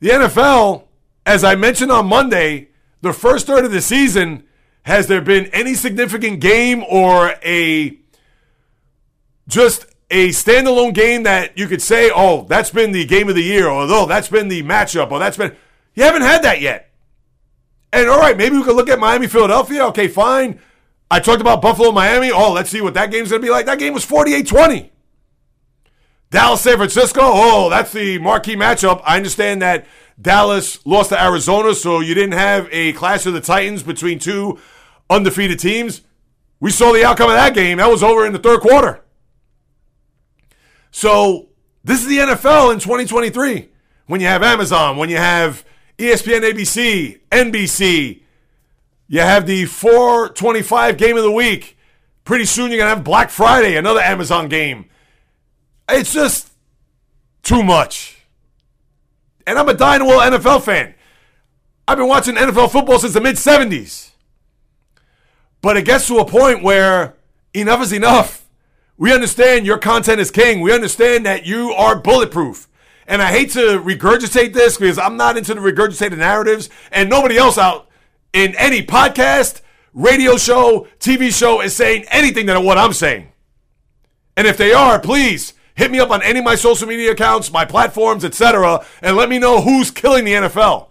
The 0.02 0.10
NFL, 0.10 0.86
as 1.28 1.44
I 1.44 1.54
mentioned 1.54 1.92
on 1.92 2.08
Monday, 2.08 2.70
the 3.02 3.14
first 3.14 3.46
third 3.46 3.66
of 3.66 3.72
the 3.72 3.82
season, 3.82 4.44
has 4.84 5.06
there 5.06 5.22
been 5.22 5.46
any 5.48 5.76
significant 5.76 6.40
game 6.40 6.84
or 6.90 7.36
a 7.46 7.98
just 9.48 9.86
a 10.10 10.30
standalone 10.30 10.94
game 10.94 11.24
that 11.24 11.56
you 11.56 11.68
could 11.68 11.84
say, 11.84 12.12
oh, 12.14 12.46
that's 12.50 12.72
been 12.72 12.92
the 12.92 13.06
game 13.06 13.30
of 13.30 13.36
the 13.36 13.44
year, 13.44 13.68
or 13.68 13.84
oh, 13.84 14.08
that's 14.08 14.28
been 14.28 14.48
the 14.48 14.64
matchup, 14.64 15.12
or 15.12 15.20
that's 15.20 15.38
been. 15.38 15.56
You 15.94 16.04
haven't 16.04 16.24
had 16.24 16.44
that 16.44 16.62
yet. 16.62 16.90
And 17.94 18.10
all 18.10 18.20
right, 18.20 18.36
maybe 18.36 18.58
we 18.58 18.64
could 18.64 18.76
look 18.76 18.90
at 18.90 19.00
Miami, 19.00 19.28
Philadelphia. 19.28 19.86
Okay, 19.86 20.08
fine. 20.08 20.60
I 21.12 21.20
talked 21.20 21.42
about 21.42 21.62
Buffalo, 21.62 21.92
Miami. 21.92 22.32
Oh, 22.32 22.54
let's 22.54 22.72
see 22.72 22.82
what 22.82 22.96
that 22.96 23.12
game's 23.12 23.30
going 23.30 23.42
to 23.42 23.46
be 23.46 23.52
like. 23.52 23.68
That 23.68 23.78
game 23.78 23.94
was 23.94 24.04
48 24.04 24.48
20. 24.48 24.91
Dallas, 26.32 26.62
San 26.62 26.78
Francisco. 26.78 27.20
Oh, 27.22 27.70
that's 27.70 27.92
the 27.92 28.18
marquee 28.18 28.56
matchup. 28.56 29.02
I 29.04 29.18
understand 29.18 29.62
that 29.62 29.86
Dallas 30.20 30.84
lost 30.86 31.10
to 31.10 31.22
Arizona, 31.22 31.76
so 31.76 32.00
you 32.00 32.16
didn't 32.16 32.38
have 32.40 32.70
a 32.72 32.94
clash 32.94 33.26
of 33.26 33.34
the 33.34 33.42
Titans 33.42 33.84
between 33.84 34.18
two 34.18 34.58
undefeated 35.10 35.60
teams. 35.60 36.02
We 36.62 36.72
saw 36.72 36.94
the 36.94 37.04
outcome 37.04 37.30
of 37.30 37.36
that 37.36 37.54
game. 37.54 37.80
That 37.80 37.90
was 37.90 38.02
over 38.02 38.26
in 38.26 38.32
the 38.32 38.40
third 38.40 38.62
quarter. 38.62 39.04
So, 40.90 41.50
this 41.84 42.02
is 42.02 42.08
the 42.08 42.20
NFL 42.20 42.74
in 42.74 42.80
2023. 42.80 43.70
When 44.06 44.22
you 44.22 44.28
have 44.28 44.42
Amazon, 44.42 44.96
when 44.96 45.10
you 45.10 45.18
have 45.18 45.66
ESPN, 45.98 46.50
ABC, 46.50 47.20
NBC, 47.30 48.22
you 49.08 49.20
have 49.20 49.46
the 49.48 49.66
425 49.66 50.98
game 50.98 51.18
of 51.18 51.24
the 51.24 51.32
week. 51.32 51.78
Pretty 52.24 52.46
soon 52.46 52.70
you're 52.72 52.78
going 52.78 52.90
to 52.90 52.96
have 52.96 53.04
Black 53.04 53.32
Friday, 53.32 53.76
another 53.76 54.00
Amazon 54.00 54.48
game. 54.48 54.86
It's 55.94 56.14
just 56.14 56.52
too 57.44 57.64
much. 57.64 58.18
And 59.46 59.58
I'm 59.58 59.70
a 59.70 59.74
dying 59.74 60.06
world 60.06 60.22
NFL 60.22 60.64
fan. 60.64 60.94
I've 61.88 61.98
been 61.98 62.08
watching 62.08 62.36
NFL 62.36 62.72
football 62.72 63.00
since 63.00 63.14
the 63.14 63.22
mid 63.22 63.36
70s. 63.36 64.12
But 65.62 65.78
it 65.78 65.86
gets 65.86 66.08
to 66.08 66.20
a 66.20 66.26
point 66.26 66.64
where 66.64 67.16
enough 67.54 67.82
is 67.82 67.92
enough. 67.92 68.48
We 68.98 69.14
understand 69.14 69.66
your 69.66 69.78
content 69.78 70.20
is 70.20 70.32
king. 70.32 70.62
We 70.62 70.74
understand 70.74 71.26
that 71.26 71.46
you 71.46 71.72
are 71.72 71.96
bulletproof. 71.96 72.68
And 73.08 73.22
I 73.22 73.32
hate 73.32 73.52
to 73.52 73.80
regurgitate 73.80 74.54
this 74.54 74.78
because 74.78 74.98
I'm 74.98 75.18
not 75.18 75.38
into 75.38 75.54
the 75.54 75.60
regurgitated 75.60 76.18
narratives, 76.18 76.70
and 76.92 77.10
nobody 77.10 77.38
else 77.38 77.58
out 77.58 77.90
in 78.32 78.56
any 78.56 78.84
podcast, 78.84 79.62
radio 79.94 80.38
show, 80.38 80.88
TV 81.00 81.38
show 81.38 81.62
is 81.62 81.76
saying 81.76 82.06
anything 82.10 82.46
than 82.46 82.64
what 82.64 82.78
I'm 82.78 82.94
saying. 82.94 83.28
And 84.38 84.48
if 84.48 84.56
they 84.56 84.72
are, 84.72 85.00
please 85.00 85.54
hit 85.76 85.92
me 85.92 86.00
up 86.00 86.12
on 86.12 86.22
any 86.22 86.40
of 86.40 86.46
my 86.46 86.56
social 86.56 86.88
media 86.88 87.12
accounts, 87.12 87.52
my 87.52 87.66
platforms, 87.66 88.26
etc., 88.26 88.86
and 89.02 89.16
let 89.16 89.30
me 89.30 89.40
know 89.40 89.62
who's 89.62 89.92
killing 89.92 90.26
the 90.26 90.34
NFL. 90.34 90.90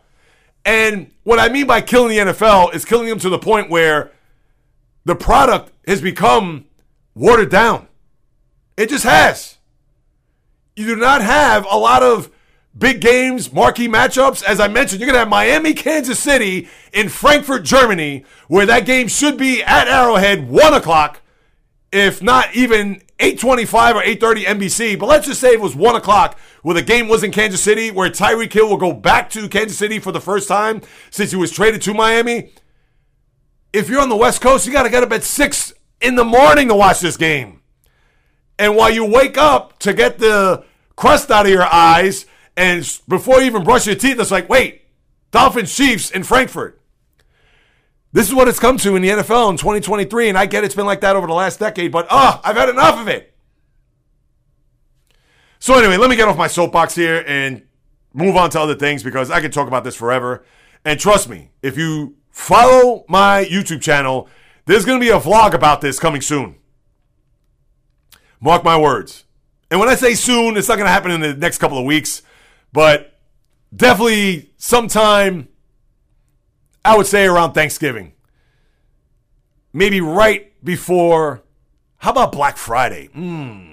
And 0.65 1.11
what 1.25 1.39
I 1.39 1.49
mean 1.49 1.67
by 1.67 1.81
killing 1.81 2.11
the 2.11 2.33
NFL 2.33 2.75
is 2.75 2.85
killing 2.85 3.09
them 3.09 3.19
to 3.21 3.29
the 3.29 3.39
point 3.39 3.71
where 3.71 4.13
the 5.05 5.15
product 5.15 5.73
has 5.87 6.01
become 6.01 6.67
watered 7.15 7.51
down. 7.51 7.89
It 8.77 8.89
just 8.89 9.05
has. 9.05 9.59
You 10.77 10.87
do 10.87 10.97
not 10.97 11.23
have 11.23 11.67
a 11.71 11.77
lot 11.77 12.03
of 12.03 12.31
big 12.77 13.01
games, 13.01 13.53
marquee 13.53 13.89
matchups. 13.89 14.43
As 14.43 14.61
I 14.61 14.69
mentioned, 14.69 15.01
you're 15.01 15.07
going 15.07 15.15
to 15.15 15.21
have 15.21 15.29
Miami, 15.29 15.75
Kansas 15.75 16.19
City 16.19 16.69
in 16.93 17.09
Frankfurt, 17.09 17.65
Germany, 17.65 18.25
where 18.49 18.67
that 18.67 18.87
game 18.87 19.09
should 19.09 19.37
be 19.37 19.63
at 19.63 19.89
Arrowhead, 19.89 20.49
1 20.49 20.75
o'clock, 20.75 21.21
if 21.93 22.23
not 22.23 22.55
even 22.55 23.03
8.25 23.21 23.95
or 23.95 24.03
8.30 24.03 24.45
NBC. 24.45 24.99
But 24.99 25.07
let's 25.07 25.27
just 25.27 25.41
say 25.41 25.53
it 25.53 25.61
was 25.61 25.77
1 25.77 25.97
o'clock 25.97 26.39
where 26.63 26.75
the 26.75 26.83
game 26.83 27.09
was 27.09 27.23
in 27.23 27.31
Kansas 27.31 27.63
City, 27.63 27.91
where 27.91 28.11
Tyreek 28.11 28.53
Hill 28.53 28.69
will 28.69 28.77
go 28.77 28.93
back 28.93 29.31
to 29.31 29.49
Kansas 29.49 29.79
City 29.79 29.99
for 29.99 30.11
the 30.11 30.21
first 30.21 30.49
time 30.49 30.83
since 31.11 31.31
he 31.31 31.37
was 31.37 31.53
traded 31.53 31.83
to 31.83 31.95
Miami. 31.95 32.53
If 33.73 33.89
you're 33.89 34.01
on 34.01 34.09
the 34.09 34.17
West 34.17 34.41
Coast, 34.41 34.67
you 34.67 34.73
got 34.73 34.83
to 34.83 34.91
get 34.91 35.03
up 35.03 35.13
at 35.13 35.23
6 35.23 35.73
in 36.01 36.17
the 36.17 36.25
morning 36.25 36.69
to 36.69 36.75
watch 36.75 37.01
this 37.01 37.17
game. 37.17 37.61
And 38.59 38.75
while 38.75 38.91
you 38.91 39.05
wake 39.05 39.39
up 39.39 39.79
to 39.81 39.93
get 39.93 40.19
the 40.19 40.65
crust 40.97 41.31
out 41.31 41.47
of 41.47 41.53
your 41.53 41.65
eyes 41.65 42.27
and 42.57 43.01
before 43.09 43.41
you 43.41 43.47
even 43.47 43.65
brush 43.65 43.87
your 43.87 43.97
teeth, 43.97 44.19
it's 44.19 44.31
like, 44.31 44.49
wait, 44.49 44.83
Dolphins 45.31 45.75
Chiefs 45.75 46.11
in 46.11 46.25
Frankfurt. 46.25 46.80
This 48.13 48.29
is 48.29 48.35
what 48.35 48.49
it's 48.49 48.59
come 48.59 48.77
to 48.79 48.97
in 48.97 49.03
the 49.03 49.11
NFL 49.11 49.51
in 49.51 49.57
2023, 49.57 50.29
and 50.29 50.39
I 50.39 50.47
get 50.47 50.65
it's 50.65 50.75
been 50.75 50.87
like 50.87 51.01
that 51.03 51.15
over 51.15 51.27
the 51.27 51.33
last 51.33 51.61
decade, 51.61 51.93
but 51.93 52.07
ah, 52.11 52.41
oh, 52.43 52.49
I've 52.49 52.57
had 52.57 52.69
enough 52.69 52.99
of 52.99 53.09
it. 53.09 53.35
So 55.61 55.79
anyway, 55.79 55.97
let 55.97 56.11
me 56.11 56.17
get 56.17 56.27
off 56.27 56.37
my 56.37 56.49
soapbox 56.49 56.95
here 56.95 57.23
and 57.27 57.63
move 58.13 58.37
on 58.37 58.51
to 58.51 58.61
other 58.61 58.75
things 58.75 59.03
because 59.03 59.31
I 59.31 59.41
could 59.41 59.53
talk 59.53 59.69
about 59.69 59.85
this 59.85 59.95
forever. 59.95 60.45
And 60.85 60.99
trust 60.99 61.29
me, 61.29 61.51
if 61.63 61.77
you 61.77 62.17
follow 62.31 63.05
my 63.09 63.45
YouTube 63.45 63.83
channel, 63.83 64.29
there's 64.65 64.85
going 64.85 64.99
to 64.99 65.05
be 65.05 65.11
a 65.11 65.21
vlog 65.21 65.53
about 65.53 65.81
this 65.81 65.99
coming 65.99 66.23
soon. 66.23 66.57
Mark 68.41 68.65
my 68.65 68.79
words. 68.79 69.25
And 69.71 69.79
when 69.79 69.89
I 69.89 69.95
say 69.95 70.15
soon, 70.15 70.57
it's 70.57 70.69
not 70.69 70.77
going 70.77 70.87
to 70.87 70.93
happen 70.93 71.11
in 71.11 71.21
the 71.21 71.35
next 71.35 71.59
couple 71.59 71.79
of 71.79 71.85
weeks. 71.85 72.23
But 72.73 73.21
definitely 73.75 74.53
sometime, 74.57 75.49
I 76.85 76.97
would 76.97 77.07
say 77.07 77.27
around 77.27 77.53
Thanksgiving. 77.53 78.13
Maybe 79.73 80.01
right 80.01 80.53
before, 80.65 81.43
how 81.99 82.11
about 82.11 82.33
Black 82.33 82.57
Friday? 82.57 83.09
Hmm. 83.13 83.71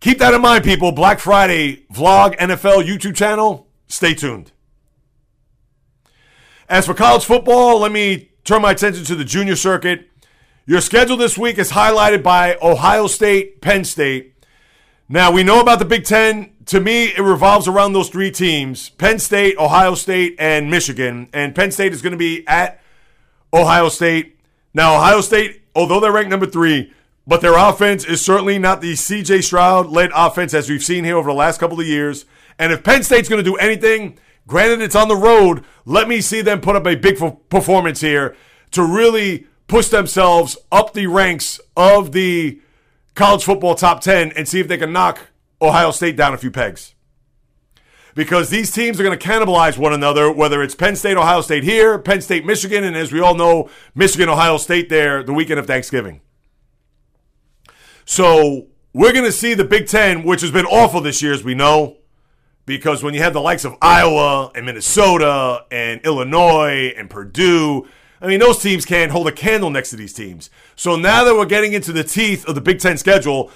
Keep 0.00 0.18
that 0.18 0.32
in 0.32 0.40
mind, 0.40 0.64
people. 0.64 0.92
Black 0.92 1.18
Friday 1.18 1.84
vlog 1.92 2.36
NFL 2.38 2.84
YouTube 2.84 3.14
channel. 3.14 3.66
Stay 3.86 4.14
tuned. 4.14 4.52
As 6.68 6.86
for 6.86 6.94
college 6.94 7.24
football, 7.24 7.80
let 7.80 7.92
me 7.92 8.30
turn 8.44 8.62
my 8.62 8.70
attention 8.70 9.04
to 9.04 9.14
the 9.14 9.24
junior 9.24 9.56
circuit. 9.56 10.08
Your 10.66 10.80
schedule 10.80 11.16
this 11.16 11.36
week 11.36 11.58
is 11.58 11.72
highlighted 11.72 12.22
by 12.22 12.56
Ohio 12.62 13.08
State, 13.08 13.60
Penn 13.60 13.84
State. 13.84 14.34
Now, 15.12 15.32
we 15.32 15.42
know 15.42 15.60
about 15.60 15.80
the 15.80 15.84
Big 15.84 16.04
Ten 16.04 16.52
to 16.66 16.78
me, 16.78 17.06
it 17.06 17.20
revolves 17.20 17.66
around 17.66 17.94
those 17.94 18.10
three 18.10 18.30
teams 18.30 18.90
Penn 18.90 19.18
State, 19.18 19.58
Ohio 19.58 19.96
State, 19.96 20.36
and 20.38 20.70
Michigan. 20.70 21.28
And 21.32 21.52
Penn 21.52 21.72
State 21.72 21.92
is 21.92 22.00
going 22.00 22.12
to 22.12 22.16
be 22.16 22.46
at 22.46 22.80
Ohio 23.52 23.88
State. 23.88 24.38
Now, 24.72 24.94
Ohio 24.94 25.20
State, 25.20 25.62
although 25.74 25.98
they're 25.98 26.12
ranked 26.12 26.30
number 26.30 26.46
three, 26.46 26.92
but 27.26 27.40
their 27.40 27.58
offense 27.58 28.04
is 28.04 28.20
certainly 28.20 28.56
not 28.60 28.80
the 28.80 28.92
CJ 28.92 29.42
Stroud 29.42 29.88
led 29.88 30.12
offense 30.14 30.54
as 30.54 30.70
we've 30.70 30.84
seen 30.84 31.02
here 31.02 31.16
over 31.16 31.30
the 31.30 31.34
last 31.34 31.58
couple 31.58 31.80
of 31.80 31.88
years. 31.88 32.24
And 32.56 32.72
if 32.72 32.84
Penn 32.84 33.02
State's 33.02 33.28
going 33.28 33.42
to 33.42 33.50
do 33.50 33.56
anything, 33.56 34.16
granted 34.46 34.80
it's 34.80 34.94
on 34.94 35.08
the 35.08 35.16
road, 35.16 35.64
let 35.84 36.06
me 36.06 36.20
see 36.20 36.40
them 36.40 36.60
put 36.60 36.76
up 36.76 36.86
a 36.86 36.94
big 36.94 37.18
performance 37.48 38.00
here 38.00 38.36
to 38.70 38.84
really 38.84 39.48
push 39.66 39.88
themselves 39.88 40.56
up 40.70 40.92
the 40.92 41.08
ranks 41.08 41.58
of 41.76 42.12
the 42.12 42.60
college 43.14 43.44
football 43.44 43.74
top 43.74 44.00
10 44.00 44.32
and 44.32 44.48
see 44.48 44.60
if 44.60 44.68
they 44.68 44.78
can 44.78 44.92
knock 44.92 45.28
Ohio 45.60 45.90
State 45.90 46.16
down 46.16 46.34
a 46.34 46.38
few 46.38 46.50
pegs. 46.50 46.94
Because 48.14 48.50
these 48.50 48.72
teams 48.72 48.98
are 48.98 49.04
going 49.04 49.16
to 49.16 49.28
cannibalize 49.28 49.78
one 49.78 49.92
another, 49.92 50.32
whether 50.32 50.62
it's 50.62 50.74
Penn 50.74 50.96
State, 50.96 51.16
Ohio 51.16 51.40
State 51.42 51.62
here, 51.62 51.98
Penn 51.98 52.20
State, 52.20 52.44
Michigan, 52.44 52.82
and 52.82 52.96
as 52.96 53.12
we 53.12 53.20
all 53.20 53.34
know, 53.34 53.70
Michigan, 53.94 54.28
Ohio 54.28 54.56
State 54.56 54.88
there 54.88 55.22
the 55.22 55.32
weekend 55.32 55.60
of 55.60 55.66
Thanksgiving. 55.66 56.20
So 58.04 58.66
we're 58.92 59.12
going 59.12 59.24
to 59.24 59.32
see 59.32 59.54
the 59.54 59.64
Big 59.64 59.86
Ten, 59.86 60.24
which 60.24 60.40
has 60.40 60.50
been 60.50 60.66
awful 60.66 61.00
this 61.00 61.22
year, 61.22 61.32
as 61.32 61.44
we 61.44 61.54
know, 61.54 61.98
because 62.66 63.04
when 63.04 63.14
you 63.14 63.22
have 63.22 63.32
the 63.32 63.40
likes 63.40 63.64
of 63.64 63.76
Iowa 63.80 64.50
and 64.54 64.66
Minnesota 64.66 65.64
and 65.70 66.00
Illinois 66.02 66.92
and 66.96 67.08
Purdue, 67.08 67.86
I 68.20 68.26
mean, 68.26 68.40
those 68.40 68.60
teams 68.60 68.84
can't 68.84 69.12
hold 69.12 69.28
a 69.28 69.32
candle 69.32 69.70
next 69.70 69.90
to 69.90 69.96
these 69.96 70.12
teams. 70.12 70.50
So 70.76 70.96
now 70.96 71.24
that 71.24 71.34
we're 71.34 71.46
getting 71.46 71.72
into 71.72 71.92
the 71.92 72.04
teeth 72.04 72.46
of 72.46 72.54
the 72.54 72.60
Big 72.60 72.78
Ten 72.78 72.98
schedule, 72.98 73.50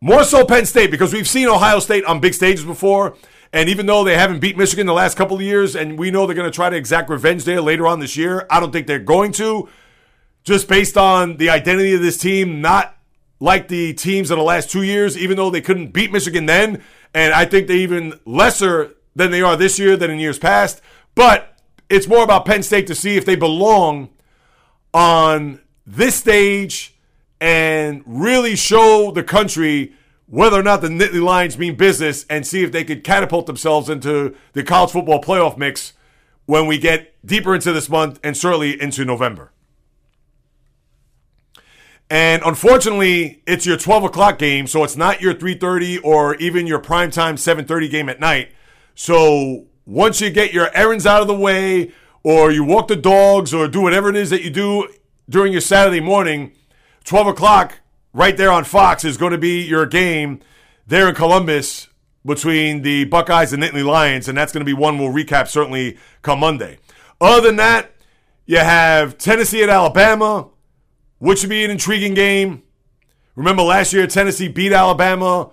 more 0.00 0.22
so 0.22 0.44
Penn 0.44 0.66
State 0.66 0.90
because 0.90 1.12
we've 1.12 1.28
seen 1.28 1.48
Ohio 1.48 1.80
State 1.80 2.04
on 2.04 2.20
big 2.20 2.34
stages 2.34 2.64
before. 2.64 3.16
And 3.52 3.68
even 3.68 3.86
though 3.86 4.04
they 4.04 4.16
haven't 4.16 4.40
beat 4.40 4.56
Michigan 4.56 4.86
the 4.86 4.92
last 4.92 5.16
couple 5.16 5.36
of 5.36 5.42
years, 5.42 5.74
and 5.74 5.98
we 5.98 6.10
know 6.10 6.26
they're 6.26 6.36
going 6.36 6.50
to 6.50 6.54
try 6.54 6.68
to 6.68 6.76
exact 6.76 7.08
revenge 7.08 7.44
there 7.44 7.60
later 7.60 7.86
on 7.86 7.98
this 7.98 8.16
year, 8.16 8.46
I 8.50 8.60
don't 8.60 8.72
think 8.72 8.86
they're 8.86 8.98
going 8.98 9.32
to. 9.32 9.68
Just 10.44 10.68
based 10.68 10.96
on 10.96 11.38
the 11.38 11.50
identity 11.50 11.94
of 11.94 12.02
this 12.02 12.18
team, 12.18 12.60
not 12.60 12.96
like 13.40 13.68
the 13.68 13.94
teams 13.94 14.30
of 14.30 14.38
the 14.38 14.44
last 14.44 14.70
two 14.70 14.82
years, 14.82 15.16
even 15.16 15.36
though 15.36 15.50
they 15.50 15.60
couldn't 15.60 15.92
beat 15.92 16.12
Michigan 16.12 16.46
then. 16.46 16.82
And 17.14 17.32
I 17.32 17.46
think 17.46 17.66
they're 17.66 17.76
even 17.76 18.20
lesser 18.24 18.94
than 19.16 19.30
they 19.30 19.42
are 19.42 19.56
this 19.56 19.78
year 19.78 19.96
than 19.96 20.10
in 20.10 20.18
years 20.18 20.38
past. 20.38 20.80
But 21.14 21.57
it's 21.90 22.06
more 22.06 22.22
about 22.22 22.44
Penn 22.44 22.62
State 22.62 22.86
to 22.88 22.94
see 22.94 23.16
if 23.16 23.24
they 23.24 23.36
belong 23.36 24.10
on 24.92 25.60
this 25.86 26.16
stage 26.16 26.94
and 27.40 28.02
really 28.06 28.56
show 28.56 29.10
the 29.10 29.22
country 29.22 29.92
whether 30.26 30.58
or 30.58 30.62
not 30.62 30.82
the 30.82 30.88
Nittany 30.88 31.22
Lions 31.22 31.56
mean 31.56 31.74
business 31.76 32.26
and 32.28 32.46
see 32.46 32.62
if 32.62 32.72
they 32.72 32.84
could 32.84 33.02
catapult 33.02 33.46
themselves 33.46 33.88
into 33.88 34.34
the 34.52 34.62
college 34.62 34.90
football 34.90 35.22
playoff 35.22 35.56
mix 35.56 35.94
when 36.44 36.66
we 36.66 36.78
get 36.78 37.14
deeper 37.24 37.54
into 37.54 37.72
this 37.72 37.88
month 37.88 38.20
and 38.22 38.36
certainly 38.36 38.80
into 38.80 39.04
November. 39.04 39.52
And 42.10 42.42
unfortunately, 42.44 43.42
it's 43.46 43.66
your 43.66 43.76
12 43.76 44.04
o'clock 44.04 44.38
game, 44.38 44.66
so 44.66 44.82
it's 44.82 44.96
not 44.96 45.20
your 45.20 45.34
3:30 45.34 46.00
or 46.02 46.36
even 46.36 46.66
your 46.66 46.78
primetime 46.78 47.38
7:30 47.38 47.88
game 47.88 48.08
at 48.08 48.18
night. 48.18 48.48
So 48.94 49.66
once 49.88 50.20
you 50.20 50.28
get 50.28 50.52
your 50.52 50.70
errands 50.74 51.06
out 51.06 51.22
of 51.22 51.26
the 51.26 51.34
way, 51.34 51.90
or 52.22 52.50
you 52.50 52.62
walk 52.62 52.88
the 52.88 52.96
dogs, 52.96 53.54
or 53.54 53.66
do 53.66 53.80
whatever 53.80 54.10
it 54.10 54.16
is 54.16 54.28
that 54.28 54.42
you 54.42 54.50
do 54.50 54.86
during 55.30 55.50
your 55.50 55.62
Saturday 55.62 56.00
morning, 56.00 56.52
12 57.04 57.28
o'clock 57.28 57.80
right 58.12 58.36
there 58.36 58.52
on 58.52 58.64
Fox 58.64 59.02
is 59.02 59.16
going 59.16 59.32
to 59.32 59.38
be 59.38 59.62
your 59.62 59.86
game 59.86 60.40
there 60.86 61.08
in 61.08 61.14
Columbus 61.14 61.88
between 62.26 62.82
the 62.82 63.04
Buckeyes 63.04 63.54
and 63.54 63.62
Nittany 63.62 63.82
Lions, 63.82 64.28
and 64.28 64.36
that's 64.36 64.52
going 64.52 64.60
to 64.60 64.66
be 64.66 64.74
one 64.74 64.98
we'll 64.98 65.08
recap 65.10 65.48
certainly 65.48 65.96
come 66.20 66.40
Monday. 66.40 66.78
Other 67.18 67.46
than 67.46 67.56
that, 67.56 67.90
you 68.44 68.58
have 68.58 69.16
Tennessee 69.16 69.62
at 69.62 69.70
Alabama, 69.70 70.48
which 71.18 71.38
should 71.38 71.48
be 71.48 71.64
an 71.64 71.70
intriguing 71.70 72.12
game. 72.12 72.62
Remember 73.36 73.62
last 73.62 73.94
year, 73.94 74.06
Tennessee 74.06 74.48
beat 74.48 74.72
Alabama 74.72 75.50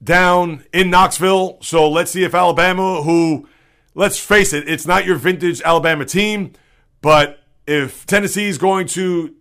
down 0.00 0.64
in 0.72 0.90
Knoxville. 0.90 1.58
So 1.60 1.90
let's 1.90 2.12
see 2.12 2.22
if 2.22 2.36
Alabama, 2.36 3.02
who, 3.02 3.48
let's 3.94 4.18
face 4.18 4.52
it, 4.52 4.68
it's 4.68 4.86
not 4.86 5.06
your 5.06 5.16
vintage 5.16 5.62
Alabama 5.62 6.04
team, 6.04 6.52
but 7.00 7.40
if 7.66 8.06
Tennessee 8.06 8.48
is 8.48 8.58
going 8.58 8.86
to 8.88 9.34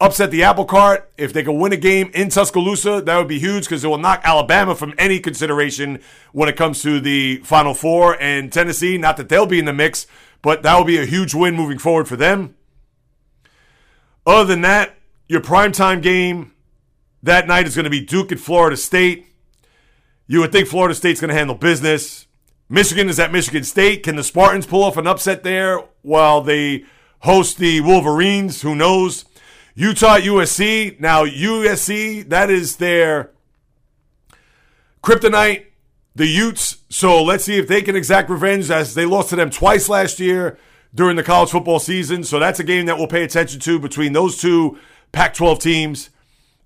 upset 0.00 0.30
the 0.30 0.42
apple 0.42 0.64
cart, 0.64 1.10
if 1.16 1.32
they 1.32 1.42
can 1.42 1.58
win 1.58 1.72
a 1.72 1.76
game 1.76 2.10
in 2.14 2.28
Tuscaloosa, 2.28 3.02
that 3.02 3.16
would 3.16 3.28
be 3.28 3.38
huge 3.38 3.64
because 3.64 3.84
it 3.84 3.88
will 3.88 3.98
knock 3.98 4.20
Alabama 4.24 4.74
from 4.74 4.94
any 4.98 5.18
consideration 5.18 6.00
when 6.32 6.48
it 6.48 6.56
comes 6.56 6.82
to 6.82 7.00
the 7.00 7.38
Final 7.38 7.74
Four. 7.74 8.20
And 8.20 8.52
Tennessee, 8.52 8.98
not 8.98 9.16
that 9.16 9.28
they'll 9.28 9.46
be 9.46 9.58
in 9.58 9.64
the 9.64 9.72
mix, 9.72 10.06
but 10.42 10.62
that 10.62 10.76
will 10.76 10.84
be 10.84 10.98
a 10.98 11.04
huge 11.04 11.34
win 11.34 11.54
moving 11.54 11.78
forward 11.78 12.08
for 12.08 12.16
them. 12.16 12.54
Other 14.26 14.44
than 14.44 14.60
that, 14.60 14.94
your 15.26 15.40
primetime 15.40 16.02
game 16.02 16.52
that 17.22 17.48
night 17.48 17.66
is 17.66 17.74
going 17.74 17.84
to 17.84 17.90
be 17.90 18.00
Duke 18.00 18.30
at 18.30 18.38
Florida 18.38 18.76
State. 18.76 19.26
You 20.26 20.40
would 20.40 20.52
think 20.52 20.68
Florida 20.68 20.94
State's 20.94 21.20
going 21.20 21.30
to 21.30 21.34
handle 21.34 21.56
business. 21.56 22.27
Michigan 22.68 23.08
is 23.08 23.18
at 23.18 23.32
Michigan 23.32 23.64
State. 23.64 24.02
Can 24.02 24.16
the 24.16 24.22
Spartans 24.22 24.66
pull 24.66 24.82
off 24.82 24.96
an 24.96 25.06
upset 25.06 25.42
there 25.42 25.82
while 26.02 26.42
they 26.42 26.84
host 27.20 27.58
the 27.58 27.80
Wolverines? 27.80 28.62
Who 28.62 28.74
knows? 28.74 29.24
Utah 29.74 30.18
USC. 30.18 31.00
Now, 31.00 31.24
USC, 31.24 32.28
that 32.28 32.50
is 32.50 32.76
their 32.76 33.30
kryptonite, 35.02 35.66
the 36.14 36.26
Utes. 36.26 36.78
So 36.90 37.22
let's 37.22 37.44
see 37.44 37.58
if 37.58 37.68
they 37.68 37.80
can 37.80 37.96
exact 37.96 38.28
revenge 38.28 38.70
as 38.70 38.94
they 38.94 39.06
lost 39.06 39.30
to 39.30 39.36
them 39.36 39.50
twice 39.50 39.88
last 39.88 40.20
year 40.20 40.58
during 40.94 41.16
the 41.16 41.22
college 41.22 41.50
football 41.50 41.78
season. 41.78 42.22
So 42.24 42.38
that's 42.38 42.60
a 42.60 42.64
game 42.64 42.86
that 42.86 42.98
we'll 42.98 43.06
pay 43.06 43.22
attention 43.22 43.60
to 43.60 43.78
between 43.78 44.12
those 44.12 44.38
two 44.38 44.78
Pac 45.12 45.32
12 45.32 45.58
teams. 45.58 46.10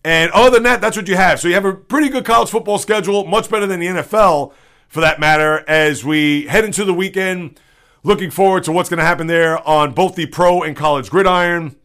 And 0.05 0.33
other 0.33 0.51
than 0.51 0.65
that, 0.65 0.81
that's 0.81 0.97
what 0.97 1.07
you 1.07 1.15
have. 1.15 1.39
So 1.39 1.47
you 1.47 1.55
have 1.55 1.65
a 1.65 1.75
pretty 1.75 2.09
good 2.09 2.25
college 2.25 2.51
football 2.51 2.79
schedule, 2.79 3.25
much 3.25 3.49
better 3.49 3.67
than 3.67 3.79
the 3.79 3.87
NFL 3.87 4.53
for 4.93 5.01
that 5.01 5.19
matter, 5.19 5.65
as 5.67 6.05
we 6.05 6.45
head 6.49 6.67
into 6.67 6.85
the 6.85 6.93
weekend. 6.93 7.59
Looking 8.03 8.31
forward 8.31 8.65
to 8.65 8.73
what's 8.73 8.91
going 8.91 8.99
to 8.99 9.07
happen 9.07 9.27
there 9.27 9.67
on 9.67 9.95
both 9.95 10.17
the 10.17 10.27
pro 10.27 10.61
and 10.61 10.77
college 10.77 11.09
gridiron. 11.09 11.77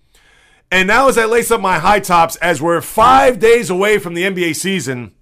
And 0.70 0.90
now, 0.90 1.08
as 1.08 1.18
I 1.18 1.24
lace 1.24 1.50
up 1.50 1.62
my 1.62 1.80
high 1.80 2.02
tops, 2.02 2.36
as 2.38 2.62
we're 2.62 2.82
five 2.82 3.40
days 3.40 3.70
away 3.70 3.98
from 3.98 4.14
the 4.14 4.24
NBA 4.24 4.58
season, 4.58 5.14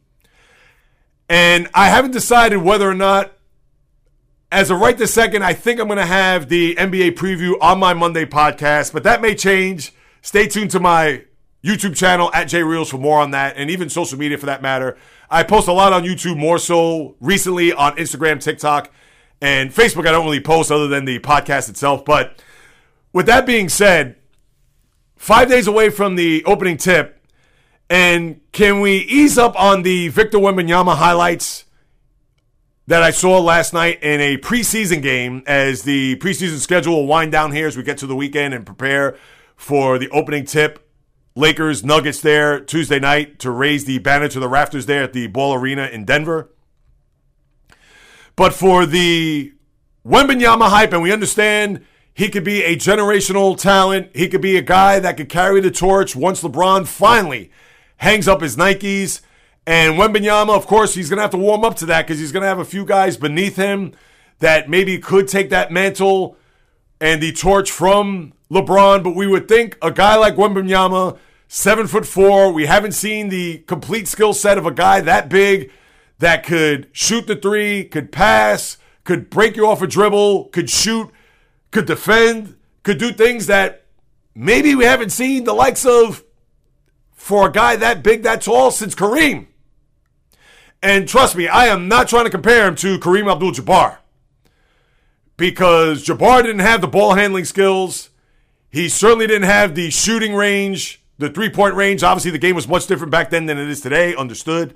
and 1.30 1.68
I 1.76 1.90
haven't 1.90 2.10
decided 2.10 2.58
whether 2.58 2.90
or 2.90 2.96
not, 2.96 3.34
as 4.52 4.72
of 4.72 4.80
right 4.80 4.98
this 4.98 5.14
second, 5.14 5.44
I 5.44 5.54
think 5.54 5.80
I'm 5.80 5.86
going 5.86 5.98
to 5.98 6.08
have 6.08 6.50
the 6.50 6.74
NBA 6.74 7.12
preview 7.12 7.54
on 7.62 7.78
my 7.78 7.94
Monday 7.94 8.26
podcast, 8.26 8.94
but 8.94 9.04
that 9.04 9.22
may 9.22 9.36
change. 9.36 9.94
Stay 10.24 10.48
tuned 10.48 10.72
to 10.72 10.80
my 10.80 11.24
YouTube 11.64 11.96
channel 11.96 12.32
at 12.34 12.48
JReels 12.48 12.90
for 12.90 12.98
more 12.98 13.20
on 13.20 13.30
that, 13.30 13.58
and 13.58 13.70
even 13.70 13.90
social 13.90 14.18
media 14.18 14.40
for 14.40 14.48
that 14.48 14.64
matter. 14.64 14.98
I 15.30 15.44
post 15.44 15.68
a 15.68 15.72
lot 15.74 15.94
on 15.94 16.04
YouTube, 16.04 16.38
more 16.38 16.58
so 16.58 17.16
recently 17.20 17.74
on 17.74 17.96
Instagram, 17.98 18.42
TikTok, 18.42 18.92
and 19.42 19.72
Facebook. 19.72 20.08
I 20.08 20.12
don't 20.12 20.26
really 20.26 20.40
post 20.40 20.72
other 20.72 20.88
than 20.88 21.06
the 21.06 21.20
podcast 21.20 21.70
itself. 21.70 22.06
But 22.06 22.42
with 23.14 23.26
that 23.26 23.46
being 23.46 23.70
said, 23.70 24.16
five 25.16 25.50
days 25.50 25.68
away 25.68 25.90
from 25.90 26.16
the 26.16 26.44
opening 26.46 26.78
tip. 26.78 27.12
And 27.90 28.42
can 28.52 28.82
we 28.82 28.98
ease 28.98 29.38
up 29.38 29.60
on 29.60 29.84
the 29.84 30.08
Victor 30.10 30.40
Wembanyama 30.40 30.96
highlights 30.96 31.66
that 32.88 33.02
I 33.02 33.12
saw 33.12 33.40
last 33.40 33.74
night 33.74 34.02
in 34.04 34.22
a 34.22 34.38
preseason 34.38 35.02
game 35.02 35.44
as 35.48 35.84
the 35.84 36.18
preseason 36.18 36.60
schedule 36.60 36.96
will 36.96 37.08
wind 37.08 37.32
down 37.32 37.52
here 37.52 37.68
as 37.68 37.76
we 37.76 37.84
get 37.84 37.98
to 38.00 38.08
the 38.08 38.16
weekend 38.16 38.54
and 38.54 38.66
prepare 38.66 39.18
for 39.56 39.98
the 39.98 40.10
opening 40.10 40.46
tip. 40.46 40.85
Lakers 41.36 41.84
Nuggets 41.84 42.22
there 42.22 42.62
Tuesday 42.62 43.00
night 43.00 43.40
to 43.40 43.52
raise 43.52 43.84
the 43.84 44.00
banner 44.00 44.30
to 44.30 44.40
the 44.40 44.48
rafters 44.48 44.86
there 44.86 45.04
at 45.04 45.12
the 45.12 45.28
Ball 45.28 45.54
Arena 45.54 45.88
in 45.88 46.06
Denver. 46.06 46.50
But 48.38 48.54
for 48.54 48.86
the 48.86 49.54
Wembanyama 50.06 50.70
hype, 50.70 50.94
and 50.94 51.02
we 51.02 51.12
understand 51.12 51.86
he 52.14 52.30
could 52.30 52.46
be 52.46 52.64
a 52.64 52.78
generational 52.78 53.58
talent. 53.58 54.16
He 54.16 54.30
could 54.30 54.42
be 54.42 54.56
a 54.56 54.62
guy 54.62 55.00
that 55.00 55.18
could 55.18 55.28
carry 55.28 55.60
the 55.60 55.72
torch 55.72 56.16
once 56.16 56.42
LeBron 56.42 56.88
finally 56.88 57.52
hangs 57.98 58.30
up 58.30 58.42
his 58.42 58.56
Nikes. 58.56 59.20
And 59.68 59.96
Wembanyama, 59.96 60.56
of 60.56 60.68
course, 60.68 60.94
he's 60.94 61.10
going 61.10 61.18
to 61.18 61.24
have 61.24 61.32
to 61.32 61.38
warm 61.38 61.66
up 61.66 61.76
to 61.78 61.86
that 61.88 62.08
because 62.08 62.20
he's 62.20 62.32
going 62.32 62.44
to 62.44 62.48
have 62.48 62.60
a 62.60 62.66
few 62.66 62.86
guys 62.86 63.18
beneath 63.18 63.58
him 63.58 63.92
that 64.40 64.70
maybe 64.70 64.98
could 64.98 65.28
take 65.28 65.50
that 65.50 65.72
mantle 65.72 66.38
and 67.02 67.22
the 67.22 67.34
torch 67.34 67.70
from 67.70 68.32
LeBron. 68.52 69.04
But 69.04 69.16
we 69.16 69.28
would 69.28 69.48
think 69.48 69.78
a 69.82 69.92
guy 69.92 70.16
like 70.16 70.36
Wembanyama, 70.36 71.18
seven 71.48 71.88
foot 71.88 72.06
four, 72.06 72.52
we 72.52 72.66
haven't 72.66 72.94
seen 72.94 73.30
the 73.30 73.60
complete 73.60 74.08
skill 74.08 74.34
set 74.34 74.58
of 74.58 74.66
a 74.66 74.72
guy 74.72 75.02
that 75.02 75.30
big 75.30 75.72
that 76.20 76.46
could 76.46 76.88
shoot 76.92 77.28
the 77.28 77.36
three, 77.36 77.84
could 77.84 78.12
pass, 78.12 78.78
could 79.04 79.30
break 79.30 79.56
you 79.56 79.68
off 79.68 79.82
a 79.82 79.88
dribble, 79.88 80.46
could 80.46 80.70
shoot 80.70 81.12
could 81.76 81.86
defend, 81.86 82.56
could 82.84 82.98
do 82.98 83.12
things 83.12 83.48
that 83.48 83.84
maybe 84.34 84.76
we 84.76 84.86
haven't 84.86 85.10
seen 85.10 85.44
the 85.44 85.54
likes 85.54 85.86
of 85.86 86.24
for 87.14 87.48
a 87.48 87.52
guy 87.52 87.76
that 87.76 88.02
big, 88.02 88.24
that 88.24 88.42
tall 88.42 88.72
since 88.72 88.96
Kareem. 88.96 89.48
And 90.82 91.06
trust 91.06 91.36
me, 91.36 91.50
I 91.50 91.66
am 91.66 91.90
not 91.90 92.08
trying 92.08 92.24
to 92.24 92.30
compare 92.30 92.66
him 92.66 92.76
to 92.76 92.98
Kareem 92.98 93.30
Abdul 93.30 93.52
Jabbar 93.52 93.98
because 95.36 96.06
Jabbar 96.06 96.44
didn't 96.44 96.60
have 96.60 96.80
the 96.80 96.88
ball 96.88 97.16
handling 97.16 97.44
skills. 97.44 98.10
He 98.76 98.90
certainly 98.90 99.26
didn't 99.26 99.48
have 99.48 99.74
the 99.74 99.90
shooting 99.90 100.36
range, 100.36 101.02
the 101.18 101.30
three 101.30 101.50
point 101.50 101.76
range. 101.76 102.04
Obviously, 102.04 102.32
the 102.32 102.38
game 102.38 102.58
was 102.58 102.68
much 102.68 102.88
different 102.88 103.10
back 103.10 103.30
then 103.30 103.46
than 103.46 103.58
it 103.58 103.70
is 103.70 103.80
today, 103.80 104.14
understood. 104.14 104.76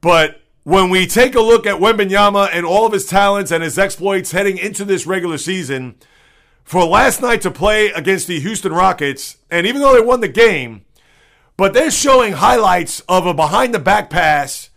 But 0.00 0.40
when 0.62 0.88
we 0.88 1.06
take 1.06 1.34
a 1.34 1.42
look 1.42 1.66
at 1.66 1.80
Wembanyama 1.80 2.48
and 2.50 2.64
all 2.64 2.86
of 2.86 2.94
his 2.94 3.04
talents 3.04 3.50
and 3.50 3.62
his 3.62 3.78
exploits 3.78 4.32
heading 4.32 4.56
into 4.56 4.86
this 4.86 5.06
regular 5.06 5.36
season, 5.36 5.96
for 6.64 6.82
last 6.86 7.20
night 7.20 7.42
to 7.42 7.50
play 7.50 7.88
against 7.88 8.26
the 8.26 8.40
Houston 8.40 8.72
Rockets, 8.72 9.36
and 9.50 9.66
even 9.66 9.82
though 9.82 9.92
they 9.92 10.00
won 10.00 10.22
the 10.22 10.26
game, 10.28 10.86
but 11.58 11.74
they're 11.74 11.90
showing 11.90 12.32
highlights 12.32 13.00
of 13.00 13.26
a 13.26 13.34
behind 13.34 13.74
the 13.74 13.78
back 13.78 14.08
pass 14.08 14.70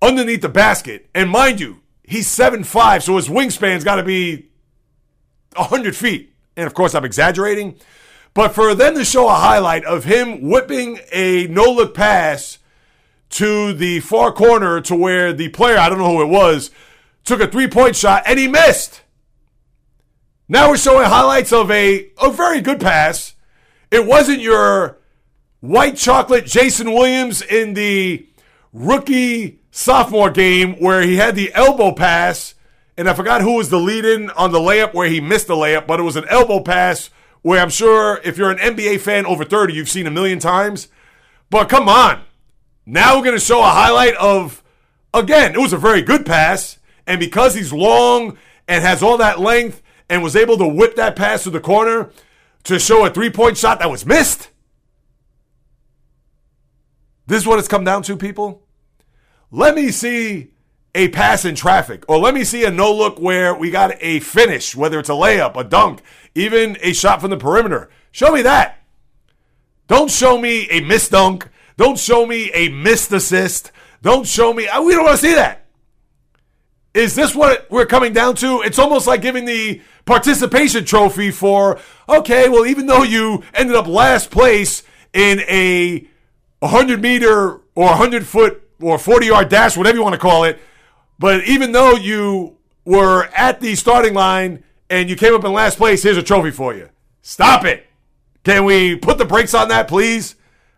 underneath 0.00 0.40
the 0.40 0.48
basket. 0.48 1.10
And 1.14 1.28
mind 1.28 1.60
you, 1.60 1.82
he's 2.02 2.28
seven 2.28 2.64
five, 2.64 3.02
so 3.02 3.16
his 3.16 3.28
wingspan's 3.28 3.84
got 3.84 3.96
to 3.96 4.02
be 4.02 4.48
100 5.54 5.94
feet. 5.94 6.31
And 6.56 6.66
of 6.66 6.74
course, 6.74 6.94
I'm 6.94 7.04
exaggerating. 7.04 7.76
But 8.34 8.54
for 8.54 8.74
them 8.74 8.94
to 8.94 9.04
show 9.04 9.28
a 9.28 9.34
highlight 9.34 9.84
of 9.84 10.04
him 10.04 10.48
whipping 10.48 11.00
a 11.12 11.46
no 11.48 11.64
look 11.64 11.94
pass 11.94 12.58
to 13.30 13.72
the 13.72 14.00
far 14.00 14.32
corner 14.32 14.80
to 14.82 14.94
where 14.94 15.32
the 15.32 15.48
player, 15.48 15.78
I 15.78 15.88
don't 15.88 15.98
know 15.98 16.16
who 16.16 16.22
it 16.22 16.26
was, 16.26 16.70
took 17.24 17.40
a 17.40 17.46
three 17.46 17.68
point 17.68 17.96
shot 17.96 18.22
and 18.26 18.38
he 18.38 18.48
missed. 18.48 19.02
Now 20.48 20.68
we're 20.68 20.76
showing 20.76 21.06
highlights 21.06 21.52
of 21.52 21.70
a, 21.70 22.10
a 22.20 22.30
very 22.30 22.60
good 22.60 22.80
pass. 22.80 23.34
It 23.90 24.06
wasn't 24.06 24.40
your 24.40 24.98
white 25.60 25.96
chocolate 25.96 26.46
Jason 26.46 26.92
Williams 26.92 27.40
in 27.40 27.74
the 27.74 28.26
rookie 28.72 29.60
sophomore 29.70 30.30
game 30.30 30.74
where 30.74 31.02
he 31.02 31.16
had 31.16 31.36
the 31.36 31.52
elbow 31.54 31.92
pass, 31.92 32.54
and 32.96 33.08
I 33.08 33.14
forgot 33.14 33.40
who 33.40 33.56
was 33.56 33.70
the 33.70 33.78
lead 33.78 34.04
in 34.04 34.30
on 34.30 34.52
the 34.52 34.58
layup 34.58 34.92
where 34.92 35.08
he 35.08 35.20
missed 35.20 35.46
the 35.46 35.54
layup, 35.54 35.86
but 35.86 35.98
it 35.98 36.02
was 36.02 36.16
an 36.16 36.26
elbow 36.28 36.60
pass 36.60 37.10
where 37.40 37.60
I'm 37.60 37.70
sure 37.70 38.20
if 38.24 38.36
you're 38.36 38.50
an 38.50 38.58
NBA 38.58 39.00
fan 39.00 39.26
over 39.26 39.44
30, 39.44 39.74
you've 39.74 39.88
seen 39.88 40.06
a 40.06 40.10
million 40.10 40.38
times. 40.38 40.88
But 41.50 41.68
come 41.68 41.88
on. 41.88 42.22
Now 42.84 43.16
we're 43.16 43.24
going 43.24 43.36
to 43.36 43.44
show 43.44 43.60
a 43.60 43.68
highlight 43.68 44.14
of, 44.16 44.62
again, 45.14 45.54
it 45.54 45.58
was 45.58 45.72
a 45.72 45.78
very 45.78 46.02
good 46.02 46.26
pass. 46.26 46.78
And 47.06 47.18
because 47.18 47.54
he's 47.54 47.72
long 47.72 48.38
and 48.68 48.84
has 48.84 49.02
all 49.02 49.16
that 49.18 49.40
length 49.40 49.82
and 50.08 50.22
was 50.22 50.36
able 50.36 50.58
to 50.58 50.66
whip 50.66 50.96
that 50.96 51.16
pass 51.16 51.44
to 51.44 51.50
the 51.50 51.60
corner 51.60 52.10
to 52.64 52.78
show 52.78 53.04
a 53.04 53.10
three 53.10 53.30
point 53.30 53.56
shot 53.56 53.78
that 53.80 53.90
was 53.90 54.06
missed. 54.06 54.50
This 57.26 57.42
is 57.42 57.46
what 57.46 57.58
it's 57.58 57.68
come 57.68 57.84
down 57.84 58.02
to, 58.02 58.16
people. 58.16 58.62
Let 59.50 59.74
me 59.74 59.90
see 59.90 60.52
a 60.94 61.08
pass 61.08 61.44
in 61.44 61.54
traffic, 61.54 62.04
or 62.08 62.18
let 62.18 62.34
me 62.34 62.44
see 62.44 62.64
a 62.64 62.70
no 62.70 62.92
look 62.92 63.18
where 63.18 63.54
we 63.54 63.70
got 63.70 63.96
a 64.00 64.20
finish, 64.20 64.76
whether 64.76 64.98
it's 64.98 65.08
a 65.08 65.12
layup, 65.12 65.56
a 65.56 65.64
dunk, 65.64 66.02
even 66.34 66.76
a 66.80 66.92
shot 66.92 67.20
from 67.20 67.30
the 67.30 67.36
perimeter. 67.36 67.88
Show 68.10 68.32
me 68.32 68.42
that. 68.42 68.78
Don't 69.88 70.10
show 70.10 70.38
me 70.38 70.68
a 70.70 70.80
missed 70.80 71.10
dunk. 71.10 71.48
Don't 71.76 71.98
show 71.98 72.26
me 72.26 72.50
a 72.52 72.68
missed 72.68 73.12
assist. 73.12 73.72
Don't 74.02 74.26
show 74.26 74.52
me. 74.52 74.64
We 74.64 74.94
don't 74.94 75.04
want 75.04 75.18
to 75.18 75.26
see 75.26 75.34
that. 75.34 75.66
Is 76.94 77.14
this 77.14 77.34
what 77.34 77.70
we're 77.70 77.86
coming 77.86 78.12
down 78.12 78.34
to? 78.36 78.60
It's 78.60 78.78
almost 78.78 79.06
like 79.06 79.22
giving 79.22 79.46
the 79.46 79.80
participation 80.04 80.84
trophy 80.84 81.30
for, 81.30 81.80
okay, 82.06 82.50
well, 82.50 82.66
even 82.66 82.86
though 82.86 83.02
you 83.02 83.42
ended 83.54 83.76
up 83.76 83.86
last 83.86 84.30
place 84.30 84.82
in 85.14 85.40
a 85.48 86.06
100 86.58 87.00
meter 87.00 87.60
or 87.74 87.86
100 87.86 88.26
foot 88.26 88.62
or 88.80 88.98
40 88.98 89.26
yard 89.26 89.48
dash, 89.48 89.76
whatever 89.76 89.96
you 89.96 90.02
want 90.02 90.14
to 90.14 90.18
call 90.18 90.44
it, 90.44 90.60
but 91.22 91.44
even 91.44 91.70
though 91.70 91.92
you 91.92 92.56
were 92.84 93.26
at 93.36 93.60
the 93.60 93.76
starting 93.76 94.12
line 94.12 94.64
and 94.90 95.08
you 95.08 95.14
came 95.14 95.32
up 95.34 95.44
in 95.44 95.52
last 95.52 95.78
place, 95.78 96.02
here's 96.02 96.16
a 96.16 96.22
trophy 96.22 96.50
for 96.50 96.74
you. 96.74 96.88
Stop 97.20 97.64
it. 97.64 97.86
Can 98.42 98.64
we 98.64 98.96
put 98.96 99.18
the 99.18 99.24
brakes 99.24 99.54
on 99.54 99.68
that, 99.68 99.86
please? 99.86 100.34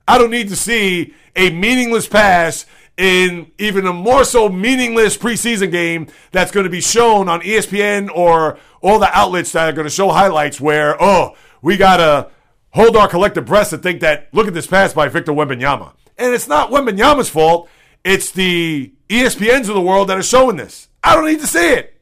I 0.06 0.18
don't 0.18 0.30
need 0.30 0.50
to 0.50 0.56
see 0.56 1.14
a 1.34 1.48
meaningless 1.48 2.06
pass 2.06 2.66
in 2.98 3.52
even 3.56 3.86
a 3.86 3.92
more 3.94 4.22
so 4.22 4.50
meaningless 4.50 5.16
preseason 5.16 5.72
game 5.72 6.08
that's 6.30 6.50
going 6.50 6.64
to 6.64 6.70
be 6.70 6.82
shown 6.82 7.30
on 7.30 7.40
ESPN 7.40 8.10
or 8.14 8.58
all 8.82 8.98
the 8.98 9.08
outlets 9.16 9.50
that 9.52 9.70
are 9.70 9.72
going 9.72 9.86
to 9.86 9.90
show 9.90 10.10
highlights 10.10 10.60
where, 10.60 11.02
oh, 11.02 11.38
we 11.62 11.78
got 11.78 11.96
to 11.96 12.30
hold 12.74 12.98
our 12.98 13.08
collective 13.08 13.46
breath 13.46 13.70
to 13.70 13.78
think 13.78 14.02
that, 14.02 14.28
look 14.34 14.46
at 14.46 14.52
this 14.52 14.66
pass 14.66 14.92
by 14.92 15.08
Victor 15.08 15.32
Wembanyama. 15.32 15.94
And 16.18 16.34
it's 16.34 16.48
not 16.48 16.70
Wembanyama's 16.70 17.30
fault. 17.30 17.70
It's 18.04 18.30
the 18.30 18.92
ESPNs 19.08 19.68
of 19.68 19.74
the 19.74 19.80
world 19.80 20.08
that 20.08 20.18
are 20.18 20.22
showing 20.22 20.56
this. 20.56 20.88
I 21.02 21.14
don't 21.14 21.26
need 21.26 21.40
to 21.40 21.46
see 21.46 21.72
it. 21.72 21.98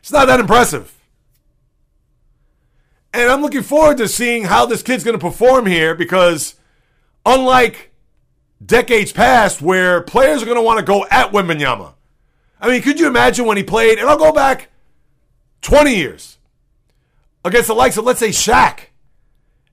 It's 0.00 0.12
not 0.12 0.26
that 0.26 0.40
impressive. 0.40 0.92
And 3.12 3.30
I'm 3.30 3.42
looking 3.42 3.62
forward 3.62 3.98
to 3.98 4.08
seeing 4.08 4.44
how 4.44 4.66
this 4.66 4.82
kid's 4.82 5.04
going 5.04 5.18
to 5.18 5.24
perform 5.24 5.66
here 5.66 5.94
because, 5.94 6.56
unlike 7.24 7.92
decades 8.64 9.12
past, 9.12 9.62
where 9.62 10.00
players 10.00 10.42
are 10.42 10.46
going 10.46 10.58
to 10.58 10.62
want 10.62 10.78
to 10.78 10.84
go 10.84 11.06
at 11.10 11.30
Wembanyama. 11.30 11.94
I 12.60 12.68
mean, 12.68 12.82
could 12.82 12.98
you 12.98 13.06
imagine 13.06 13.44
when 13.46 13.56
he 13.56 13.62
played? 13.62 13.98
And 13.98 14.08
I'll 14.08 14.18
go 14.18 14.32
back 14.32 14.70
20 15.62 15.94
years 15.94 16.38
against 17.44 17.68
the 17.68 17.74
likes 17.74 17.96
of, 17.96 18.04
let's 18.04 18.20
say, 18.20 18.30
Shaq. 18.30 18.80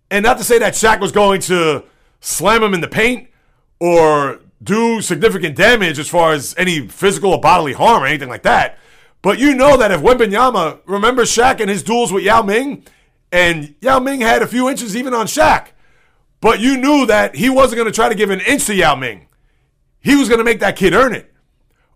And 0.10 0.24
not 0.24 0.38
to 0.38 0.44
say 0.44 0.60
that 0.60 0.74
Shaq 0.74 1.00
was 1.00 1.12
going 1.12 1.42
to 1.42 1.84
slam 2.20 2.62
him 2.62 2.74
in 2.74 2.82
the 2.82 2.88
paint 2.88 3.31
or 3.82 4.40
do 4.62 5.02
significant 5.02 5.56
damage 5.56 5.98
as 5.98 6.08
far 6.08 6.34
as 6.34 6.54
any 6.56 6.88
physical 6.88 7.34
or 7.34 7.42
bodily 7.42 7.74
harm 7.74 8.04
or 8.04 8.06
anything 8.06 8.30
like 8.30 8.44
that. 8.44 8.78
But 9.24 9.40
you 9.40 9.56
know 9.56 9.76
that 9.76 9.92
if 9.92 10.02
Wembanyama, 10.02 10.82
remember 10.86 11.24
Shaq 11.24 11.60
and 11.60 11.70
his 11.70 11.82
duels 11.82 12.14
with 12.14 12.24
Yao 12.24 12.44
Ming? 12.44 12.86
And 13.32 13.74
Yao 13.82 13.98
Ming 13.98 14.22
had 14.22 14.44
a 14.44 14.48
few 14.48 14.70
inches 14.70 14.96
even 14.96 15.16
on 15.16 15.26
Shaq. 15.26 15.70
But 16.42 16.60
you 16.60 16.78
knew 16.78 17.08
that 17.08 17.36
he 17.36 17.50
wasn't 17.50 17.78
going 17.78 17.92
to 17.92 17.96
try 17.96 18.08
to 18.08 18.14
give 18.14 18.30
an 18.30 18.40
inch 18.42 18.66
to 18.66 18.76
Yao 18.76 18.94
Ming. 18.94 19.28
He 20.00 20.16
was 20.16 20.30
going 20.30 20.40
to 20.40 20.46
make 20.46 20.60
that 20.60 20.76
kid 20.76 20.94
earn 20.94 21.16
it. 21.16 21.34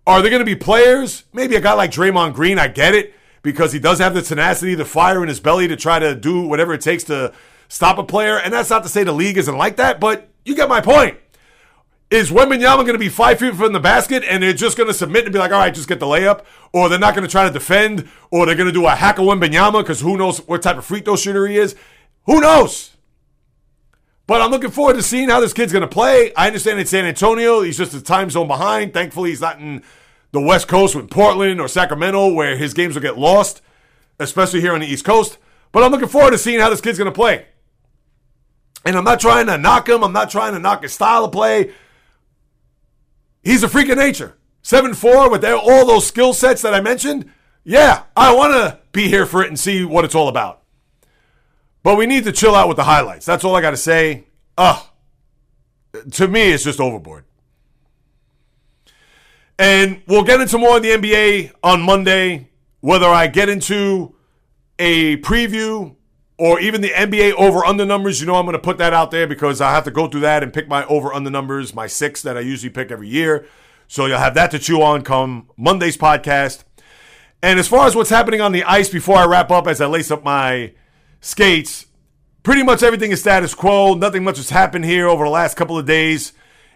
Are 0.07 0.21
there 0.21 0.31
going 0.31 0.41
to 0.41 0.45
be 0.45 0.55
players? 0.55 1.23
Maybe 1.33 1.55
a 1.55 1.61
guy 1.61 1.73
like 1.73 1.91
Draymond 1.91 2.33
Green, 2.33 2.57
I 2.57 2.67
get 2.67 2.95
it, 2.95 3.13
because 3.43 3.73
he 3.73 3.79
does 3.79 3.99
have 3.99 4.15
the 4.15 4.23
tenacity, 4.23 4.73
the 4.73 4.85
fire 4.85 5.21
in 5.21 5.29
his 5.29 5.39
belly 5.39 5.67
to 5.67 5.75
try 5.75 5.99
to 5.99 6.15
do 6.15 6.47
whatever 6.47 6.73
it 6.73 6.81
takes 6.81 7.03
to 7.05 7.31
stop 7.67 7.99
a 7.99 8.03
player. 8.03 8.39
And 8.39 8.51
that's 8.51 8.71
not 8.71 8.81
to 8.83 8.89
say 8.89 9.03
the 9.03 9.11
league 9.11 9.37
isn't 9.37 9.57
like 9.57 9.75
that, 9.75 9.99
but 9.99 10.29
you 10.45 10.55
get 10.55 10.67
my 10.69 10.81
point. 10.81 11.17
Is 12.15 12.31
Wembanyama 12.31 12.77
going 12.77 12.93
to 12.93 12.97
be 12.97 13.09
five 13.09 13.39
feet 13.39 13.55
from 13.55 13.73
the 13.73 13.79
basket 13.81 14.23
and 14.23 14.41
they're 14.41 14.53
just 14.53 14.77
going 14.77 14.87
to 14.87 14.93
submit 14.93 15.25
and 15.25 15.33
be 15.33 15.37
like, 15.37 15.51
all 15.51 15.59
right, 15.59 15.73
just 15.73 15.89
get 15.89 15.99
the 15.99 16.05
layup? 16.05 16.45
Or 16.71 16.87
they're 16.87 16.97
not 16.97 17.13
going 17.13 17.27
to 17.27 17.31
try 17.31 17.45
to 17.45 17.51
defend? 17.51 18.07
Or 18.31 18.45
they're 18.45 18.55
going 18.55 18.69
to 18.69 18.73
do 18.73 18.87
a 18.87 18.91
hack 18.91 19.19
of 19.19 19.25
Wembanyama 19.25 19.83
because 19.83 19.99
who 19.99 20.15
knows 20.15 20.37
what 20.47 20.61
type 20.61 20.77
of 20.77 20.85
free 20.85 21.01
throw 21.01 21.17
shooter 21.17 21.45
he 21.45 21.57
is? 21.57 21.75
Who 22.25 22.39
knows? 22.39 22.95
But 24.27 24.41
I'm 24.41 24.49
looking 24.49 24.71
forward 24.71 24.93
to 24.93 25.03
seeing 25.03 25.27
how 25.27 25.41
this 25.41 25.51
kid's 25.51 25.73
going 25.73 25.81
to 25.81 25.89
play. 25.89 26.33
I 26.35 26.47
understand 26.47 26.79
it's 26.79 26.89
San 26.89 27.03
Antonio. 27.03 27.63
He's 27.63 27.77
just 27.77 27.93
a 27.93 28.01
time 28.01 28.29
zone 28.29 28.47
behind. 28.47 28.93
Thankfully, 28.93 29.31
he's 29.31 29.41
not 29.41 29.59
in 29.59 29.83
the 30.31 30.39
West 30.39 30.69
Coast 30.69 30.95
with 30.95 31.09
Portland 31.09 31.59
or 31.59 31.67
Sacramento 31.67 32.31
where 32.31 32.55
his 32.55 32.73
games 32.73 32.95
will 32.95 33.01
get 33.01 33.17
lost, 33.17 33.61
especially 34.21 34.61
here 34.61 34.73
on 34.73 34.79
the 34.79 34.87
East 34.87 35.03
Coast. 35.03 35.37
But 35.73 35.83
I'm 35.83 35.91
looking 35.91 36.07
forward 36.07 36.31
to 36.31 36.37
seeing 36.37 36.61
how 36.61 36.69
this 36.69 36.79
kid's 36.79 36.97
going 36.97 37.11
to 37.11 37.15
play. 37.15 37.45
And 38.85 38.95
I'm 38.95 39.03
not 39.03 39.19
trying 39.19 39.47
to 39.47 39.57
knock 39.57 39.89
him. 39.89 40.01
I'm 40.01 40.13
not 40.13 40.29
trying 40.29 40.53
to 40.53 40.59
knock 40.59 40.83
his 40.83 40.93
style 40.93 41.25
of 41.25 41.33
play. 41.33 41.73
He's 43.45 43.63
a 43.63 43.69
freak 43.69 43.89
of 43.89 43.97
nature. 43.97 44.35
7 44.63 44.95
4 44.95 45.29
with 45.29 45.45
all 45.45 45.85
those 45.85 46.07
skill 46.07 46.33
sets 46.33 46.63
that 46.63 46.73
I 46.73 46.81
mentioned. 46.81 47.31
Yeah, 47.63 48.03
I 48.17 48.33
want 48.33 48.53
to 48.53 48.79
be 48.91 49.07
here 49.07 49.27
for 49.27 49.43
it 49.43 49.47
and 49.47 49.59
see 49.59 49.85
what 49.85 50.03
it's 50.03 50.15
all 50.15 50.27
about. 50.27 50.63
But 51.83 51.95
we 51.95 52.07
need 52.07 52.23
to 52.23 52.31
chill 52.31 52.55
out 52.55 52.67
with 52.67 52.77
the 52.77 52.83
highlights. 52.83 53.25
That's 53.25 53.43
all 53.43 53.55
I 53.55 53.61
got 53.61 53.71
to 53.71 53.77
say. 53.77 54.25
Ugh. 54.57 54.83
To 56.13 56.27
me, 56.27 56.51
it's 56.51 56.63
just 56.63 56.79
overboard. 56.79 57.25
And 59.59 60.01
we'll 60.07 60.23
get 60.23 60.41
into 60.41 60.57
more 60.57 60.77
of 60.77 60.83
the 60.83 60.89
NBA 60.89 61.53
on 61.63 61.81
Monday. 61.83 62.49
Whether 62.81 63.07
I 63.07 63.27
get 63.27 63.49
into 63.49 64.15
a 64.79 65.17
preview 65.17 65.95
or 66.37 66.59
even 66.59 66.81
the 66.81 66.89
NBA 66.89 67.33
over 67.33 67.63
under 67.63 67.85
numbers, 67.85 68.19
you 68.19 68.27
know 68.27 68.35
I'm 68.35 68.45
going 68.45 68.53
to 68.53 68.59
put 68.59 68.77
that 68.79 68.93
out 68.93 69.11
there 69.11 69.27
because 69.27 69.61
I 69.61 69.71
have 69.71 69.85
to 69.85 69.91
go 69.91 70.07
through 70.07 70.21
that 70.21 70.43
and 70.43 70.53
pick 70.53 70.67
my 70.67 70.85
over 70.87 71.13
under 71.13 71.29
numbers, 71.29 71.73
my 71.73 71.87
six 71.87 72.21
that 72.23 72.37
I 72.37 72.41
usually 72.41 72.69
pick 72.69 72.91
every 72.91 73.07
year. 73.07 73.47
So 73.87 74.05
you'll 74.05 74.17
have 74.17 74.33
that 74.33 74.51
to 74.51 74.59
chew 74.59 74.81
on 74.81 75.03
come 75.03 75.49
Monday's 75.57 75.97
podcast. 75.97 76.63
And 77.41 77.59
as 77.59 77.67
far 77.67 77.85
as 77.87 77.95
what's 77.95 78.09
happening 78.09 78.41
on 78.41 78.51
the 78.51 78.63
ice 78.63 78.89
before 78.89 79.17
I 79.17 79.25
wrap 79.25 79.51
up, 79.51 79.67
as 79.67 79.79
I 79.79 79.85
lace 79.85 80.11
up 80.11 80.23
my 80.23 80.73
skates, 81.21 81.85
pretty 82.43 82.63
much 82.63 82.83
everything 82.83 83.11
is 83.11 83.21
status 83.21 83.53
quo. 83.53 83.93
Nothing 83.93 84.23
much 84.23 84.37
has 84.37 84.49
happened 84.49 84.85
here 84.85 85.07
over 85.07 85.23
the 85.23 85.29
last 85.29 85.55
couple 85.55 85.77
of 85.77 85.85
days 85.85 86.33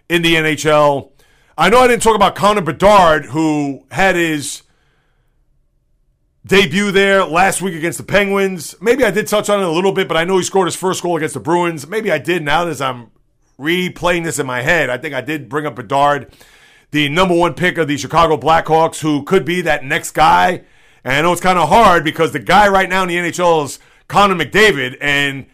in 0.08 0.22
the 0.22 0.36
NHL. 0.36 1.10
I 1.58 1.68
know 1.68 1.80
I 1.80 1.88
didn't 1.88 2.02
talk 2.02 2.16
about 2.16 2.34
Connor 2.36 2.62
Bedard, 2.62 3.26
who 3.26 3.84
had 3.90 4.14
his 4.14 4.62
debut 6.46 6.90
there 6.90 7.24
last 7.24 7.60
week 7.60 7.74
against 7.74 7.98
the 7.98 8.04
Penguins. 8.04 8.74
Maybe 8.80 9.04
I 9.04 9.10
did 9.10 9.26
touch 9.26 9.48
on 9.48 9.60
it 9.60 9.66
a 9.66 9.70
little 9.70 9.92
bit, 9.92 10.08
but 10.08 10.16
I 10.16 10.24
know 10.24 10.38
he 10.38 10.44
scored 10.44 10.66
his 10.66 10.76
first 10.76 11.02
goal 11.02 11.16
against 11.16 11.34
the 11.34 11.40
Bruins. 11.40 11.86
Maybe 11.86 12.10
I 12.10 12.18
did 12.18 12.42
now 12.42 12.66
as 12.66 12.80
I'm 12.80 13.10
replaying 13.58 14.24
this 14.24 14.38
in 14.38 14.46
my 14.46 14.62
head. 14.62 14.88
I 14.90 14.98
think 14.98 15.14
I 15.14 15.20
did 15.20 15.48
bring 15.48 15.66
up 15.66 15.76
Bedard, 15.76 16.32
the 16.90 17.08
number 17.08 17.34
one 17.36 17.54
pick 17.54 17.78
of 17.78 17.88
the 17.88 17.96
Chicago 17.96 18.36
Blackhawks, 18.36 19.00
who 19.00 19.22
could 19.22 19.44
be 19.44 19.60
that 19.62 19.84
next 19.84 20.12
guy. 20.12 20.62
And 21.04 21.14
I 21.14 21.22
know 21.22 21.32
it's 21.32 21.40
kind 21.40 21.58
of 21.58 21.68
hard 21.68 22.04
because 22.04 22.32
the 22.32 22.38
guy 22.38 22.68
right 22.68 22.88
now 22.88 23.02
in 23.02 23.08
the 23.08 23.16
NHL 23.16 23.64
is 23.64 23.78
Connor 24.08 24.34
McDavid, 24.34 24.96
and 25.00 25.46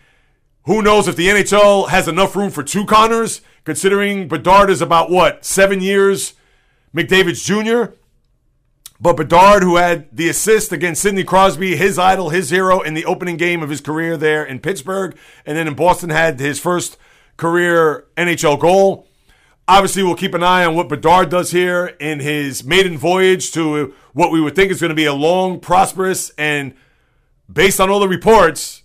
who 0.64 0.82
knows 0.82 1.08
if 1.08 1.16
the 1.16 1.28
NHL 1.28 1.88
has 1.88 2.08
enough 2.08 2.34
room 2.34 2.50
for 2.50 2.62
two 2.62 2.84
Connors, 2.84 3.40
considering 3.64 4.28
Bedard 4.28 4.70
is 4.70 4.80
about 4.80 5.10
what, 5.10 5.44
seven 5.44 5.80
years 5.80 6.34
McDavid's 6.94 7.44
junior? 7.44 7.94
But 9.00 9.16
Bedard, 9.16 9.62
who 9.62 9.76
had 9.76 10.08
the 10.14 10.28
assist 10.28 10.72
against 10.72 11.02
Sidney 11.02 11.24
Crosby, 11.24 11.76
his 11.76 11.98
idol, 11.98 12.30
his 12.30 12.50
hero 12.50 12.80
in 12.80 12.94
the 12.94 13.04
opening 13.04 13.36
game 13.36 13.62
of 13.62 13.68
his 13.68 13.80
career 13.80 14.16
there 14.16 14.44
in 14.44 14.60
Pittsburgh, 14.60 15.16
and 15.44 15.56
then 15.56 15.68
in 15.68 15.74
Boston 15.74 16.10
had 16.10 16.40
his 16.40 16.58
first 16.58 16.96
career 17.36 18.06
NHL 18.16 18.58
goal. 18.58 19.06
Obviously, 19.68 20.02
we'll 20.02 20.14
keep 20.14 20.32
an 20.32 20.42
eye 20.42 20.64
on 20.64 20.74
what 20.74 20.88
Bedard 20.88 21.28
does 21.28 21.50
here 21.50 21.86
in 22.00 22.20
his 22.20 22.64
maiden 22.64 22.96
voyage 22.96 23.50
to 23.52 23.92
what 24.12 24.30
we 24.30 24.40
would 24.40 24.54
think 24.54 24.70
is 24.70 24.80
going 24.80 24.90
to 24.90 24.94
be 24.94 25.06
a 25.06 25.12
long, 25.12 25.60
prosperous, 25.60 26.30
and 26.38 26.74
based 27.52 27.80
on 27.80 27.90
all 27.90 28.00
the 28.00 28.08
reports, 28.08 28.82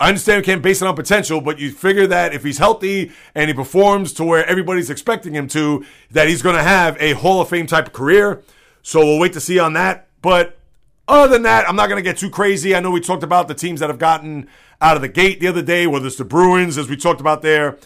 I 0.00 0.08
understand 0.08 0.42
we 0.42 0.44
can't 0.44 0.62
base 0.62 0.80
it 0.80 0.86
on 0.86 0.94
potential, 0.94 1.40
but 1.40 1.58
you 1.58 1.72
figure 1.72 2.06
that 2.06 2.32
if 2.32 2.44
he's 2.44 2.58
healthy 2.58 3.10
and 3.34 3.48
he 3.48 3.54
performs 3.54 4.12
to 4.14 4.24
where 4.24 4.46
everybody's 4.46 4.90
expecting 4.90 5.34
him 5.34 5.48
to, 5.48 5.84
that 6.12 6.28
he's 6.28 6.42
going 6.42 6.54
to 6.54 6.62
have 6.62 6.96
a 7.00 7.14
Hall 7.14 7.40
of 7.40 7.48
Fame 7.48 7.66
type 7.66 7.88
of 7.88 7.92
career. 7.92 8.42
So 8.82 9.00
we'll 9.00 9.18
wait 9.18 9.32
to 9.34 9.40
see 9.40 9.58
on 9.58 9.74
that. 9.74 10.08
But 10.22 10.58
other 11.06 11.32
than 11.32 11.42
that, 11.42 11.68
I'm 11.68 11.76
not 11.76 11.88
going 11.88 12.02
to 12.02 12.08
get 12.08 12.18
too 12.18 12.30
crazy. 12.30 12.74
I 12.74 12.80
know 12.80 12.90
we 12.90 13.00
talked 13.00 13.22
about 13.22 13.48
the 13.48 13.54
teams 13.54 13.80
that 13.80 13.88
have 13.88 13.98
gotten 13.98 14.48
out 14.80 14.96
of 14.96 15.02
the 15.02 15.08
gate 15.08 15.40
the 15.40 15.48
other 15.48 15.62
day, 15.62 15.86
whether 15.86 16.06
it's 16.06 16.16
the 16.16 16.24
Bruins, 16.24 16.76
as 16.78 16.88
we 16.88 16.96
talked 16.96 17.20
about 17.20 17.42
there, 17.42 17.78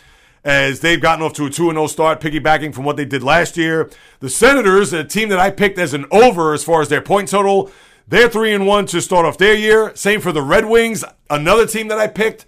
as 0.45 0.81
they've 0.81 1.01
gotten 1.01 1.25
off 1.25 1.33
to 1.35 1.47
a 1.47 1.51
2 1.51 1.71
0 1.71 1.87
start, 1.87 2.21
piggybacking 2.21 2.75
from 2.75 2.85
what 2.85 2.97
they 2.97 3.05
did 3.05 3.23
last 3.23 3.57
year. 3.57 3.91
The 4.21 4.29
Senators, 4.29 4.93
a 4.93 5.05
team 5.05 5.29
that 5.29 5.39
I 5.39 5.51
picked 5.51 5.79
as 5.79 5.95
an 5.95 6.07
over 6.11 6.53
as 6.53 6.65
far 6.65 6.83
as 6.83 6.89
their 6.89 7.01
point 7.01 7.29
total, 7.29 7.71
they're 8.09 8.29
3 8.29 8.53
and 8.55 8.67
1 8.67 8.87
to 8.87 9.01
start 9.01 9.25
off 9.25 9.39
their 9.39 9.55
year. 9.55 9.95
Same 9.95 10.21
for 10.21 10.33
the 10.33 10.43
Red 10.43 10.65
Wings, 10.65 11.05
another 11.31 11.67
team 11.67 11.89
that 11.89 11.99
I 11.99 12.09
picked 12.09 12.45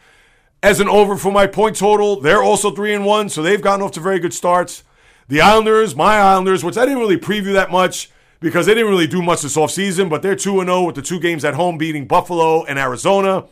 as 0.62 0.80
an 0.80 0.88
over 0.88 1.16
for 1.16 1.30
my 1.30 1.46
point 1.46 1.76
total. 1.76 2.20
They're 2.20 2.42
also 2.42 2.70
3 2.72 2.94
and 2.94 3.06
1, 3.06 3.28
so 3.28 3.42
they've 3.42 3.62
gotten 3.62 3.82
off 3.82 3.92
to 3.92 4.00
very 4.00 4.18
good 4.18 4.34
starts. 4.34 4.82
The 5.28 5.40
Islanders, 5.40 5.94
my 5.94 6.16
Islanders, 6.16 6.64
which 6.64 6.76
I 6.76 6.84
didn't 6.84 6.98
really 6.98 7.16
preview 7.16 7.52
that 7.52 7.70
much 7.70 8.10
because 8.44 8.66
they 8.66 8.74
didn't 8.74 8.90
really 8.90 9.06
do 9.06 9.22
much 9.22 9.40
this 9.40 9.56
offseason, 9.56 10.10
but 10.10 10.20
they're 10.20 10.36
2 10.36 10.62
0 10.62 10.82
with 10.82 10.94
the 10.94 11.02
two 11.02 11.18
games 11.18 11.46
at 11.46 11.54
home 11.54 11.78
beating 11.78 12.06
Buffalo 12.06 12.62
and 12.64 12.78
Arizona. 12.78 13.46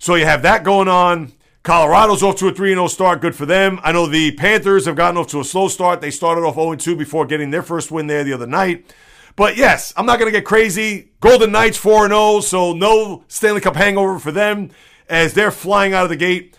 So 0.00 0.16
you 0.16 0.24
have 0.24 0.42
that 0.42 0.64
going 0.64 0.88
on. 0.88 1.32
Colorado's 1.62 2.20
off 2.22 2.34
to 2.36 2.48
a 2.48 2.52
3 2.52 2.70
0 2.70 2.88
start. 2.88 3.20
Good 3.20 3.36
for 3.36 3.46
them. 3.46 3.78
I 3.84 3.92
know 3.92 4.06
the 4.06 4.32
Panthers 4.32 4.86
have 4.86 4.96
gotten 4.96 5.16
off 5.16 5.28
to 5.28 5.38
a 5.38 5.44
slow 5.44 5.68
start. 5.68 6.00
They 6.00 6.10
started 6.10 6.40
off 6.40 6.56
0 6.56 6.74
2 6.74 6.96
before 6.96 7.24
getting 7.24 7.52
their 7.52 7.62
first 7.62 7.92
win 7.92 8.08
there 8.08 8.24
the 8.24 8.32
other 8.32 8.48
night. 8.48 8.92
But 9.36 9.56
yes, 9.56 9.94
I'm 9.96 10.06
not 10.06 10.18
going 10.18 10.30
to 10.30 10.36
get 10.36 10.44
crazy. 10.44 11.12
Golden 11.20 11.52
Knights 11.52 11.78
4 11.78 12.08
0, 12.08 12.40
so 12.40 12.72
no 12.72 13.22
Stanley 13.28 13.60
Cup 13.60 13.76
hangover 13.76 14.18
for 14.18 14.32
them 14.32 14.70
as 15.08 15.34
they're 15.34 15.52
flying 15.52 15.94
out 15.94 16.02
of 16.02 16.10
the 16.10 16.16
gate. 16.16 16.56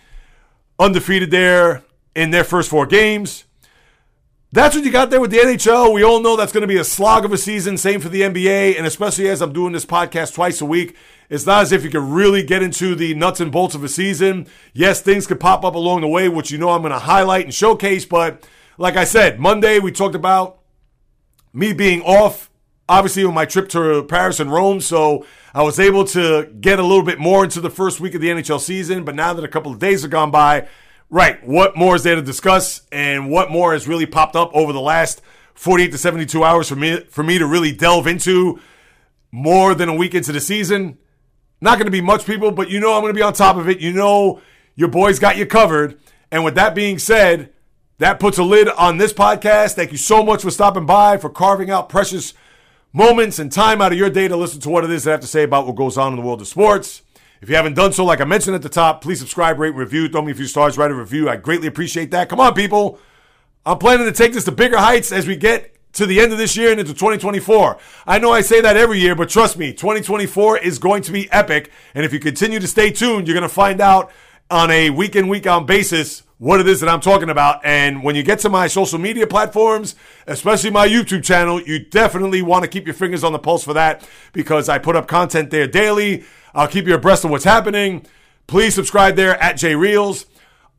undefeated 0.78 1.30
there 1.30 1.82
in 2.14 2.30
their 2.30 2.44
first 2.44 2.70
four 2.70 2.86
games. 2.86 3.44
That's 4.54 4.76
what 4.76 4.84
you 4.84 4.92
got 4.92 5.08
there 5.08 5.20
with 5.20 5.30
the 5.30 5.38
NHL. 5.38 5.94
We 5.94 6.02
all 6.02 6.20
know 6.20 6.36
that's 6.36 6.52
going 6.52 6.60
to 6.60 6.66
be 6.66 6.76
a 6.76 6.84
slog 6.84 7.24
of 7.24 7.32
a 7.32 7.38
season. 7.38 7.78
Same 7.78 8.02
for 8.02 8.10
the 8.10 8.20
NBA. 8.20 8.76
And 8.76 8.86
especially 8.86 9.30
as 9.30 9.40
I'm 9.40 9.54
doing 9.54 9.72
this 9.72 9.86
podcast 9.86 10.34
twice 10.34 10.60
a 10.60 10.66
week, 10.66 10.94
it's 11.30 11.46
not 11.46 11.62
as 11.62 11.72
if 11.72 11.82
you 11.82 11.88
can 11.88 12.10
really 12.10 12.42
get 12.42 12.62
into 12.62 12.94
the 12.94 13.14
nuts 13.14 13.40
and 13.40 13.50
bolts 13.50 13.74
of 13.74 13.82
a 13.82 13.88
season. 13.88 14.46
Yes, 14.74 15.00
things 15.00 15.26
could 15.26 15.40
pop 15.40 15.64
up 15.64 15.74
along 15.74 16.02
the 16.02 16.08
way, 16.08 16.28
which 16.28 16.50
you 16.50 16.58
know 16.58 16.68
I'm 16.68 16.82
going 16.82 16.92
to 16.92 16.98
highlight 16.98 17.46
and 17.46 17.54
showcase. 17.54 18.04
But 18.04 18.46
like 18.76 18.98
I 18.98 19.04
said, 19.04 19.40
Monday 19.40 19.78
we 19.78 19.90
talked 19.90 20.14
about 20.14 20.58
me 21.54 21.72
being 21.72 22.02
off, 22.02 22.50
obviously, 22.90 23.24
on 23.24 23.32
my 23.32 23.46
trip 23.46 23.70
to 23.70 24.04
Paris 24.04 24.38
and 24.38 24.52
Rome. 24.52 24.82
So 24.82 25.24
I 25.54 25.62
was 25.62 25.80
able 25.80 26.04
to 26.08 26.52
get 26.60 26.78
a 26.78 26.82
little 26.82 27.04
bit 27.04 27.18
more 27.18 27.42
into 27.42 27.62
the 27.62 27.70
first 27.70 28.00
week 28.00 28.14
of 28.14 28.20
the 28.20 28.28
NHL 28.28 28.60
season. 28.60 29.04
But 29.04 29.14
now 29.14 29.32
that 29.32 29.44
a 29.44 29.48
couple 29.48 29.72
of 29.72 29.78
days 29.78 30.02
have 30.02 30.10
gone 30.10 30.30
by, 30.30 30.68
right, 31.12 31.46
what 31.46 31.76
more 31.76 31.94
is 31.94 32.02
there 32.02 32.16
to 32.16 32.22
discuss 32.22 32.80
and 32.90 33.30
what 33.30 33.50
more 33.50 33.74
has 33.74 33.86
really 33.86 34.06
popped 34.06 34.34
up 34.34 34.50
over 34.54 34.72
the 34.72 34.80
last 34.80 35.20
48 35.54 35.92
to 35.92 35.98
72 35.98 36.42
hours 36.42 36.68
for 36.70 36.74
me 36.74 37.00
for 37.10 37.22
me 37.22 37.38
to 37.38 37.46
really 37.46 37.70
delve 37.70 38.06
into 38.06 38.58
more 39.30 39.74
than 39.74 39.90
a 39.90 39.94
week 39.94 40.14
into 40.14 40.32
the 40.32 40.40
season? 40.40 40.98
Not 41.60 41.78
going 41.78 41.84
to 41.84 41.92
be 41.92 42.00
much 42.00 42.24
people, 42.24 42.50
but 42.50 42.70
you 42.70 42.80
know 42.80 42.94
I'm 42.94 43.02
going 43.02 43.12
to 43.12 43.16
be 43.16 43.22
on 43.22 43.34
top 43.34 43.56
of 43.56 43.68
it. 43.68 43.78
You 43.78 43.92
know 43.92 44.40
your 44.74 44.88
boys 44.88 45.18
got 45.18 45.36
you 45.36 45.46
covered. 45.46 46.00
And 46.32 46.44
with 46.44 46.54
that 46.54 46.74
being 46.74 46.98
said, 46.98 47.52
that 47.98 48.18
puts 48.18 48.38
a 48.38 48.42
lid 48.42 48.68
on 48.70 48.96
this 48.96 49.12
podcast. 49.12 49.74
Thank 49.74 49.92
you 49.92 49.98
so 49.98 50.24
much 50.24 50.42
for 50.42 50.50
stopping 50.50 50.86
by, 50.86 51.18
for 51.18 51.28
carving 51.28 51.70
out 51.70 51.90
precious 51.90 52.32
moments 52.90 53.38
and 53.38 53.52
time 53.52 53.82
out 53.82 53.92
of 53.92 53.98
your 53.98 54.10
day 54.10 54.28
to 54.28 54.36
listen 54.36 54.60
to 54.62 54.70
what 54.70 54.82
it 54.82 54.90
is 54.90 55.06
I 55.06 55.10
have 55.10 55.20
to 55.20 55.26
say 55.26 55.42
about 55.42 55.66
what 55.66 55.76
goes 55.76 55.98
on 55.98 56.14
in 56.14 56.18
the 56.18 56.24
world 56.24 56.40
of 56.40 56.48
sports. 56.48 57.02
If 57.42 57.50
you 57.50 57.56
haven't 57.56 57.74
done 57.74 57.92
so, 57.92 58.04
like 58.04 58.20
I 58.20 58.24
mentioned 58.24 58.54
at 58.54 58.62
the 58.62 58.68
top, 58.68 59.02
please 59.02 59.18
subscribe, 59.18 59.58
rate, 59.58 59.74
review, 59.74 60.08
throw 60.08 60.22
me 60.22 60.30
a 60.30 60.34
few 60.34 60.46
stars, 60.46 60.78
write 60.78 60.92
a 60.92 60.94
review. 60.94 61.28
I 61.28 61.34
greatly 61.34 61.66
appreciate 61.66 62.12
that. 62.12 62.28
Come 62.28 62.38
on, 62.38 62.54
people. 62.54 63.00
I'm 63.66 63.78
planning 63.78 64.06
to 64.06 64.12
take 64.12 64.32
this 64.32 64.44
to 64.44 64.52
bigger 64.52 64.78
heights 64.78 65.10
as 65.10 65.26
we 65.26 65.34
get 65.34 65.74
to 65.94 66.06
the 66.06 66.20
end 66.20 66.30
of 66.30 66.38
this 66.38 66.56
year 66.56 66.70
and 66.70 66.78
into 66.78 66.92
2024. 66.92 67.78
I 68.06 68.20
know 68.20 68.30
I 68.30 68.42
say 68.42 68.60
that 68.60 68.76
every 68.76 69.00
year, 69.00 69.16
but 69.16 69.28
trust 69.28 69.58
me, 69.58 69.72
2024 69.72 70.58
is 70.58 70.78
going 70.78 71.02
to 71.02 71.10
be 71.10 71.28
epic. 71.32 71.72
And 71.96 72.04
if 72.04 72.12
you 72.12 72.20
continue 72.20 72.60
to 72.60 72.68
stay 72.68 72.92
tuned, 72.92 73.26
you're 73.26 73.36
going 73.36 73.42
to 73.42 73.52
find 73.52 73.80
out 73.80 74.12
on 74.48 74.70
a 74.70 74.90
week 74.90 75.16
in, 75.16 75.26
week 75.26 75.46
out 75.48 75.66
basis 75.66 76.22
what 76.38 76.60
it 76.60 76.68
is 76.68 76.78
that 76.80 76.88
I'm 76.88 77.00
talking 77.00 77.28
about. 77.28 77.64
And 77.64 78.04
when 78.04 78.14
you 78.14 78.22
get 78.22 78.38
to 78.40 78.50
my 78.50 78.68
social 78.68 79.00
media 79.00 79.26
platforms, 79.26 79.96
especially 80.28 80.70
my 80.70 80.86
YouTube 80.86 81.24
channel, 81.24 81.60
you 81.60 81.80
definitely 81.80 82.42
want 82.42 82.62
to 82.62 82.68
keep 82.68 82.86
your 82.86 82.94
fingers 82.94 83.24
on 83.24 83.32
the 83.32 83.38
pulse 83.40 83.64
for 83.64 83.74
that 83.74 84.08
because 84.32 84.68
I 84.68 84.78
put 84.78 84.94
up 84.94 85.08
content 85.08 85.50
there 85.50 85.66
daily. 85.66 86.24
I'll 86.54 86.68
keep 86.68 86.86
you 86.86 86.94
abreast 86.94 87.24
of 87.24 87.30
what's 87.30 87.44
happening. 87.44 88.06
Please 88.46 88.74
subscribe 88.74 89.16
there 89.16 89.40
at 89.42 89.56
J 89.56 89.74
Reels 89.74 90.26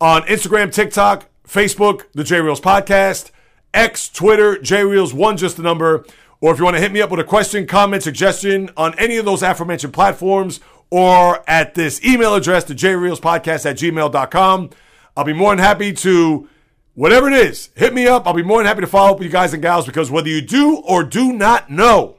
on 0.00 0.22
Instagram, 0.22 0.72
TikTok, 0.72 1.28
Facebook, 1.46 2.04
the 2.12 2.24
J 2.24 2.40
Reels 2.40 2.60
Podcast. 2.60 3.30
X, 3.74 4.08
Twitter, 4.08 4.54
JReels1, 4.56 5.36
just 5.36 5.56
the 5.56 5.62
number. 5.62 6.06
Or 6.40 6.52
if 6.52 6.58
you 6.58 6.64
want 6.64 6.76
to 6.76 6.80
hit 6.80 6.92
me 6.92 7.02
up 7.02 7.10
with 7.10 7.20
a 7.20 7.24
question, 7.24 7.66
comment, 7.66 8.02
suggestion 8.02 8.70
on 8.76 8.96
any 8.98 9.16
of 9.16 9.24
those 9.24 9.42
aforementioned 9.42 9.92
platforms 9.92 10.60
or 10.90 11.42
at 11.50 11.74
this 11.74 12.02
email 12.04 12.34
address, 12.34 12.64
the 12.64 12.74
jreelspodcast 12.74 13.66
at 13.66 13.76
gmail.com. 13.76 14.70
I'll 15.16 15.24
be 15.24 15.32
more 15.32 15.50
than 15.50 15.58
happy 15.58 15.92
to, 15.92 16.48
whatever 16.94 17.28
it 17.28 17.34
is, 17.34 17.70
hit 17.74 17.92
me 17.92 18.06
up. 18.06 18.26
I'll 18.26 18.32
be 18.32 18.42
more 18.42 18.58
than 18.58 18.66
happy 18.66 18.82
to 18.82 18.86
follow 18.86 19.12
up 19.12 19.18
with 19.18 19.26
you 19.26 19.32
guys 19.32 19.52
and 19.52 19.62
gals 19.62 19.86
because 19.86 20.10
whether 20.10 20.28
you 20.28 20.40
do 20.40 20.76
or 20.86 21.02
do 21.02 21.32
not 21.32 21.70
know, 21.70 22.16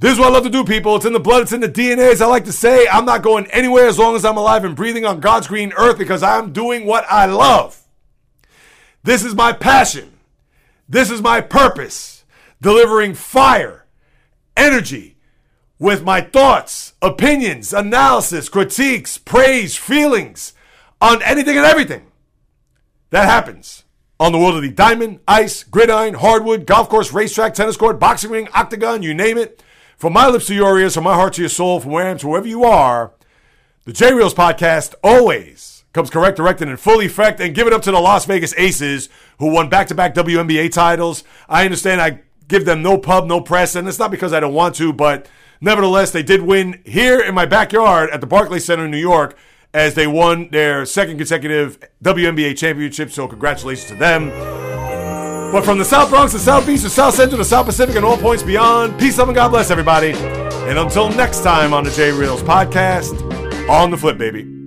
this 0.00 0.12
is 0.12 0.18
what 0.18 0.28
I 0.28 0.30
love 0.30 0.44
to 0.44 0.50
do, 0.50 0.64
people. 0.64 0.94
It's 0.94 1.04
in 1.04 1.12
the 1.12 1.18
blood, 1.18 1.42
it's 1.42 1.52
in 1.52 1.60
the 1.60 1.68
DNA. 1.68 2.12
As 2.12 2.22
I 2.22 2.26
like 2.26 2.44
to 2.44 2.52
say, 2.52 2.86
I'm 2.86 3.04
not 3.04 3.22
going 3.22 3.46
anywhere 3.48 3.88
as 3.88 3.98
long 3.98 4.14
as 4.14 4.24
I'm 4.24 4.36
alive 4.36 4.64
and 4.64 4.76
breathing 4.76 5.04
on 5.04 5.18
God's 5.18 5.48
green 5.48 5.72
earth 5.76 5.98
because 5.98 6.22
I'm 6.22 6.52
doing 6.52 6.86
what 6.86 7.04
I 7.10 7.26
love. 7.26 7.82
This 9.02 9.24
is 9.24 9.34
my 9.34 9.52
passion. 9.52 10.12
This 10.88 11.10
is 11.10 11.20
my 11.20 11.40
purpose. 11.40 12.24
Delivering 12.60 13.14
fire, 13.14 13.86
energy 14.56 15.16
with 15.80 16.04
my 16.04 16.20
thoughts, 16.20 16.94
opinions, 17.02 17.72
analysis, 17.72 18.48
critiques, 18.48 19.18
praise, 19.18 19.76
feelings 19.76 20.52
on 21.00 21.22
anything 21.22 21.56
and 21.56 21.66
everything 21.66 22.06
that 23.10 23.24
happens 23.24 23.84
on 24.20 24.32
the 24.32 24.38
world 24.38 24.56
of 24.56 24.62
the 24.62 24.70
diamond, 24.70 25.20
ice, 25.28 25.62
gridiron, 25.62 26.14
hardwood, 26.14 26.66
golf 26.66 26.88
course, 26.88 27.12
racetrack, 27.12 27.54
tennis 27.54 27.76
court, 27.76 28.00
boxing 28.00 28.30
ring, 28.30 28.48
octagon, 28.52 29.02
you 29.02 29.14
name 29.14 29.38
it. 29.38 29.62
From 29.98 30.12
my 30.12 30.28
lips 30.28 30.46
to 30.46 30.54
your 30.54 30.78
ears, 30.78 30.94
from 30.94 31.02
my 31.02 31.14
heart 31.14 31.32
to 31.34 31.42
your 31.42 31.48
soul, 31.48 31.80
from 31.80 31.90
where 31.90 32.06
I 32.06 32.10
am 32.10 32.18
to 32.18 32.28
wherever 32.28 32.46
you 32.46 32.62
are, 32.62 33.10
the 33.84 33.92
J 33.92 34.14
Reels 34.14 34.32
podcast 34.32 34.94
always 35.02 35.82
comes 35.92 36.08
correct, 36.08 36.36
directed, 36.36 36.68
in 36.68 36.76
full 36.76 37.02
effect. 37.02 37.40
And 37.40 37.52
give 37.52 37.66
it 37.66 37.72
up 37.72 37.82
to 37.82 37.90
the 37.90 37.98
Las 37.98 38.24
Vegas 38.24 38.54
Aces, 38.56 39.08
who 39.40 39.50
won 39.50 39.68
back 39.68 39.88
to 39.88 39.96
back 39.96 40.14
WNBA 40.14 40.70
titles. 40.70 41.24
I 41.48 41.64
understand 41.64 42.00
I 42.00 42.20
give 42.46 42.64
them 42.64 42.80
no 42.80 42.96
pub, 42.96 43.26
no 43.26 43.40
press, 43.40 43.74
and 43.74 43.88
it's 43.88 43.98
not 43.98 44.12
because 44.12 44.32
I 44.32 44.38
don't 44.38 44.54
want 44.54 44.76
to, 44.76 44.92
but 44.92 45.26
nevertheless, 45.60 46.12
they 46.12 46.22
did 46.22 46.42
win 46.42 46.80
here 46.86 47.18
in 47.18 47.34
my 47.34 47.44
backyard 47.44 48.08
at 48.10 48.20
the 48.20 48.26
Barclays 48.28 48.64
Center 48.64 48.84
in 48.84 48.92
New 48.92 48.98
York 48.98 49.36
as 49.74 49.94
they 49.94 50.06
won 50.06 50.48
their 50.50 50.86
second 50.86 51.16
consecutive 51.16 51.80
WNBA 52.04 52.56
championship. 52.56 53.10
So, 53.10 53.26
congratulations 53.26 53.88
to 53.88 53.96
them. 53.96 54.77
But 55.52 55.64
from 55.64 55.78
the 55.78 55.84
South 55.84 56.10
Bronx 56.10 56.32
to 56.32 56.38
South 56.38 56.66
Beach 56.66 56.82
to 56.82 56.90
South 56.90 57.14
Central 57.14 57.38
to 57.38 57.44
South 57.44 57.64
Pacific 57.66 57.96
and 57.96 58.04
all 58.04 58.18
points 58.18 58.42
beyond, 58.42 58.98
peace, 58.98 59.16
love, 59.16 59.28
and 59.28 59.34
God 59.34 59.48
bless 59.48 59.70
everybody. 59.70 60.12
And 60.12 60.78
until 60.78 61.08
next 61.08 61.42
time 61.42 61.72
on 61.72 61.84
the 61.84 61.90
J 61.90 62.12
Reels 62.12 62.42
podcast, 62.42 63.18
on 63.68 63.90
the 63.90 63.96
flip, 63.96 64.18
baby. 64.18 64.57